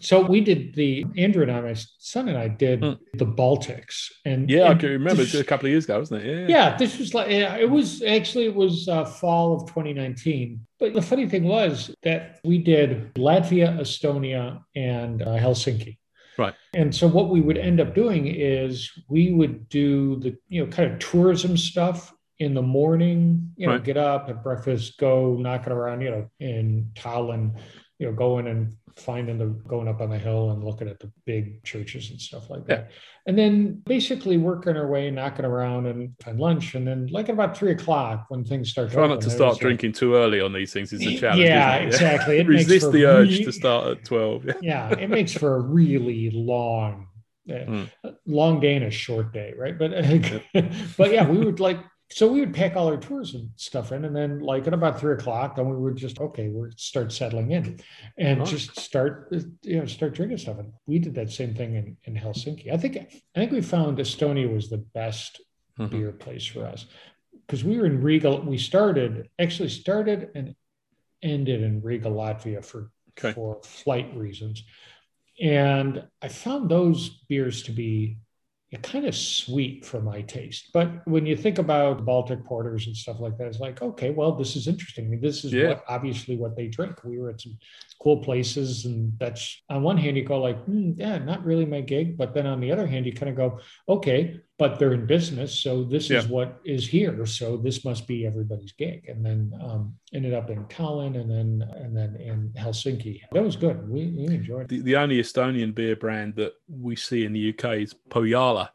So 0.00 0.20
we 0.20 0.40
did 0.40 0.74
the 0.74 1.04
Andrew 1.16 1.42
and 1.42 1.50
I, 1.50 1.60
my 1.60 1.74
son 1.98 2.28
and 2.28 2.36
I 2.36 2.48
did 2.48 2.80
Hmm. 2.82 2.92
the 3.14 3.26
Baltics, 3.26 4.10
and 4.24 4.50
Yeah, 4.50 4.68
I 4.68 4.74
can 4.74 4.90
remember 4.90 5.22
this- 5.22 5.34
a 5.34 5.44
couple 5.44 5.66
of 5.66 5.70
years 5.70 5.84
ago, 5.84 5.98
wasn't 5.98 6.24
it? 6.24 6.48
Yeah, 6.50 6.56
yeah, 6.70 6.76
this 6.76 6.98
was 6.98 7.14
like 7.14 7.30
it 7.30 7.70
was 7.70 8.02
actually 8.02 8.46
it 8.46 8.54
was 8.54 8.88
uh, 8.88 9.04
fall 9.04 9.54
of 9.56 9.68
2019. 9.68 10.60
But 10.78 10.92
the 10.94 11.02
funny 11.02 11.28
thing 11.28 11.44
was 11.44 11.94
that 12.02 12.40
we 12.44 12.58
did 12.58 13.14
Latvia, 13.14 13.78
Estonia, 13.80 14.62
and 14.74 15.22
uh, 15.22 15.36
Helsinki. 15.38 15.98
Right. 16.38 16.54
And 16.74 16.94
so 16.94 17.06
what 17.06 17.28
we 17.28 17.40
would 17.40 17.58
end 17.58 17.78
up 17.80 17.94
doing 17.94 18.26
is 18.26 18.90
we 19.08 19.32
would 19.32 19.68
do 19.68 20.16
the 20.20 20.36
you 20.48 20.64
know 20.64 20.70
kind 20.70 20.92
of 20.92 20.98
tourism 20.98 21.56
stuff 21.56 22.12
in 22.38 22.54
the 22.54 22.62
morning. 22.62 23.52
You 23.56 23.66
know, 23.68 23.74
Right. 23.74 23.84
get 23.84 23.96
up, 23.96 24.26
have 24.28 24.42
breakfast, 24.42 24.98
go 24.98 25.36
knocking 25.38 25.72
around. 25.72 26.00
You 26.00 26.10
know, 26.10 26.30
in 26.40 26.90
Tallinn. 26.94 27.52
You 28.02 28.08
know, 28.08 28.14
going 28.14 28.48
and 28.48 28.74
finding 28.96 29.38
the 29.38 29.46
going 29.46 29.86
up 29.86 30.00
on 30.00 30.10
the 30.10 30.18
hill 30.18 30.50
and 30.50 30.64
looking 30.64 30.88
at 30.88 30.98
the 30.98 31.08
big 31.24 31.62
churches 31.62 32.10
and 32.10 32.20
stuff 32.20 32.50
like 32.50 32.62
Yeah. 32.68 32.74
that. 32.78 32.90
And 33.28 33.38
then 33.38 33.80
basically 33.86 34.38
working 34.38 34.76
our 34.76 34.88
way, 34.88 35.08
knocking 35.12 35.44
around 35.44 35.86
and 35.86 36.10
find 36.20 36.40
lunch. 36.40 36.74
And 36.74 36.84
then 36.84 37.06
like 37.06 37.28
at 37.28 37.34
about 37.34 37.56
three 37.56 37.70
o'clock 37.70 38.24
when 38.28 38.42
things 38.44 38.70
start 38.70 38.90
Try 38.90 39.06
not 39.06 39.20
to 39.20 39.30
start 39.30 39.56
a- 39.58 39.60
drinking 39.60 39.92
too 39.92 40.16
early 40.16 40.40
on 40.40 40.52
these 40.52 40.72
things. 40.72 40.92
Is 40.92 41.06
a 41.06 41.16
challenge. 41.16 41.42
Yeah, 41.42 41.76
it? 41.76 41.86
exactly. 41.86 42.38
It 42.40 42.48
makes 42.48 42.64
Resist 42.68 42.90
the 42.90 43.04
urge 43.06 43.44
to 43.44 43.52
start 43.52 43.86
at 43.86 44.04
twelve. 44.04 44.44
Yeah. 44.46 44.54
yeah, 44.62 44.98
it 44.98 45.08
makes 45.08 45.32
for 45.32 45.54
a 45.54 45.60
really 45.60 46.30
long, 46.34 47.06
uh, 47.48 47.52
Mm. 47.54 47.88
long 48.26 48.58
day 48.58 48.74
and 48.74 48.84
a 48.84 48.90
short 48.90 49.32
day, 49.32 49.54
right? 49.56 49.78
But 49.78 49.92
but 50.98 51.12
yeah, 51.12 51.24
we 51.30 51.38
would 51.38 51.60
like 51.60 51.78
so 52.14 52.30
we 52.30 52.40
would 52.40 52.54
pack 52.54 52.76
all 52.76 52.88
our 52.88 52.96
tours 52.96 53.34
and 53.34 53.50
stuff 53.56 53.90
in, 53.92 54.04
and 54.04 54.14
then 54.14 54.40
like 54.40 54.66
at 54.66 54.74
about 54.74 55.00
three 55.00 55.14
o'clock, 55.14 55.56
then 55.56 55.68
we 55.68 55.76
would 55.76 55.96
just 55.96 56.20
okay, 56.20 56.48
we 56.48 56.68
start 56.76 57.12
settling 57.12 57.52
in, 57.52 57.80
and 58.18 58.40
Nice. 58.40 58.50
just 58.50 58.78
start 58.78 59.28
uh, 59.34 59.38
you 59.62 59.78
know 59.78 59.86
start 59.86 60.14
drinking 60.14 60.38
stuff. 60.38 60.58
And 60.58 60.72
we 60.86 60.98
did 60.98 61.14
that 61.14 61.30
same 61.30 61.54
thing 61.54 61.74
in 61.74 61.96
in 62.04 62.14
Helsinki. 62.14 62.72
I 62.72 62.76
think 62.76 62.96
I 62.96 63.38
think 63.38 63.52
we 63.52 63.62
found 63.62 63.98
Estonia 63.98 64.52
was 64.52 64.68
the 64.68 64.78
best 64.78 65.40
Mhm. 65.78 65.90
beer 65.90 66.12
place 66.12 66.44
for 66.44 66.66
us 66.66 66.84
because 67.46 67.64
we 67.64 67.78
were 67.78 67.86
in 67.86 68.02
Riga. 68.02 68.36
We 68.36 68.58
started 68.58 69.30
actually 69.38 69.70
started 69.70 70.30
and 70.34 70.54
ended 71.22 71.62
in 71.62 71.80
Riga, 71.80 72.10
Latvia 72.10 72.64
for 72.64 72.90
Okay. 73.18 73.32
for 73.32 73.60
flight 73.62 74.14
reasons, 74.16 74.64
and 75.40 76.06
I 76.20 76.28
found 76.28 76.70
those 76.70 77.24
beers 77.28 77.62
to 77.64 77.72
be 77.72 78.18
kind 78.78 79.04
of 79.06 79.14
sweet 79.14 79.84
for 79.84 80.00
my 80.00 80.22
taste. 80.22 80.70
But 80.72 81.06
when 81.06 81.26
you 81.26 81.36
think 81.36 81.58
about 81.58 82.06
Baltic 82.06 82.44
porters 82.44 82.86
and 82.86 82.96
stuff 82.96 83.20
like 83.20 83.36
that, 83.36 83.48
it's 83.48 83.60
like, 83.60 83.82
okay, 83.82 84.10
well, 84.10 84.32
this 84.32 84.56
is 84.56 84.66
interesting. 84.66 85.06
I 85.06 85.08
mean, 85.08 85.20
this 85.20 85.44
is 85.44 85.52
Yeah. 85.52 85.68
what 85.68 85.84
obviously 85.88 86.36
what 86.36 86.56
they 86.56 86.68
drink. 86.68 87.04
We 87.04 87.18
were 87.18 87.30
at 87.30 87.40
some 87.42 87.58
cool 88.00 88.18
places, 88.18 88.86
and 88.86 89.12
that's 89.18 89.62
on 89.68 89.82
one 89.82 89.98
hand 89.98 90.16
you 90.16 90.24
go 90.24 90.40
like, 90.40 90.58
hmm, 90.64 90.92
yeah, 90.96 91.18
not 91.18 91.44
really 91.44 91.66
my 91.66 91.82
gig. 91.82 92.16
But 92.16 92.32
then 92.32 92.46
on 92.46 92.60
the 92.60 92.72
other 92.72 92.86
hand, 92.86 93.04
you 93.04 93.12
kind 93.12 93.28
of 93.30 93.36
go, 93.36 93.60
okay, 93.88 94.40
but 94.62 94.78
they're 94.78 94.92
in 94.92 95.06
business, 95.06 95.52
so 95.58 95.82
this 95.82 96.08
is 96.08 96.28
what 96.28 96.60
is 96.64 96.86
here. 96.86 97.26
So 97.26 97.56
this 97.56 97.84
must 97.84 98.06
be 98.06 98.24
everybody's 98.24 98.70
gig. 98.70 99.08
And 99.08 99.26
then 99.26 99.52
um, 99.60 99.94
ended 100.14 100.34
up 100.34 100.50
in 100.50 100.64
Tallinn, 100.66 101.20
and 101.20 101.28
then 101.28 101.68
and 101.82 101.96
then 101.96 102.14
in 102.14 102.52
Helsinki. 102.56 103.22
That 103.32 103.42
was 103.42 103.56
good. 103.56 103.88
We, 103.88 104.14
we 104.16 104.26
enjoyed 104.26 104.66
it. 104.66 104.68
The, 104.68 104.80
the 104.82 104.94
only 104.94 105.18
Estonian 105.20 105.74
beer 105.74 105.96
brand 105.96 106.36
that 106.36 106.52
we 106.68 106.94
see 106.94 107.24
in 107.24 107.32
the 107.32 107.48
UK 107.50 107.64
is 107.78 107.92
Põhjala. 108.08 108.68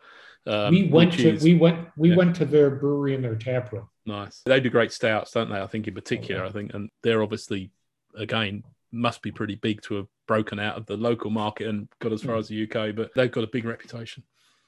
Um, 0.45 0.73
we 0.73 0.89
went 0.89 1.13
to 1.13 1.35
is 1.35 1.41
we 1.41 1.55
went 1.55 1.87
we 1.95 2.09
yeah. 2.09 2.17
went 2.17 2.35
to 2.35 2.45
their 2.45 2.69
brewery 2.69 3.15
and 3.15 3.23
their 3.23 3.35
tap 3.37 3.71
room. 3.71 3.87
nice. 4.05 4.41
They 4.45 4.59
do 4.59 4.69
great 4.69 4.91
stouts, 4.91 5.31
don't 5.31 5.49
they? 5.49 5.61
I 5.61 5.67
think 5.67 5.87
in 5.87 5.93
particular, 5.93 6.41
yeah. 6.43 6.49
I 6.49 6.51
think, 6.51 6.73
and 6.73 6.89
they're 7.01 7.23
obviously 7.23 7.71
again 8.13 8.63
must 8.91 9.21
be 9.21 9.31
pretty 9.31 9.55
big 9.55 9.81
to 9.83 9.95
have 9.95 10.07
broken 10.27 10.59
out 10.59 10.75
of 10.77 10.85
the 10.85 10.97
local 10.97 11.29
market 11.31 11.67
and 11.67 11.87
got 11.99 12.11
as 12.11 12.23
far 12.23 12.35
Mm. 12.35 12.39
as 12.39 12.47
the 12.49 12.63
UK, 12.63 12.93
but 12.93 13.11
they've 13.15 13.31
got 13.31 13.45
a 13.45 13.47
big 13.55 13.63
reputation. 13.63 14.23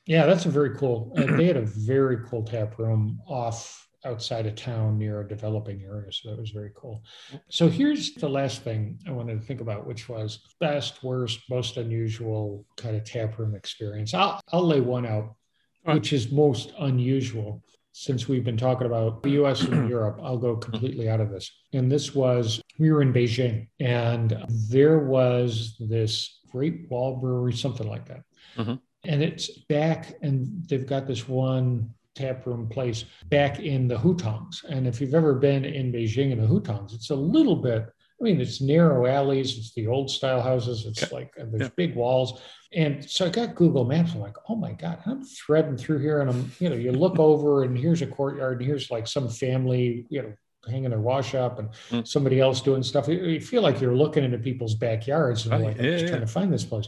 Yeah, 0.09 0.25
that's 0.25 0.47
a 0.47 0.49
very 0.49 0.75
cool. 0.75 1.13
Uh, 1.15 1.25
they 1.37 1.45
had 1.45 1.55
a 1.55 1.61
very 1.61 2.17
cool 2.27 2.43
tap 2.43 2.79
room 2.79 3.21
off 3.27 3.87
outside 4.05 4.47
of 4.47 4.55
town 4.55 4.97
near 4.97 5.21
a 5.21 5.27
developing 5.27 5.83
area, 5.83 6.11
so 6.11 6.31
that 6.31 6.39
was 6.39 6.49
very 6.49 6.71
cool. 6.75 7.03
So 7.49 7.69
here's 7.69 8.15
the 8.15 8.27
last 8.27 8.63
thing 8.63 8.97
I 9.07 9.11
wanted 9.11 9.39
to 9.39 9.45
think 9.45 9.61
about, 9.61 9.85
which 9.85 10.09
was 10.09 10.39
best, 10.59 11.03
worst, 11.03 11.41
most 11.47 11.77
unusual 11.77 12.65
kind 12.75 12.95
of 12.95 13.03
tap 13.03 13.37
room 13.37 13.53
experience. 13.53 14.15
I'll 14.15 14.41
I'll 14.51 14.65
lay 14.65 14.81
one 14.81 15.05
out, 15.05 15.35
which 15.83 16.11
is 16.11 16.31
most 16.31 16.73
unusual. 16.79 17.63
Since 17.91 18.27
we've 18.27 18.45
been 18.45 18.57
talking 18.57 18.87
about 18.87 19.21
the 19.21 19.31
US 19.41 19.61
and 19.61 19.87
Europe, 19.95 20.19
I'll 20.23 20.37
go 20.39 20.55
completely 20.55 21.07
out 21.07 21.21
of 21.21 21.29
this. 21.29 21.51
And 21.73 21.91
this 21.91 22.15
was 22.15 22.59
we 22.79 22.91
were 22.91 23.03
in 23.03 23.13
Beijing, 23.13 23.67
and 23.79 24.43
there 24.71 24.99
was 24.99 25.75
this 25.79 26.39
Great 26.51 26.89
Wall 26.89 27.17
Brewery, 27.17 27.53
something 27.53 27.87
like 27.87 28.07
that. 28.07 28.21
Mhm. 28.57 28.79
And 29.05 29.23
it's 29.23 29.47
back, 29.69 30.15
and 30.21 30.65
they've 30.67 30.85
got 30.85 31.07
this 31.07 31.27
one 31.27 31.89
tap 32.15 32.45
room 32.45 32.67
place 32.67 33.05
back 33.29 33.59
in 33.59 33.87
the 33.87 33.95
Hutongs. 33.95 34.63
And 34.65 34.85
if 34.87 34.99
you've 34.99 35.13
ever 35.13 35.35
been 35.35 35.63
in 35.63 35.91
Beijing 35.91 36.31
in 36.31 36.41
the 36.41 36.47
Hutongs, 36.47 36.93
it's 36.93 37.09
a 37.11 37.15
little 37.15 37.55
bit, 37.55 37.83
I 37.83 38.23
mean, 38.23 38.41
it's 38.41 38.59
narrow 38.59 39.05
alleys, 39.05 39.57
it's 39.57 39.73
the 39.73 39.87
old 39.87 40.11
style 40.11 40.41
houses, 40.41 40.85
it's 40.85 41.01
Okay. 41.03 41.15
like 41.15 41.33
there's 41.37 41.61
Yeah. 41.63 41.69
big 41.77 41.95
walls. 41.95 42.41
And 42.73 43.09
so 43.09 43.25
I 43.25 43.29
got 43.29 43.55
Google 43.55 43.85
Maps. 43.85 44.13
I'm 44.13 44.19
like, 44.19 44.35
oh 44.49 44.55
my 44.55 44.73
God, 44.73 44.99
I'm 45.05 45.23
threading 45.23 45.77
through 45.77 45.99
here. 45.99 46.19
And 46.19 46.29
I'm, 46.29 46.51
you 46.59 46.69
know, 46.69 46.75
you 46.75 46.91
look 46.91 47.17
over 47.19 47.63
and 47.63 47.77
here's 47.77 48.01
a 48.01 48.07
courtyard 48.07 48.57
and 48.59 48.67
here's 48.67 48.91
like 48.91 49.07
some 49.07 49.29
family, 49.29 50.05
you 50.09 50.21
know, 50.21 50.33
hanging 50.69 50.89
their 50.89 50.99
wash 50.99 51.33
up 51.35 51.57
and 51.57 51.69
Mm. 51.89 52.05
somebody 52.05 52.41
else 52.41 52.59
doing 52.61 52.83
stuff. 52.83 53.07
You- 53.07 53.39
feel 53.39 53.61
like 53.61 53.79
you're 53.79 53.95
looking 53.95 54.25
into 54.25 54.37
people's 54.37 54.75
backyards 54.75 55.45
and 55.45 55.53
Right. 55.53 55.63
like, 55.63 55.79
I'm 55.79 55.85
Yeah, 55.85 55.91
just 55.93 56.03
yeah. 56.03 56.09
trying 56.09 56.21
to 56.21 56.27
find 56.27 56.51
this 56.53 56.65
place. 56.65 56.87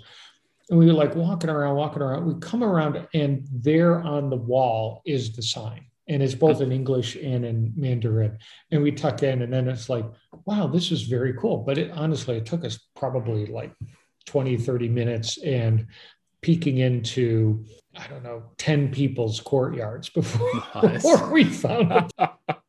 And 0.72 0.80
we 0.80 0.86
were 0.86 0.93
like 0.93 1.15
walking 1.15 1.49
around, 1.49 1.76
walking 1.76 2.01
around. 2.01 2.26
We 2.26 2.39
come 2.39 2.63
around, 2.63 3.05
and 3.13 3.45
there 3.51 4.01
on 4.01 4.30
the 4.30 4.38
wall 4.38 5.01
is 5.05 5.34
the 5.36 5.41
sign. 5.43 5.86
And 6.07 6.24
it's 6.24 6.34
both 6.34 6.61
in 6.61 6.72
English 6.72 7.15
and 7.17 7.45
in 7.45 7.74
Mandarin. 7.76 8.38
And 8.72 8.82
we 8.82 8.93
tuck 8.93 9.22
in, 9.22 9.41
and 9.41 9.51
then 9.51 9.67
it's 9.67 9.89
like, 9.89 10.05
wow, 10.45 10.67
this 10.67 10.91
is 10.91 11.03
very 11.03 11.34
cool. 11.34 11.57
But 11.57 11.78
it 11.78 11.91
honestly, 11.91 12.38
it 12.38 12.45
took 12.45 12.63
us 12.63 12.80
probably 12.95 13.45
like 13.47 13.74
20, 14.28 14.57
30 14.57 14.88
minutes 14.88 15.38
and 15.39 15.88
peeking 16.41 16.78
into, 16.78 17.65
I 17.97 18.07
don't 18.07 18.24
know, 18.24 18.43
10 18.57 18.91
people's 18.91 19.41
courtyards 19.41 20.07
before, 20.15 20.49
Nice. 20.76 21.03
before 21.03 21.32
we 21.32 21.43
found 21.43 21.91
it. 21.91 22.30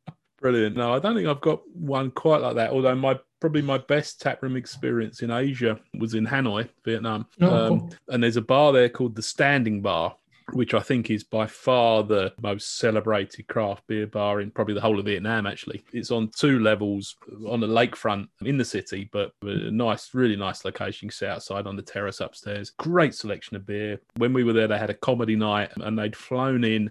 Brilliant. 0.42 0.76
No, 0.76 0.92
I 0.92 0.98
don't 0.98 1.14
think 1.14 1.28
I've 1.28 1.40
got 1.40 1.62
one 1.72 2.10
quite 2.10 2.40
like 2.42 2.56
that. 2.56 2.70
Although 2.72 2.96
my 2.96 3.18
probably 3.40 3.62
my 3.62 3.78
best 3.78 4.20
taproom 4.20 4.56
experience 4.56 5.22
in 5.22 5.30
Asia 5.30 5.78
was 5.98 6.14
in 6.14 6.26
Hanoi, 6.26 6.68
Vietnam. 6.84 7.26
Oh, 7.40 7.46
Um, 7.48 7.68
cool. 7.80 7.94
and 8.08 8.22
there's 8.22 8.36
a 8.36 8.42
bar 8.42 8.72
there 8.72 8.88
called 8.88 9.16
the 9.16 9.22
Standing 9.22 9.82
Bar, 9.82 10.14
which 10.52 10.74
I 10.74 10.80
think 10.80 11.10
is 11.10 11.24
by 11.24 11.46
far 11.46 12.02
the 12.04 12.32
most 12.40 12.78
celebrated 12.78 13.46
craft 13.48 13.84
beer 13.86 14.06
bar 14.06 14.40
in 14.40 14.50
probably 14.50 14.74
the 14.74 14.80
whole 14.80 14.98
of 14.98 15.06
Vietnam. 15.06 15.46
Actually, 15.46 15.82
it's 15.92 16.10
on 16.10 16.28
two 16.36 16.58
levels 16.60 17.16
on 17.48 17.58
the 17.60 17.66
lakefront 17.66 18.28
in 18.44 18.58
the 18.58 18.64
city, 18.64 19.08
but 19.12 19.32
a 19.42 19.70
nice, 19.70 20.12
really 20.14 20.36
nice 20.36 20.64
location. 20.64 21.06
You 21.06 21.10
can 21.10 21.16
sit 21.16 21.28
outside 21.28 21.66
on 21.68 21.76
the 21.76 21.82
terrace 21.82 22.20
upstairs. 22.20 22.70
Great 22.78 23.14
selection 23.14 23.56
of 23.56 23.66
beer. 23.66 24.00
When 24.16 24.32
we 24.32 24.42
were 24.44 24.52
there, 24.52 24.68
they 24.68 24.78
had 24.78 24.90
a 24.90 24.94
comedy 24.94 25.36
night, 25.36 25.70
and 25.76 25.96
they'd 25.98 26.16
flown 26.16 26.64
in. 26.64 26.90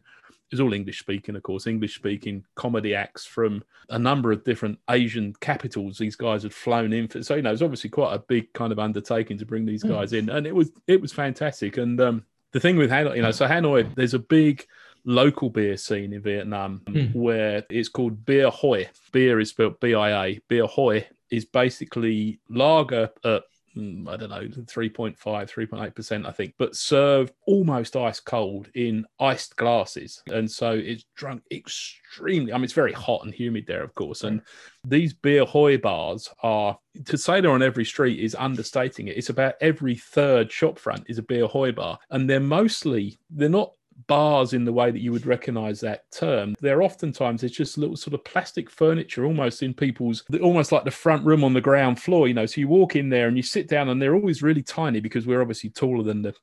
Was 0.52 0.60
all 0.60 0.74
English 0.74 1.00
speaking, 1.00 1.36
of 1.38 1.44
course, 1.44 1.66
English 1.66 1.96
speaking 1.96 2.44
comedy 2.56 2.94
acts 2.94 3.26
from 3.26 3.64
a 3.90 3.98
number 3.98 4.34
of 4.34 4.44
different 4.44 4.80
Asian 4.90 5.34
capitals. 5.40 5.98
These 5.98 6.18
guys 6.18 6.44
had 6.44 6.54
flown 6.54 6.92
in, 6.92 7.08
for, 7.08 7.24
so 7.24 7.36
you 7.36 7.42
know, 7.42 7.54
it's 7.54 7.62
obviously 7.62 7.90
quite 7.90 8.14
a 8.14 8.20
big 8.20 8.52
kind 8.54 8.74
of 8.74 8.80
undertaking 8.80 9.38
to 9.38 9.46
bring 9.46 9.66
these 9.66 9.84
Mm. 9.84 9.90
guys 9.90 10.12
in, 10.14 10.30
and 10.30 10.46
it 10.46 10.54
was 10.54 10.72
it 10.88 11.00
was 11.02 11.14
fantastic. 11.14 11.78
And 11.78 12.00
um, 12.02 12.26
the 12.52 12.60
thing 12.60 12.76
with 12.76 12.92
Hanoi, 12.92 13.16
you 13.16 13.22
know, 13.22 13.32
so 13.32 13.48
Hanoi, 13.48 13.96
there's 13.96 14.14
a 14.14 14.20
big 14.20 14.66
local 15.06 15.50
beer 15.50 15.78
scene 15.78 16.12
in 16.14 16.22
Vietnam 16.22 16.82
Mm. 16.86 17.16
where 17.16 17.64
it's 17.70 17.90
called 17.90 18.26
Beer 18.26 18.50
Hoi. 18.50 18.90
Beer 19.14 19.40
is 19.40 19.50
spelled 19.50 19.80
B 19.80 19.96
I 19.96 20.26
A. 20.28 20.40
Beer 20.50 20.66
Hoi 20.68 21.08
is 21.30 21.46
basically 21.46 22.40
lager 22.50 23.10
at 23.24 23.44
hmm, 23.44 23.51
Mm, 23.78 24.10
I 24.10 24.18
don't 24.18 24.30
know, 24.30 24.42
3.5, 24.42 25.18
3.8%, 25.18 26.28
I 26.28 26.32
think, 26.32 26.56
but 26.58 26.76
served 26.76 27.34
almost 27.48 27.96
ice 27.96 28.20
cold 28.20 28.70
in 28.76 29.06
iced 29.20 29.56
glasses. 29.56 30.22
And 30.28 30.50
so 30.50 30.72
it's 30.72 31.06
drunk 31.16 31.44
extremely, 31.52 32.52
I 32.52 32.58
mean, 32.58 32.66
it's 32.66 32.74
very 32.74 32.92
hot 32.92 33.24
and 33.24 33.34
humid 33.34 33.66
there, 33.68 33.84
of 33.84 33.96
course. 33.96 34.24
And 34.24 34.42
these 34.84 35.14
beer 35.14 35.46
hoy 35.46 35.78
bars 35.78 36.30
are, 36.44 36.78
to 37.06 37.18
say 37.18 37.40
they're 37.40 37.52
on 37.52 37.64
every 37.64 37.86
street 37.86 38.20
is 38.20 38.36
understating 38.36 39.08
it. 39.08 39.16
It's 39.18 39.30
about 39.30 39.56
every 39.62 39.96
third 39.96 40.52
shop 40.52 40.78
front 40.78 41.06
is 41.08 41.18
a 41.18 41.24
beer 41.24 41.48
hoy 41.48 41.72
bar. 41.72 41.98
And 42.10 42.30
they're 42.30 42.42
mostly, 42.42 43.20
they're 43.30 43.48
not 43.48 43.72
bars 44.08 44.54
in 44.54 44.66
the 44.66 44.74
way 44.74 44.92
that 44.92 45.02
you 45.02 45.12
would 45.12 45.26
recognize 45.26 45.80
that 45.82 46.10
term. 46.12 46.56
They're 46.62 46.84
oftentimes 46.84 47.44
it's 47.44 47.56
just 47.56 47.78
little 47.78 47.98
sort 47.98 48.14
of 48.14 48.24
plastic 48.24 48.70
furniture 48.70 49.26
almost 49.26 49.64
in 49.64 49.74
people's 49.74 50.24
almost 50.42 50.72
like 50.72 50.84
the 50.86 50.92
front 50.92 51.26
room 51.26 51.44
on 51.44 51.54
the 51.54 51.62
ground 51.62 52.02
floor, 52.02 52.28
you 52.28 52.34
know. 52.34 52.46
So 52.46 52.62
you 52.62 52.68
walk 52.68 52.96
in 52.96 53.10
there 53.10 53.28
and 53.28 53.38
you 53.38 53.44
sit 53.44 53.68
down 53.68 53.90
and 53.90 54.02
they're 54.02 54.16
always 54.16 54.42
really 54.42 54.64
tiny 54.64 55.00
because 55.00 55.28
we're 55.28 55.42
obviously 55.42 55.70
taller 55.70 56.04
than 56.04 56.22
the 56.22 56.34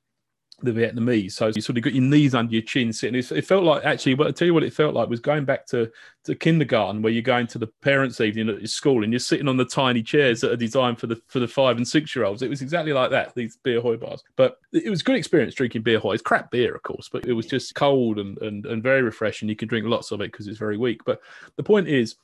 the 0.61 0.73
Vietnamese. 0.73 1.33
So 1.33 1.53
you 1.55 1.61
sort 1.61 1.77
of 1.77 1.85
got 1.85 1.93
your 1.93 2.03
knees 2.03 2.35
under 2.35 2.53
your 2.53 2.63
chin 2.63 2.93
sitting. 2.93 3.15
It 3.15 3.47
felt 3.47 3.65
like 3.65 3.85
actually, 3.85 4.15
but 4.15 4.27
I 4.27 4.31
tell 4.33 4.47
you 4.47 4.55
what, 4.55 4.65
it 4.65 4.73
felt 4.73 4.95
like 4.95 5.09
was 5.09 5.21
going 5.21 5.45
back 5.45 5.67
to, 5.67 5.91
to 6.25 6.35
kindergarten 6.35 7.01
where 7.01 7.13
you're 7.13 7.23
going 7.23 7.47
to 7.49 7.59
the 7.59 7.69
parents' 7.81 8.21
evening 8.21 8.49
at 8.49 8.59
your 8.59 8.67
school 8.67 9.05
and 9.05 9.13
you're 9.13 9.21
sitting 9.21 9.47
on 9.47 9.57
the 9.57 9.65
tiny 9.65 10.03
chairs 10.03 10.41
that 10.41 10.53
are 10.53 10.57
designed 10.57 10.99
for 10.99 11.07
the 11.07 11.21
for 11.29 11.39
the 11.39 11.47
five 11.47 11.77
and 11.77 11.87
six 11.87 12.15
year 12.15 12.25
olds. 12.25 12.43
It 12.43 12.51
was 12.51 12.63
exactly 12.63 12.93
like 12.93 13.11
that. 13.11 13.35
These 13.35 13.57
beer 13.63 13.81
hoy 13.81 13.97
bars, 13.97 14.25
but 14.37 14.59
it 14.73 14.91
was 14.91 15.01
a 15.01 15.05
good 15.05 15.17
experience 15.17 15.55
drinking 15.55 15.83
beer 15.83 16.01
hoy. 16.01 16.15
It's 16.15 16.23
crap 16.23 16.51
beer, 16.51 16.75
of 16.75 16.83
course, 16.83 17.09
but 17.09 17.27
it 17.27 17.33
was 17.33 17.47
just 17.47 17.75
cold 17.75 18.19
and 18.19 18.37
and, 18.39 18.67
and 18.67 18.83
very 18.83 19.03
refreshing. 19.03 19.49
You 19.49 19.57
can 19.57 19.69
drink 19.69 19.87
lots 19.87 20.11
of 20.11 20.21
it 20.21 20.33
because 20.33 20.49
it's 20.49 20.59
very 20.59 20.77
weak. 20.77 21.05
But 21.05 21.21
the 21.57 21.63
point 21.63 21.87
is, 21.87 22.17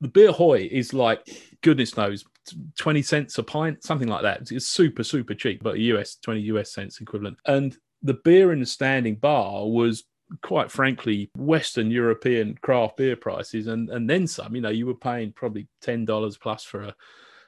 the 0.00 0.08
beer 0.08 0.32
hoy 0.32 0.68
is 0.70 0.92
like 0.92 1.28
goodness 1.60 1.96
knows 1.96 2.24
20 2.78 3.02
cents 3.02 3.38
a 3.38 3.42
pint 3.42 3.82
something 3.82 4.08
like 4.08 4.22
that. 4.22 4.50
It's 4.50 4.66
super 4.66 5.04
super 5.04 5.34
cheap 5.34 5.62
but 5.62 5.76
us 5.76 6.16
20 6.22 6.40
us 6.42 6.72
cents 6.72 7.00
equivalent. 7.00 7.38
And 7.46 7.76
the 8.02 8.14
beer 8.14 8.52
in 8.52 8.60
the 8.60 8.66
standing 8.66 9.16
bar 9.16 9.68
was 9.68 10.04
quite 10.42 10.70
frankly 10.70 11.30
western 11.36 11.90
european 11.90 12.56
craft 12.62 12.96
beer 12.96 13.16
prices 13.16 13.66
and 13.66 13.90
and 13.90 14.08
then 14.08 14.26
some. 14.26 14.54
You 14.54 14.62
know 14.62 14.70
you 14.70 14.86
were 14.86 14.94
paying 14.94 15.32
probably 15.32 15.68
$10 15.84 16.40
plus 16.40 16.64
for 16.64 16.82
a 16.82 16.94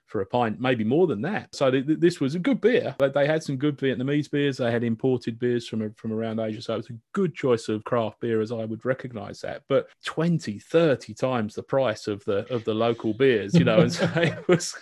for 0.06 0.20
a 0.20 0.26
pint, 0.26 0.60
maybe 0.60 0.84
more 0.84 1.06
than 1.06 1.22
that. 1.22 1.54
So 1.54 1.70
th- 1.70 1.84
this 1.86 2.20
was 2.20 2.34
a 2.34 2.38
good 2.38 2.60
beer. 2.60 2.94
But 2.98 3.14
they 3.14 3.26
had 3.26 3.42
some 3.42 3.56
good 3.56 3.78
Vietnamese 3.78 4.30
beers. 4.30 4.58
They 4.58 4.70
had 4.70 4.84
imported 4.84 5.38
beers 5.38 5.66
from 5.66 5.92
from 5.94 6.12
around 6.12 6.40
Asia. 6.40 6.62
So 6.62 6.74
it 6.74 6.78
was 6.78 6.90
a 6.90 6.98
good 7.12 7.34
choice 7.34 7.68
of 7.68 7.84
craft 7.84 8.20
beer, 8.20 8.40
as 8.40 8.52
I 8.52 8.64
would 8.64 8.84
recognise 8.84 9.40
that. 9.40 9.62
But 9.68 9.88
20, 10.04 10.58
30 10.58 11.14
times 11.14 11.54
the 11.54 11.62
price 11.62 12.06
of 12.06 12.24
the 12.24 12.46
of 12.52 12.64
the 12.64 12.74
local 12.74 13.14
beers, 13.14 13.54
you 13.54 13.64
know. 13.64 13.80
and 13.80 13.92
so 13.92 14.10
it 14.16 14.46
was, 14.48 14.76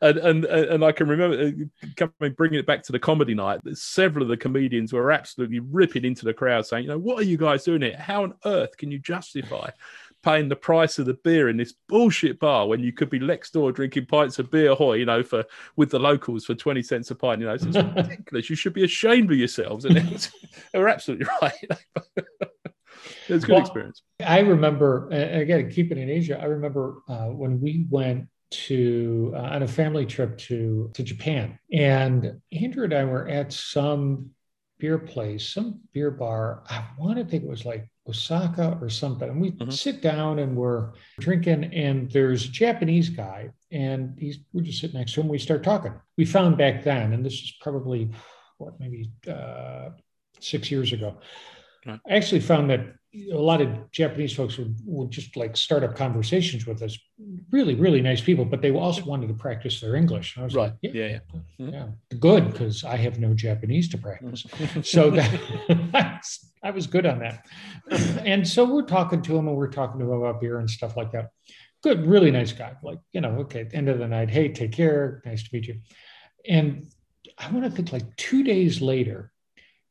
and, 0.00 0.18
and 0.18 0.44
and 0.44 0.84
I 0.84 0.92
can 0.92 1.08
remember 1.08 1.40
uh, 1.40 1.84
coming 1.96 2.34
bringing 2.34 2.58
it 2.58 2.66
back 2.66 2.82
to 2.84 2.92
the 2.92 2.98
comedy 2.98 3.34
night. 3.34 3.60
Several 3.74 4.22
of 4.22 4.28
the 4.28 4.36
comedians 4.36 4.92
were 4.92 5.12
absolutely 5.12 5.60
ripping 5.60 6.04
into 6.04 6.24
the 6.24 6.34
crowd, 6.34 6.66
saying, 6.66 6.84
"You 6.84 6.90
know, 6.90 6.98
what 6.98 7.18
are 7.18 7.26
you 7.26 7.36
guys 7.36 7.64
doing 7.64 7.82
here? 7.82 7.96
How 7.96 8.24
on 8.24 8.34
earth 8.44 8.76
can 8.76 8.90
you 8.90 8.98
justify?" 8.98 9.70
Paying 10.22 10.48
the 10.48 10.56
price 10.56 10.98
of 10.98 11.06
the 11.06 11.14
beer 11.14 11.48
in 11.48 11.56
this 11.56 11.74
bullshit 11.88 12.38
bar 12.38 12.68
when 12.68 12.80
you 12.80 12.92
could 12.92 13.10
be 13.10 13.18
next 13.18 13.52
door 13.52 13.72
drinking 13.72 14.06
pints 14.06 14.38
of 14.38 14.50
beer 14.50 14.74
hoy, 14.74 14.94
you 14.94 15.06
know, 15.06 15.22
for 15.22 15.44
with 15.76 15.90
the 15.90 15.98
locals 15.98 16.44
for 16.44 16.54
20 16.54 16.82
cents 16.82 17.10
a 17.10 17.14
pint. 17.14 17.40
You 17.40 17.46
know, 17.46 17.54
it's 17.54 17.64
ridiculous. 17.64 18.50
you 18.50 18.56
should 18.56 18.74
be 18.74 18.84
ashamed 18.84 19.30
of 19.30 19.38
yourselves. 19.38 19.84
And 19.84 20.10
was, 20.10 20.30
they 20.72 20.78
were 20.78 20.88
absolutely 20.88 21.26
right. 21.42 21.54
it 22.16 22.26
was 23.28 23.44
a 23.44 23.46
good 23.46 23.52
well, 23.54 23.60
experience. 23.62 24.02
I 24.24 24.40
remember, 24.40 25.08
again, 25.08 25.70
keeping 25.70 25.98
in 25.98 26.10
Asia, 26.10 26.40
I 26.40 26.46
remember 26.46 27.02
uh, 27.08 27.26
when 27.26 27.60
we 27.60 27.86
went 27.88 28.28
to 28.50 29.32
uh, 29.34 29.38
on 29.38 29.62
a 29.62 29.68
family 29.68 30.04
trip 30.04 30.36
to 30.36 30.90
to 30.94 31.02
Japan, 31.02 31.58
and 31.72 32.40
Andrew 32.52 32.84
and 32.84 32.92
I 32.92 33.04
were 33.04 33.28
at 33.28 33.52
some 33.52 34.30
beer 34.78 34.98
place, 34.98 35.46
some 35.46 35.80
beer 35.92 36.10
bar. 36.10 36.64
I 36.68 36.84
want 36.98 37.18
to 37.18 37.24
think 37.24 37.44
it 37.44 37.48
was 37.48 37.64
like 37.64 37.88
Osaka 38.08 38.78
or 38.80 38.88
something. 38.88 39.28
And 39.28 39.40
we 39.40 39.52
mm-hmm. 39.52 39.70
sit 39.70 40.00
down 40.00 40.38
and 40.38 40.56
we're 40.56 40.90
drinking, 41.18 41.64
and 41.64 42.10
there's 42.10 42.44
a 42.44 42.48
Japanese 42.48 43.08
guy, 43.08 43.50
and 43.70 44.18
he's 44.18 44.38
we're 44.52 44.62
just 44.62 44.80
sitting 44.80 44.98
next 44.98 45.14
to 45.14 45.20
him. 45.20 45.28
We 45.28 45.38
start 45.38 45.62
talking. 45.62 45.92
We 46.16 46.24
found 46.24 46.58
back 46.58 46.82
then, 46.82 47.12
and 47.12 47.24
this 47.24 47.34
is 47.34 47.54
probably 47.60 48.10
what 48.58 48.78
maybe 48.80 49.10
uh, 49.30 49.90
six 50.40 50.70
years 50.70 50.92
ago. 50.92 51.18
Right. 51.86 52.00
I 52.08 52.14
actually 52.14 52.40
found 52.40 52.70
that 52.70 52.94
a 53.32 53.36
lot 53.36 53.60
of 53.60 53.90
Japanese 53.90 54.32
folks 54.32 54.56
would, 54.56 54.76
would 54.84 55.10
just 55.10 55.36
like 55.36 55.56
start 55.56 55.82
up 55.82 55.96
conversations 55.96 56.66
with 56.66 56.80
us. 56.82 56.96
Really, 57.50 57.74
really 57.74 58.00
nice 58.00 58.20
people, 58.20 58.44
but 58.44 58.62
they 58.62 58.70
also 58.70 59.04
wanted 59.04 59.26
to 59.28 59.34
practice 59.34 59.80
their 59.80 59.96
English. 59.96 60.38
I 60.38 60.44
was 60.44 60.54
right. 60.54 60.64
Like, 60.64 60.74
yeah, 60.82 60.90
yeah, 60.92 61.06
yeah. 61.06 61.18
Mm-hmm. 61.60 61.68
yeah. 61.70 62.18
Good 62.20 62.52
because 62.52 62.84
I 62.84 62.96
have 62.96 63.18
no 63.18 63.34
Japanese 63.34 63.88
to 63.90 63.98
practice. 63.98 64.44
Mm-hmm. 64.44 64.82
so 64.82 65.10
that 65.10 66.24
I 66.62 66.70
was 66.70 66.86
good 66.86 67.06
on 67.06 67.18
that. 67.20 67.46
and 68.24 68.46
so 68.46 68.64
we're 68.64 68.82
talking 68.82 69.22
to 69.22 69.36
him 69.36 69.48
and 69.48 69.56
we're 69.56 69.68
talking 69.70 69.98
to 70.00 70.06
him 70.06 70.22
about 70.22 70.40
beer 70.40 70.58
and 70.58 70.70
stuff 70.70 70.96
like 70.96 71.10
that. 71.12 71.30
Good, 71.82 72.06
really 72.06 72.30
nice 72.30 72.52
guy. 72.52 72.74
Like, 72.82 72.98
you 73.12 73.22
know, 73.22 73.30
okay, 73.40 73.66
end 73.72 73.88
of 73.88 73.98
the 73.98 74.06
night, 74.06 74.30
hey, 74.30 74.50
take 74.50 74.72
care. 74.72 75.22
Nice 75.24 75.42
to 75.42 75.48
meet 75.52 75.66
you. 75.66 75.80
And 76.46 76.86
I 77.38 77.50
want 77.50 77.64
to 77.64 77.70
think 77.70 77.92
like 77.92 78.16
two 78.16 78.44
days 78.44 78.80
later, 78.80 79.29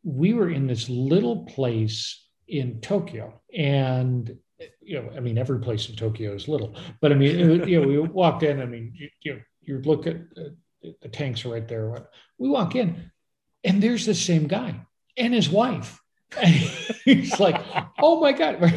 we 0.04 0.34
were 0.34 0.50
in 0.50 0.68
this 0.68 0.90
little 0.90 1.46
place 1.46 2.26
in 2.48 2.82
Tokyo. 2.82 3.42
And, 3.56 4.38
you 4.82 5.02
know, 5.02 5.10
I 5.16 5.20
mean, 5.20 5.38
every 5.38 5.60
place 5.60 5.90
in 5.90 5.96
Tokyo 5.96 6.34
is 6.34 6.48
little, 6.48 6.76
but 7.02 7.12
I 7.12 7.16
mean, 7.16 7.68
you 7.68 7.82
know, 7.82 7.88
we 7.88 8.00
walked 8.00 8.44
in, 8.44 8.62
I 8.62 8.66
mean, 8.66 8.94
you, 8.96 9.10
you, 9.22 9.42
you 9.62 9.82
look 9.82 10.08
at 10.08 10.16
uh, 10.16 10.90
the 11.02 11.10
tanks 11.10 11.46
are 11.46 11.50
right 11.50 11.68
there. 11.68 12.08
We 12.38 12.50
walk 12.50 12.76
in 12.76 13.12
and 13.64 13.82
there's 13.84 14.06
the 14.06 14.16
same 14.16 14.48
guy 14.48 14.86
and 15.18 15.34
his 15.34 15.50
wife 15.50 16.02
And 16.38 16.54
he's 17.06 17.40
like, 17.40 17.62
oh 18.00 18.20
my 18.20 18.32
God. 18.32 18.74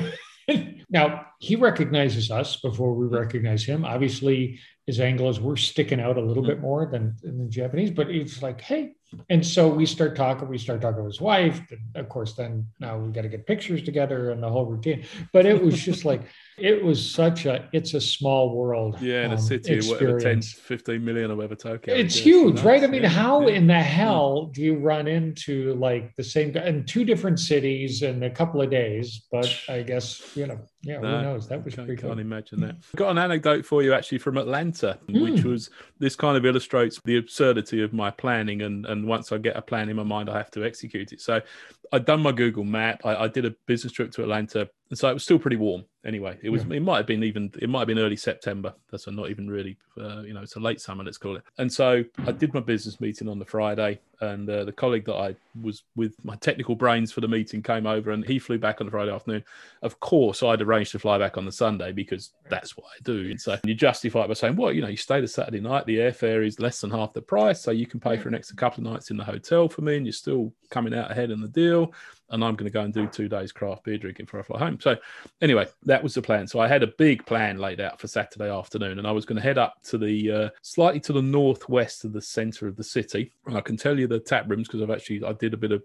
now, 0.91 1.27
he 1.39 1.57
recognizes 1.57 2.31
us 2.31 2.57
before 2.57 2.95
we 2.95 3.07
recognize 3.07 3.65
him. 3.65 3.85
Obviously, 3.85 4.59
his 4.87 5.01
angle 5.01 5.29
is 5.29 5.41
we're 5.41 5.57
sticking 5.57 6.01
out 6.01 6.19
a 6.19 6.23
little 6.23 6.43
bit 6.43 6.61
more 6.61 6.87
than, 6.91 7.17
than 7.23 7.39
the 7.39 7.51
Japanese, 7.51 7.91
but 7.91 8.09
he's 8.09 8.43
like, 8.43 8.61
hey. 8.61 8.93
And 9.31 9.45
so 9.47 9.69
we 9.69 9.87
start 9.87 10.17
talking, 10.17 10.49
we 10.49 10.59
start 10.59 10.81
talking 10.81 11.01
to 11.01 11.07
his 11.07 11.21
wife. 11.21 11.61
And 11.71 11.81
of 11.97 12.09
course, 12.09 12.35
then 12.35 12.67
now 12.81 12.99
we 12.99 13.13
got 13.13 13.23
to 13.23 13.29
get 13.29 13.47
pictures 13.47 13.83
together 13.83 14.31
and 14.31 14.43
the 14.43 14.49
whole 14.49 14.67
routine. 14.67 15.05
But 15.33 15.47
it 15.47 15.63
was 15.63 15.81
just 15.81 16.05
like, 16.05 16.23
it 16.59 16.83
was 16.85 17.11
such 17.11 17.47
a 17.47 17.69
it's 17.73 17.95
a 17.95 18.01
small 18.01 18.55
world 18.55 18.97
yeah 19.01 19.25
in 19.25 19.31
a 19.31 19.35
um, 19.35 19.41
city 19.41 19.79
of 19.79 19.89
whatever 19.89 20.21
10 20.21 20.43
15 20.43 21.05
million 21.05 21.31
or 21.31 21.37
whatever 21.37 21.55
tokyo 21.55 21.95
it's 21.95 22.15
huge 22.15 22.61
right 22.61 22.85
i 22.85 22.87
mean 22.87 23.03
yeah. 23.03 23.09
how 23.09 23.41
yeah. 23.41 23.55
in 23.55 23.67
the 23.67 23.75
hell 23.83 24.47
do 24.47 24.61
you 24.61 24.77
run 24.77 25.09
into 25.09 25.75
like 25.75 26.15
the 26.17 26.23
same 26.23 26.53
guy 26.53 26.65
in 26.67 26.85
two 26.85 27.05
different 27.05 27.41
cities 27.41 28.03
in 28.03 28.23
a 28.23 28.31
couple 28.31 28.61
of 28.61 28.71
days 28.71 29.27
but 29.33 29.53
i 29.69 29.83
guess 29.83 30.37
you 30.37 30.47
know 30.47 30.59
yeah 30.83 31.01
no, 31.01 31.17
who 31.17 31.23
knows 31.23 31.49
that 31.49 31.65
was 31.65 31.75
can't, 31.75 31.87
pretty 31.87 32.03
can't 32.03 32.21
imagine 32.21 32.61
that 32.61 32.77
I've 32.77 32.97
got 32.97 33.11
an 33.11 33.19
anecdote 33.19 33.65
for 33.65 33.83
you 33.83 33.95
actually 33.95 34.19
from 34.19 34.37
atlanta 34.37 34.99
mm. 35.09 35.23
which 35.23 35.45
was 35.45 35.71
this 35.99 36.17
kind 36.17 36.37
of 36.37 36.45
illustrates 36.45 37.01
the 37.05 37.17
absurdity 37.17 37.83
of 37.83 37.93
my 37.93 38.11
planning 38.11 38.63
and 38.63 38.85
and 38.85 39.02
once 39.07 39.33
i 39.33 39.39
get 39.39 39.57
a 39.57 39.63
plan 39.63 39.89
in 39.89 39.97
my 39.97 40.03
mind 40.03 40.29
i 40.29 40.37
have 40.37 40.51
to 40.51 40.65
execute 40.65 41.13
it. 41.13 41.21
So 41.21 41.41
i'd 41.93 42.05
done 42.05 42.21
my 42.21 42.33
google 42.33 42.65
map. 42.65 43.01
I, 43.05 43.25
I 43.25 43.29
did 43.29 43.45
a 43.45 43.55
business 43.67 43.93
trip 43.93 44.11
to 44.13 44.23
atlanta. 44.23 44.69
And 44.91 44.99
so 44.99 45.09
it 45.09 45.15
was 45.15 45.23
still 45.23 45.39
pretty 45.39 45.57
warm 45.57 45.87
anyway. 46.05 46.39
It 46.43 46.51
was 46.51 46.65
yeah. 46.67 46.75
it 46.75 46.83
might 46.83 46.99
have 46.99 47.07
been 47.07 47.25
even 47.25 47.51
it 47.59 47.71
might 47.71 47.79
have 47.79 47.89
been 47.89 47.99
early 47.99 48.17
september. 48.17 48.75
That's 48.91 49.07
not 49.09 49.31
even 49.31 49.49
really 49.49 49.79
uh, 49.99 50.21
you 50.21 50.35
know 50.35 50.43
it's 50.43 50.57
a 50.57 50.61
late 50.61 50.83
summer 50.83 51.03
let's 51.03 51.17
call 51.17 51.37
it. 51.37 51.43
And 51.57 51.73
so 51.73 52.05
i 52.27 52.33
did 52.33 52.53
my 52.53 52.61
business 52.61 53.01
meeting 53.01 53.27
on 53.27 53.39
the 53.39 53.45
friday 53.47 54.01
and 54.21 54.49
uh, 54.51 54.65
the 54.65 54.73
colleague 54.73 55.07
that 55.07 55.17
i 55.17 55.35
was 55.63 55.83
with 55.97 56.23
my 56.25 56.37
technical 56.37 56.75
brains 56.77 57.11
for 57.11 57.23
the 57.23 57.29
meeting 57.29 57.63
came 57.63 57.87
over 57.87 58.11
and 58.11 58.25
he 58.25 58.39
flew 58.39 58.59
back 58.59 58.81
on 58.81 58.87
the 58.87 58.91
friday 58.91 59.11
afternoon. 59.11 59.43
Of 59.81 59.99
course 60.01 60.43
i'd 60.43 60.61
arranged 60.61 60.93
to 60.93 60.99
fly 60.99 61.17
back 61.17 61.39
on 61.39 61.47
the 61.47 61.53
sunday 61.53 61.93
because 61.93 62.33
that's 62.51 62.77
what 62.77 62.87
i 62.89 63.01
do. 63.03 63.31
And 63.31 63.41
so 63.41 63.59
you 63.65 63.75
justify 63.75 64.25
it 64.25 64.29
by 64.29 64.35
saying 64.35 64.57
well 64.57 64.75
you 64.75 64.83
know 64.83 64.89
you 64.89 64.99
stay 64.99 65.23
the 65.23 65.29
saturday 65.29 65.61
night. 65.61 65.87
The 65.87 65.97
airfare 65.97 66.47
is 66.47 66.61
less 66.61 66.83
than 66.83 66.91
half 66.91 67.15
the 67.15 67.23
price 67.23 67.63
so 67.63 67.71
you 67.71 67.87
can 67.87 67.99
pay 67.99 68.19
for 68.19 68.29
an 68.29 68.35
extra 68.35 68.57
couple 68.57 68.87
of 68.87 68.93
nights 68.93 69.11
in 69.11 69.17
the 69.17 69.25
hotel 69.25 69.71
for 69.71 69.81
me 69.81 69.97
and 69.97 70.05
you're 70.05 70.13
still 70.13 70.53
coming 70.69 70.93
out 70.93 71.11
ahead 71.11 71.31
in 71.31 71.41
the 71.41 71.49
deal 71.49 71.82
and 72.31 72.43
I'm 72.43 72.55
going 72.55 72.71
to 72.71 72.73
go 72.73 72.81
and 72.81 72.93
do 72.93 73.07
two 73.07 73.29
days 73.29 73.53
craft 73.53 73.85
beer 73.85 73.99
drinking 73.99 74.27
before 74.27 74.41
I 74.41 74.43
fly 74.43 74.59
home. 74.59 74.79
So, 74.81 74.97
anyway, 75.41 75.67
that 75.85 76.03
was 76.03 76.15
the 76.15 76.23
plan. 76.23 76.47
So 76.47 76.61
I 76.61 76.69
had 76.69 76.83
a 76.83 76.89
big 76.99 77.25
plan 77.27 77.59
laid 77.59 77.81
out 77.81 78.01
for 78.01 78.09
Saturday 78.09 78.51
afternoon, 78.51 78.99
and 78.99 79.07
I 79.07 79.13
was 79.13 79.25
going 79.25 79.37
to 79.37 79.43
head 79.43 79.59
up 79.59 79.83
to 79.85 79.99
the 79.99 80.31
uh, 80.31 80.49
slightly 80.63 81.01
to 81.01 81.13
the 81.13 81.23
northwest 81.23 82.05
of 82.05 82.13
the 82.13 82.23
centre 82.23 82.67
of 82.67 82.77
the 82.77 82.85
city. 82.85 83.33
And 83.47 83.57
I 83.57 83.61
can 83.61 83.77
tell 83.77 83.99
you 83.99 84.07
the 84.07 84.21
tap 84.21 84.49
rooms 84.49 84.69
because 84.69 84.83
I've 84.83 84.91
actually 84.91 85.25
I 85.25 85.33
did 85.33 85.55
a 85.55 85.59
bit 85.59 85.73
of 85.73 85.83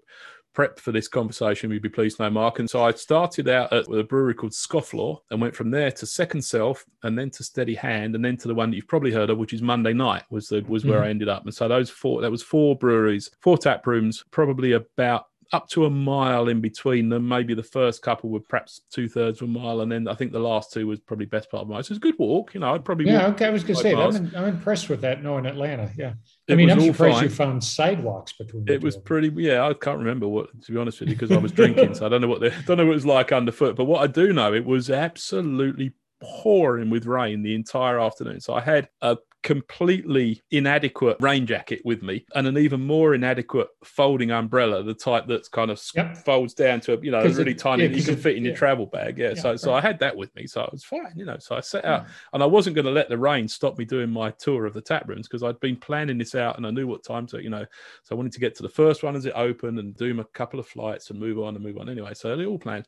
prep 0.57 0.79
for 0.79 0.91
this 0.91 1.07
conversation. 1.07 1.69
You'd 1.69 1.83
be 1.83 1.89
pleased 1.89 2.17
to 2.17 2.23
know, 2.23 2.31
Mark. 2.31 2.57
And 2.57 2.67
so 2.67 2.83
I 2.83 2.91
started 2.91 3.47
out 3.47 3.71
at 3.71 3.87
a 3.87 4.03
brewery 4.03 4.33
called 4.33 4.53
Scofflaw 4.53 5.19
and 5.29 5.39
went 5.39 5.55
from 5.55 5.69
there 5.69 5.91
to 5.91 6.05
Second 6.07 6.41
Self 6.41 6.83
and 7.03 7.15
then 7.15 7.29
to 7.29 7.43
Steady 7.43 7.75
Hand 7.75 8.15
and 8.15 8.25
then 8.25 8.37
to 8.37 8.47
the 8.47 8.55
one 8.55 8.71
that 8.71 8.75
you've 8.75 8.87
probably 8.87 9.11
heard 9.11 9.29
of, 9.29 9.37
which 9.37 9.53
is 9.53 9.61
Monday 9.61 9.93
Night 9.93 10.23
was 10.31 10.47
the 10.47 10.65
was 10.67 10.83
where 10.83 11.01
mm. 11.01 11.03
I 11.03 11.09
ended 11.09 11.29
up. 11.29 11.43
And 11.43 11.53
so 11.53 11.67
those 11.67 11.91
four 11.91 12.21
that 12.21 12.31
was 12.31 12.41
four 12.41 12.75
breweries, 12.75 13.29
four 13.39 13.55
tap 13.55 13.85
rooms, 13.85 14.25
probably 14.31 14.71
about 14.71 15.27
up 15.53 15.67
to 15.69 15.85
a 15.85 15.89
mile 15.89 16.49
in 16.49 16.61
between 16.61 17.09
them. 17.09 17.27
Maybe 17.27 17.53
the 17.53 17.63
first 17.63 18.01
couple 18.01 18.29
were 18.29 18.39
perhaps 18.39 18.81
two 18.91 19.07
thirds 19.07 19.41
of 19.41 19.49
a 19.49 19.51
mile, 19.51 19.81
and 19.81 19.91
then 19.91 20.07
I 20.07 20.13
think 20.13 20.31
the 20.31 20.39
last 20.39 20.73
two 20.73 20.87
was 20.87 20.99
probably 20.99 21.25
best 21.25 21.49
part 21.49 21.61
of 21.61 21.69
a 21.69 21.71
mile. 21.73 21.83
So 21.83 21.93
it's 21.93 21.97
a 21.97 22.01
good 22.01 22.17
walk. 22.19 22.53
You 22.53 22.59
know, 22.59 22.73
I'd 22.73 22.85
probably 22.85 23.07
Yeah, 23.07 23.27
okay. 23.27 23.45
I 23.45 23.49
was 23.49 23.63
going 23.63 23.75
to 23.75 23.81
say. 23.81 23.93
I'm, 23.93 24.35
I'm 24.35 24.45
impressed 24.45 24.89
with 24.89 25.01
that 25.01 25.23
knowing 25.23 25.45
Atlanta. 25.45 25.91
Yeah. 25.97 26.13
I 26.49 26.53
It 26.53 26.55
mean, 26.57 26.69
I'm 26.69 26.81
surprised 26.81 27.15
fine. 27.15 27.23
you 27.23 27.29
found 27.29 27.63
sidewalks 27.63 28.33
between 28.33 28.65
It 28.67 28.81
was 28.81 28.97
pretty, 28.97 29.31
yeah. 29.35 29.65
I 29.65 29.73
can't 29.73 29.99
remember 29.99 30.27
what, 30.27 30.49
to 30.63 30.71
be 30.71 30.77
honest 30.77 30.99
with 30.99 31.09
you, 31.09 31.15
because 31.15 31.31
I 31.31 31.37
was 31.37 31.51
drinking, 31.51 31.95
so 31.95 32.05
I 32.05 32.09
don't 32.09 32.21
know 32.21 32.27
what 32.27 32.41
the, 32.41 32.49
don't 32.65 32.77
know 32.77 32.85
what 32.85 32.91
it 32.91 32.95
was 32.95 33.05
like 33.05 33.31
underfoot. 33.31 33.75
But 33.75 33.85
what 33.85 34.01
I 34.01 34.07
do 34.07 34.33
know, 34.33 34.53
it 34.53 34.65
was 34.65 34.89
absolutely 34.89 35.93
pouring 36.21 36.89
with 36.89 37.05
rain 37.05 37.43
the 37.43 37.55
entire 37.55 37.99
afternoon. 37.99 38.39
So 38.41 38.53
I 38.53 38.61
had 38.61 38.89
a 39.01 39.17
completely 39.47 40.41
inadequate 40.51 41.15
rain 41.21 41.45
jacket 41.45 41.81
with 41.85 42.03
me, 42.03 42.25
and 42.35 42.45
an 42.47 42.57
even 42.57 42.81
more 42.85 43.13
inadequate 43.15 43.69
folding 43.83 44.29
umbrella, 44.29 44.83
the 44.83 44.93
type 44.93 45.25
that's 45.27 45.47
kind 45.47 45.71
of 45.71 45.81
Yep. 45.95 46.17
folds 46.25 46.53
down 46.53 46.81
to 46.81 46.93
a 46.97 47.01
you 47.01 47.11
know 47.11 47.19
a 47.19 47.29
really 47.29 47.51
it- 47.51 47.57
tiny 47.57 47.83
yeah, 47.85 47.89
you 47.89 48.03
can 48.03 48.13
it- 48.15 48.19
fit 48.19 48.35
in 48.35 48.43
your 48.43 48.55
travel 48.55 48.85
bag. 48.85 49.17
Yeah. 49.17 49.29
Yeah, 49.29 49.33
so 49.41 49.55
so. 49.55 49.73
I 49.73 49.81
had 49.81 49.99
that 49.99 50.15
with 50.15 50.35
me, 50.35 50.47
so 50.47 50.63
it 50.63 50.71
was 50.71 50.83
fine. 50.83 51.13
You 51.15 51.25
know, 51.25 51.37
so 51.39 51.55
I 51.55 51.61
set 51.61 51.85
out, 51.85 52.05
and 52.33 52.43
I 52.43 52.45
wasn't 52.45 52.75
going 52.75 52.85
to 52.85 52.91
let 52.91 53.07
the 53.09 53.17
rain 53.17 53.47
stop 53.47 53.77
me 53.77 53.85
doing 53.85 54.09
my 54.09 54.31
tour 54.31 54.65
of 54.65 54.73
the 54.73 54.81
tap 54.81 55.07
rooms 55.07 55.27
because 55.27 55.43
I'd 55.43 55.59
been 55.59 55.77
planning 55.77 56.17
this 56.17 56.35
out, 56.35 56.57
and 56.57 56.67
I 56.67 56.71
knew 56.71 56.85
what 56.87 57.03
time 57.05 57.25
to 57.27 57.41
you 57.41 57.49
know. 57.49 57.65
So 58.03 58.15
I 58.15 58.17
wanted 58.17 58.33
to 58.33 58.39
get 58.39 58.53
to 58.55 58.63
the 58.63 58.69
first 58.69 59.01
one 59.03 59.15
as 59.15 59.25
it 59.25 59.33
opened 59.35 59.79
and 59.79 59.95
do 59.95 60.19
a 60.19 60.23
couple 60.25 60.59
of 60.59 60.67
flights 60.67 61.09
and 61.09 61.19
move 61.19 61.39
on 61.39 61.55
and 61.55 61.63
move 61.63 61.77
on. 61.77 61.87
Anyway, 61.89 62.13
so 62.13 62.35
they 62.35 62.45
all 62.45 62.59
planned. 62.59 62.85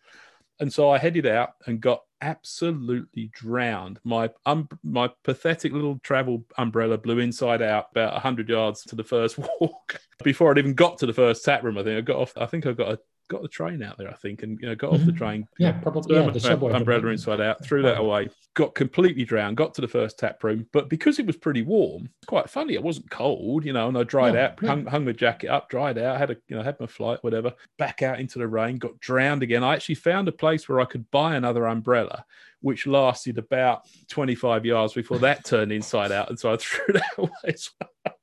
And 0.60 0.72
so 0.72 0.90
I 0.90 0.98
headed 0.98 1.26
out 1.26 1.52
and 1.66 1.80
got 1.80 2.02
absolutely 2.22 3.32
drowned. 3.34 4.00
My 4.04 4.30
um, 4.46 4.68
my 4.84 5.10
pathetic 5.24 5.72
little 5.72 6.00
travel 6.04 6.46
umbrella 6.58 6.98
blew 6.98 7.20
inside 7.20 7.62
out 7.62 7.88
about 7.92 8.14
100 8.14 8.50
yards 8.50 8.84
to 8.84 8.96
the 8.96 9.04
first 9.04 9.38
walk. 9.60 10.02
Before 10.24 10.52
I'd 10.52 10.58
even 10.58 10.74
got 10.74 10.98
to 11.00 11.06
the 11.06 11.14
first 11.14 11.46
tap 11.46 11.64
room, 11.64 11.78
I 11.78 11.84
think 11.84 11.98
I 11.98 12.02
got 12.02 12.18
off. 12.18 12.34
I 12.36 12.46
think 12.46 12.66
I 12.66 12.74
got 12.74 12.94
a 12.94 13.00
got 13.30 13.42
the 13.42 13.48
train 13.48 13.82
out 13.82 13.98
there, 13.98 14.10
I 14.10 14.16
think, 14.16 14.44
and 14.44 14.60
you 14.60 14.68
know, 14.68 14.76
got 14.76 14.92
off 14.92 15.06
the 15.06 15.12
Mhm. 15.12 15.18
train. 15.18 15.48
Yeah, 15.58 15.72
probably. 15.80 16.16
Yeah, 16.16 16.30
the 16.30 16.40
subway. 16.40 16.74
umbrella 16.74 17.08
inside 17.08 17.40
out, 17.40 17.64
threw 17.64 17.82
that 17.84 18.00
away, 18.00 18.30
got 18.56 18.76
completely 18.76 19.24
drowned, 19.24 19.56
got 19.56 19.74
to 19.76 19.82
the 19.82 19.88
first 19.88 20.20
tap 20.20 20.44
room. 20.44 20.68
But 20.74 20.90
because 20.90 21.20
it 21.20 21.26
was 21.28 21.38
pretty 21.38 21.62
warm, 21.62 22.10
it's 22.22 22.28
quite 22.28 22.50
funny. 22.50 22.74
It 22.74 22.84
wasn't 22.84 23.10
cold, 23.12 23.64
you 23.66 23.72
know, 23.74 23.88
and 23.88 23.98
I 23.98 24.04
dried 24.04 24.34
No, 24.34 24.42
out, 24.42 24.62
no. 24.62 24.68
hung, 24.68 24.86
hung 24.88 25.06
my 25.06 25.12
jacket 25.14 25.48
up, 25.50 25.70
dried 25.70 25.98
out, 25.98 26.18
had 26.18 26.32
a 26.32 26.38
you 26.48 26.56
know, 26.58 26.64
had 26.64 26.80
my 26.80 26.88
flight, 26.88 27.20
whatever, 27.22 27.54
back 27.78 28.02
out 28.02 28.20
into 28.20 28.40
the 28.40 28.48
rain, 28.48 28.78
got 28.78 29.00
drowned 29.00 29.44
again. 29.44 29.64
I 29.64 29.76
actually 29.76 29.96
found 29.96 30.28
a 30.28 30.32
place 30.34 30.68
where 30.68 30.82
I 30.82 30.86
could 30.86 31.10
buy 31.12 31.36
another 31.36 31.66
umbrella, 31.68 32.26
which 32.62 32.88
lasted 32.88 33.38
about 33.38 33.84
25 34.10 34.66
yards 34.66 34.94
before 34.94 35.20
that 35.20 35.46
turned 35.46 35.72
inside 35.72 36.12
out. 36.12 36.30
And 36.30 36.40
so 36.40 36.52
I 36.52 36.58
threw 36.60 36.94
that 36.94 37.12
away. 37.18 37.30
as 37.46 37.70
well. 37.80 38.16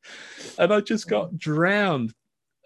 and 0.58 0.72
I 0.74 0.80
just 0.80 1.08
got 1.08 1.38
drowned 1.38 2.12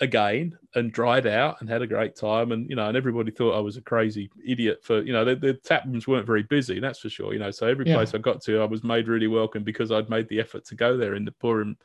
again 0.01 0.57
and 0.75 0.93
dried 0.93 1.27
out 1.27 1.61
and 1.61 1.69
had 1.69 1.83
a 1.83 1.87
great 1.87 2.17
time. 2.17 2.53
And 2.53 2.69
you 2.71 2.77
know 2.77 2.87
and 2.89 2.97
everybody 2.97 3.31
thought 3.31 3.57
I 3.57 3.61
was 3.61 3.77
a 3.77 3.83
crazy 3.83 4.31
idiot 4.47 4.81
for 4.83 5.03
you 5.03 5.13
know 5.13 5.25
the, 5.25 5.37
the 5.37 5.55
tap 5.55 5.85
rooms 5.87 6.09
weren't 6.09 6.27
very 6.27 6.43
busy 6.43 6.81
that's 6.81 6.99
for 7.01 7.11
sure 7.11 7.33
you 7.33 7.39
know. 7.39 7.51
So 7.51 7.67
every 7.67 7.87
Yeah. 7.87 7.97
place 7.97 8.15
I 8.15 8.19
got 8.19 8.41
to 8.43 8.61
I 8.61 8.65
was 8.65 8.83
made 8.83 9.09
really 9.09 9.27
welcome 9.27 9.63
because 9.65 9.91
I'd 9.93 10.09
made 10.11 10.29
the 10.29 10.41
effort 10.41 10.65
to 10.67 10.75
go 10.75 10.97
there 10.97 11.15
in 11.15 11.25
the 11.25 11.33
pouring 11.33 11.77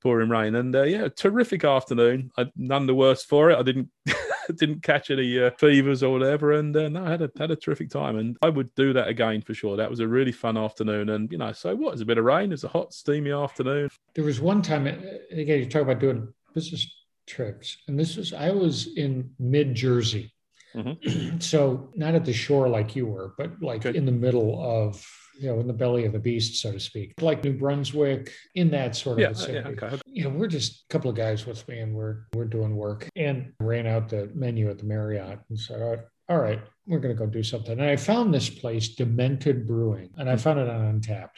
pouring 0.00 0.28
rain. 0.30 0.54
And 0.54 0.74
uh, 0.74 0.82
yeah 0.84 1.08
terrific 1.08 1.64
afternoon. 1.64 2.30
I, 2.38 2.46
none 2.56 2.86
the 2.86 2.94
worse 2.94 3.24
for 3.24 3.50
it. 3.50 3.58
I 3.58 3.62
didn't 3.62 3.88
didn't 4.54 4.82
catch 4.82 5.10
any 5.10 5.38
uh, 5.42 5.50
fevers 5.58 6.02
or 6.02 6.12
whatever. 6.12 6.52
And 6.52 6.74
uh, 6.76 6.88
no 6.88 7.04
I 7.04 7.10
had 7.10 7.22
a 7.22 7.30
had 7.38 7.50
a 7.50 7.56
terrific 7.56 7.90
time. 7.90 8.16
And 8.18 8.36
I 8.40 8.48
would 8.50 8.72
do 8.76 8.92
that 8.92 9.08
again 9.08 9.42
for 9.42 9.54
sure. 9.54 9.76
That 9.76 9.90
was 9.90 10.00
a 10.00 10.06
really 10.06 10.32
fun 10.32 10.56
afternoon. 10.56 11.08
And 11.08 11.30
you 11.32 11.38
know 11.38 11.52
so 11.52 11.74
what? 11.74 11.94
It's 11.94 12.02
a 12.02 12.06
bit 12.06 12.18
of 12.18 12.24
rain. 12.24 12.52
It's 12.52 12.64
a 12.64 12.68
hot 12.68 12.92
steamy 12.94 13.32
afternoon. 13.32 13.88
There 14.14 14.24
was 14.24 14.40
one 14.40 14.62
time, 14.62 14.86
uh, 14.86 14.92
again, 15.32 15.58
you 15.58 15.66
talk 15.66 15.82
about 15.82 15.98
doing 15.98 16.32
business 16.54 16.86
trips, 17.28 17.76
and 17.86 17.98
this 17.98 18.16
was, 18.16 18.32
I 18.32 18.50
was 18.50 18.96
in 18.96 19.30
mid 19.38 19.74
Jersey. 19.74 20.32
Mm-hmm. 20.74 21.38
so 21.40 21.90
not 21.94 22.14
at 22.14 22.24
the 22.24 22.32
shore 22.32 22.68
like 22.68 22.96
you 22.96 23.06
were, 23.06 23.34
but 23.38 23.62
like 23.62 23.82
Good. 23.82 23.96
in 23.96 24.04
the 24.04 24.12
middle 24.12 24.60
of, 24.62 25.02
you 25.38 25.48
know, 25.48 25.60
in 25.60 25.66
the 25.66 25.72
belly 25.72 26.04
of 26.04 26.12
the 26.12 26.18
beast, 26.18 26.60
so 26.60 26.72
to 26.72 26.80
speak, 26.80 27.14
like 27.20 27.42
New 27.44 27.54
Brunswick, 27.54 28.32
in 28.54 28.70
that 28.70 28.96
sort 28.96 29.14
of 29.14 29.20
yeah, 29.20 29.26
uh, 29.28 29.32
vicinity. 29.32 29.76
yeah 29.80 29.86
okay 29.86 29.98
you 30.18 30.24
know, 30.24 30.30
we're 30.30 30.48
just 30.48 30.84
a 30.84 30.92
couple 30.92 31.08
of 31.08 31.16
guys 31.16 31.46
with 31.46 31.66
me 31.68 31.78
and 31.78 31.94
we're 31.94 32.24
we're 32.34 32.44
doing 32.44 32.74
work 32.74 33.08
and 33.14 33.52
ran 33.60 33.86
out 33.86 34.08
the 34.08 34.28
menu 34.34 34.68
at 34.68 34.78
the 34.78 34.84
Marriott 34.84 35.38
and 35.48 35.58
said, 35.58 35.80
all 35.80 35.90
right, 35.90 36.00
all 36.28 36.38
right, 36.38 36.60
we're 36.86 36.98
gonna 36.98 37.14
go 37.14 37.26
do 37.26 37.44
something. 37.44 37.78
And 37.78 37.88
I 37.88 37.94
found 37.94 38.34
this 38.34 38.50
place, 38.50 38.96
Demented 38.96 39.66
Brewing, 39.66 40.10
and 40.18 40.28
I 40.28 40.32
mm-hmm. 40.32 40.42
found 40.42 40.58
it 40.58 40.68
on 40.68 41.00
Untappd. 41.00 41.30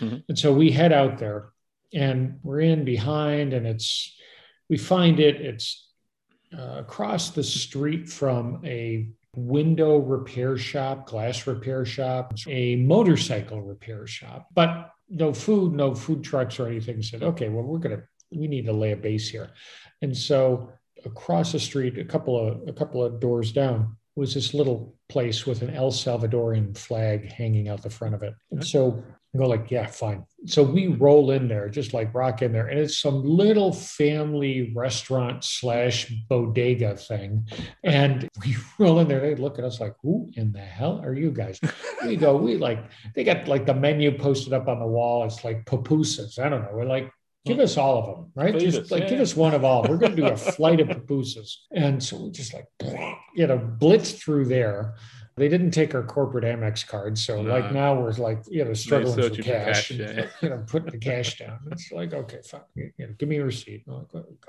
Mhm. 0.00 0.22
And 0.28 0.38
so 0.38 0.52
we 0.52 0.70
head 0.70 0.92
out 0.92 1.18
there 1.18 1.50
and 1.94 2.38
we're 2.42 2.60
in 2.60 2.84
behind 2.84 3.54
and 3.54 3.66
it's 3.66 4.14
we 4.68 4.76
find 4.76 5.20
it, 5.20 5.40
it's 5.40 5.90
uh, 6.56 6.76
across 6.78 7.30
the 7.30 7.42
street 7.42 8.08
from 8.08 8.60
a 8.64 9.08
window 9.34 9.98
repair 9.98 10.56
shop, 10.56 11.06
glass 11.06 11.46
repair 11.46 11.84
shop, 11.84 12.34
a 12.48 12.76
motorcycle 12.76 13.62
repair 13.62 14.06
shop, 14.06 14.48
but 14.54 14.90
no 15.08 15.32
food, 15.32 15.72
no 15.72 15.94
food 15.94 16.24
trucks 16.24 16.58
or 16.58 16.66
anything. 16.66 17.02
Said, 17.02 17.22
okay, 17.22 17.48
well, 17.48 17.64
we're 17.64 17.78
gonna 17.78 18.02
we 18.32 18.48
need 18.48 18.66
to 18.66 18.72
lay 18.72 18.92
a 18.92 18.96
base 18.96 19.28
here, 19.28 19.50
and 20.02 20.16
so 20.16 20.70
across 21.04 21.52
the 21.52 21.60
street, 21.60 21.98
a 21.98 22.04
couple 22.04 22.36
of 22.36 22.68
a 22.68 22.72
couple 22.72 23.04
of 23.04 23.20
doors 23.20 23.52
down, 23.52 23.96
was 24.16 24.34
this 24.34 24.54
little 24.54 24.94
place 25.08 25.46
with 25.46 25.62
an 25.62 25.70
El 25.70 25.92
Salvadorian 25.92 26.76
flag 26.76 27.30
hanging 27.30 27.68
out 27.68 27.82
the 27.82 27.90
front 27.90 28.14
of 28.14 28.22
it. 28.22 28.34
And 28.50 28.66
so 28.66 29.04
I 29.36 29.38
go 29.38 29.48
like, 29.48 29.70
yeah, 29.70 29.86
fine. 29.86 30.24
So 30.46 30.62
we 30.62 30.86
roll 30.86 31.30
in 31.30 31.48
there, 31.48 31.68
just 31.68 31.92
like 31.92 32.14
rock 32.14 32.40
in 32.40 32.52
there, 32.52 32.68
and 32.68 32.78
it's 32.78 32.98
some 32.98 33.22
little 33.22 33.72
family 33.72 34.72
restaurant 34.74 35.44
slash 35.44 36.10
bodega 36.28 36.96
thing. 36.96 37.46
And 37.84 38.28
we 38.44 38.56
roll 38.78 39.00
in 39.00 39.08
there, 39.08 39.20
they 39.20 39.34
look 39.34 39.58
at 39.58 39.64
us 39.64 39.80
like, 39.80 39.94
who 40.02 40.30
in 40.34 40.52
the 40.52 40.60
hell 40.60 41.00
are 41.04 41.14
you 41.14 41.30
guys? 41.30 41.60
We 42.04 42.16
go, 42.16 42.36
we 42.36 42.56
like, 42.56 42.84
they 43.14 43.24
got 43.24 43.46
like 43.48 43.66
the 43.66 43.74
menu 43.74 44.16
posted 44.16 44.52
up 44.52 44.68
on 44.68 44.78
the 44.78 44.86
wall. 44.86 45.24
It's 45.24 45.44
like 45.44 45.66
pupusas. 45.66 46.38
I 46.38 46.48
don't 46.48 46.62
know. 46.62 46.70
We're 46.72 46.84
like, 46.84 47.10
give 47.46 47.60
us 47.60 47.76
all 47.76 47.98
of 47.98 48.06
them, 48.06 48.32
right? 48.34 48.54
Feed 48.54 48.60
Just 48.60 48.78
us, 48.78 48.90
like 48.90 49.04
yeah. 49.04 49.10
give 49.10 49.20
us 49.20 49.36
one 49.36 49.54
of 49.54 49.64
all. 49.64 49.82
We're 49.88 49.98
going 49.98 50.16
to 50.16 50.22
do 50.22 50.26
a 50.26 50.36
flight 50.36 50.80
of 50.80 50.88
pupusas. 50.88 51.54
And 51.72 52.02
so 52.02 52.24
we 52.24 52.30
just 52.30 52.52
like, 52.54 52.66
you 53.34 53.46
know, 53.46 53.58
blitz 53.58 54.12
through 54.12 54.46
there. 54.46 54.94
They 55.36 55.48
didn't 55.48 55.72
take 55.72 55.94
our 55.94 56.02
corporate 56.02 56.44
Amex 56.44 56.86
card. 56.86 57.18
So 57.18 57.42
No. 57.42 57.50
like 57.50 57.70
now 57.70 58.00
we're 58.00 58.10
like, 58.12 58.38
you 58.48 58.64
know, 58.64 58.72
struggling 58.72 59.16
for 59.16 59.28
cash, 59.42 59.44
cash, 59.44 59.90
and, 59.90 60.00
yeah. 60.00 60.26
you 60.40 60.48
know, 60.48 60.64
putting 60.66 60.90
the 60.90 60.98
cash 60.98 61.38
down. 61.38 61.58
It's 61.72 61.92
like, 61.92 62.14
okay, 62.14 62.40
fine. 62.48 62.62
You 62.74 62.90
know, 62.98 63.08
give 63.18 63.28
me 63.28 63.36
a 63.36 63.44
receipt. 63.44 63.86
Like, 63.86 64.06
"Let 64.12 64.30
me 64.30 64.36
go. 64.40 64.45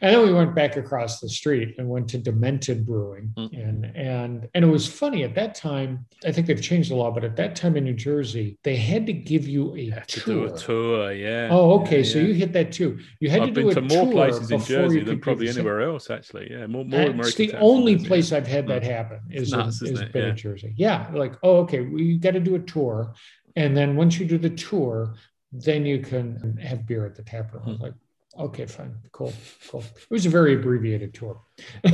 And 0.00 0.14
then 0.14 0.22
we 0.26 0.32
went 0.34 0.54
back 0.54 0.76
across 0.76 1.20
the 1.20 1.28
street 1.28 1.76
and 1.78 1.88
went 1.88 2.08
to 2.08 2.18
Demented 2.18 2.84
Brewing. 2.84 3.32
Mm. 3.38 3.68
And 3.68 3.84
and 3.96 4.48
and 4.54 4.64
it 4.64 4.68
was 4.68 4.86
funny 4.86 5.22
at 5.24 5.34
that 5.36 5.54
time, 5.54 6.04
I 6.26 6.32
think 6.32 6.46
they've 6.46 6.60
changed 6.60 6.90
the 6.90 6.96
law, 6.96 7.10
but 7.10 7.24
at 7.24 7.36
that 7.36 7.56
time 7.56 7.76
in 7.76 7.84
New 7.84 7.94
Jersey, 7.94 8.58
they 8.64 8.76
had 8.76 9.06
to 9.06 9.12
give 9.14 9.48
you 9.48 9.74
a 9.76 9.90
to 10.06 10.20
tour. 10.20 10.48
do 10.48 10.54
a 10.54 10.58
tour, 10.58 11.12
yeah. 11.12 11.48
Oh, 11.50 11.80
okay. 11.80 11.98
Yeah, 12.02 12.12
so 12.12 12.18
yeah. 12.18 12.26
you 12.26 12.34
hit 12.34 12.52
that 12.52 12.72
too. 12.72 12.98
You 13.20 13.30
had 13.30 13.42
I've 13.42 13.48
to 13.48 13.54
do 13.54 13.72
been 13.72 13.88
to 13.88 13.94
more 13.94 14.12
places 14.12 14.50
in 14.50 14.60
Jersey 14.60 15.00
than 15.00 15.20
probably 15.20 15.48
anywhere 15.48 15.82
else, 15.82 16.10
actually. 16.10 16.48
Yeah, 16.50 16.66
more, 16.66 16.84
more 16.84 17.00
American 17.00 17.46
the 17.46 17.58
only 17.58 17.96
place 18.04 18.32
I've 18.32 18.46
had 18.46 18.64
Mm. 18.66 18.68
that 18.68 18.82
happen 18.82 19.20
is, 19.30 19.52
in, 19.52 19.58
nuts, 19.58 19.80
isn't 19.82 19.94
is 19.94 20.00
it? 20.02 20.12
been 20.12 20.22
Yeah. 20.24 20.30
in 20.30 20.36
Jersey. 20.36 20.74
Yeah, 20.76 21.10
like 21.14 21.34
oh, 21.42 21.58
okay, 21.58 21.80
we 21.80 22.18
got 22.18 22.32
to 22.32 22.40
do 22.40 22.56
a 22.56 22.60
tour, 22.60 23.14
and 23.56 23.74
then 23.76 23.96
once 23.96 24.18
you 24.18 24.26
do 24.26 24.38
the 24.38 24.50
tour, 24.50 25.14
then 25.52 25.86
you 25.86 26.00
can 26.00 26.56
have 26.58 26.86
beer 26.86 27.06
at 27.06 27.14
the 27.14 27.22
tap 27.22 27.54
room. 27.54 27.62
I 27.66 27.70
Hmm. 27.74 27.82
like, 27.82 27.94
okay, 28.38 28.66
fine, 28.66 28.94
cool, 29.12 29.32
cool. 29.68 29.80
It 29.82 30.10
was 30.10 30.26
a 30.26 30.30
very 30.30 30.54
abbreviated 30.54 31.14
tour. 31.14 31.40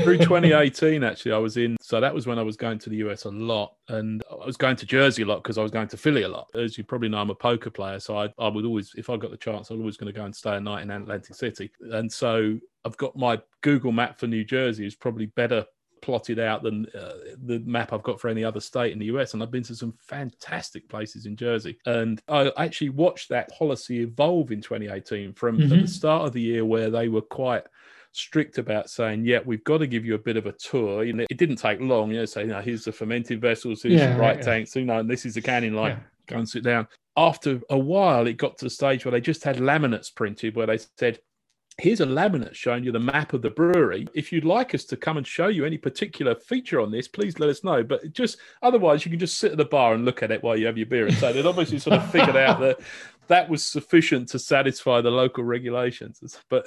Through 0.03 0.19
2018, 0.19 1.05
actually, 1.05 1.33
I 1.33 1.39
was 1.39 1.57
in. 1.57 1.77
So 1.81 2.01
that 2.01 2.15
was 2.15 2.27
when 2.27 2.39
I 2.39 2.43
was 2.43 2.57
going 2.57 2.79
to 2.81 2.91
the 2.91 2.97
US 2.97 3.25
a 3.25 3.31
lot, 3.31 3.75
and 3.89 4.23
I 4.31 4.47
was 4.47 4.57
going 4.57 4.77
to 4.77 4.87
Jersey 4.87 5.23
a 5.23 5.27
lot 5.27 5.43
because 5.43 5.59
I 5.59 5.63
was 5.63 5.71
going 5.71 5.89
to 5.89 5.97
Philly 5.97 6.23
a 6.23 6.29
lot. 6.29 6.49
As 6.55 6.79
you 6.79 6.85
probably 6.85 7.09
know, 7.09 7.19
I'm 7.19 7.31
a 7.31 7.35
poker 7.35 7.71
player, 7.71 8.01
so 8.01 8.19
I, 8.19 8.29
I 8.39 8.49
would 8.49 8.65
always, 8.65 8.93
if 8.97 9.11
I 9.11 9.17
got 9.17 9.31
the 9.31 9.37
chance, 9.37 9.71
I 9.71 9.75
was 9.75 9.81
always 9.81 9.97
going 9.97 10.13
to 10.13 10.19
go 10.19 10.25
and 10.25 10.35
stay 10.35 10.57
a 10.57 10.61
night 10.61 10.83
in 10.83 10.91
Atlantic 10.91 11.35
City. 11.35 11.71
And 11.81 12.11
so 12.11 12.59
I've 12.85 12.97
got 12.97 13.17
my 13.17 13.41
Google 13.63 13.93
map 13.93 14.19
for 14.19 14.27
New 14.27 14.45
Jersey 14.45 14.87
is 14.87 14.95
probably 14.95 15.27
better 15.27 15.65
plotted 16.03 16.39
out 16.39 16.63
than 16.63 16.87
uh, 16.99 17.13
the 17.45 17.59
map 17.61 17.93
I've 17.93 18.03
got 18.03 18.21
for 18.21 18.29
any 18.29 18.45
other 18.45 18.61
state 18.61 18.93
in 18.93 18.99
the 18.99 19.07
US. 19.07 19.35
And 19.35 19.43
I've 19.43 19.51
been 19.51 19.63
to 19.65 19.75
some 19.75 19.95
fantastic 20.01 20.89
places 20.89 21.27
in 21.27 21.37
Jersey. 21.37 21.79
And 21.87 22.21
I 22.29 22.51
actually 22.57 22.91
watched 22.91 23.29
that 23.31 23.49
policy 23.51 24.01
evolve 24.01 24.53
in 24.53 24.61
2018 24.61 25.33
from 25.35 25.59
Mhm. 25.59 25.69
the 25.83 25.87
start 25.89 26.27
of 26.27 26.33
the 26.33 26.41
year 26.41 26.65
where 26.65 26.91
they 26.91 27.09
were 27.09 27.21
quite 27.23 27.65
strict 28.13 28.59
about 28.59 28.91
saying, 28.91 29.25
yeah, 29.25 29.39
we've 29.45 29.63
got 29.65 29.79
to 29.79 29.87
give 29.87 30.05
you 30.05 30.15
a 30.15 30.19
bit 30.19 30.37
of 30.37 30.47
a 30.47 30.53
tour. 30.53 31.05
You 31.05 31.13
know, 31.13 31.27
it 31.31 31.37
didn't 31.37 31.57
take 31.57 31.81
long, 31.81 32.11
you 32.11 32.19
know, 32.19 32.25
say, 32.25 32.45
you 32.45 32.55
here's 32.55 32.85
the 32.85 32.93
fermented 32.93 33.41
vessels, 33.41 33.83
here's 33.83 34.01
Yeah, 34.01 34.15
the 34.15 34.21
right 34.21 34.37
yeah. 34.39 34.43
tanks, 34.43 34.75
you 34.75 34.85
know, 34.85 34.99
and 34.99 35.09
this 35.09 35.25
is 35.25 35.35
the 35.35 35.43
canning 35.43 35.75
line. 35.75 35.93
Yeah. 35.93 36.03
Go 36.27 36.37
and 36.39 36.49
sit 36.49 36.65
down. 36.65 36.89
After 37.17 37.61
a 37.71 37.79
while, 37.79 38.27
it 38.27 38.37
got 38.37 38.59
to 38.59 38.65
the 38.67 38.71
stage 38.71 39.05
where 39.05 39.13
they 39.13 39.21
just 39.21 39.45
had 39.45 39.57
laminates 39.57 40.15
printed 40.15 40.57
where 40.57 40.67
they 40.67 40.79
said, 40.97 41.21
here's 41.81 42.01
a 42.01 42.07
laminate 42.07 42.55
showing 42.55 42.85
you 42.85 42.93
the 42.93 43.01
map 43.01 43.33
of 43.33 43.43
the 43.43 43.51
brewery. 43.51 44.07
If 44.15 44.33
you'd 44.33 44.45
like 44.45 44.75
us 44.75 44.85
to 44.85 44.97
come 44.97 45.17
and 45.17 45.27
show 45.27 45.49
you 45.49 45.65
any 45.65 45.79
particular 45.79 46.35
feature 46.35 46.81
on 46.81 46.91
this, 46.91 47.09
please 47.09 47.39
let 47.39 47.49
us 47.49 47.65
know. 47.65 47.83
But 47.83 48.13
just 48.13 48.39
otherwise, 48.63 49.05
you 49.05 49.11
can 49.11 49.21
just 49.21 49.39
sit 49.39 49.53
at 49.53 49.59
the 49.59 49.65
bar 49.65 49.95
and 49.95 50.05
look 50.05 50.23
at 50.23 50.31
it 50.31 50.43
while 50.43 50.57
you 50.57 50.67
have 50.67 50.77
your 50.77 50.87
beer. 50.87 51.07
And 51.07 51.17
so 51.17 51.33
they'd 51.33 51.47
obviously 51.47 51.79
sort 51.79 51.97
of 51.97 52.11
figured 52.11 52.37
out 52.37 52.61
that 52.61 52.81
that 53.29 53.49
was 53.49 53.65
sufficient 53.65 54.29
to 54.31 54.39
satisfy 54.39 55.01
the 55.01 55.11
local 55.11 55.45
regulations. 55.45 56.39
But 56.49 56.67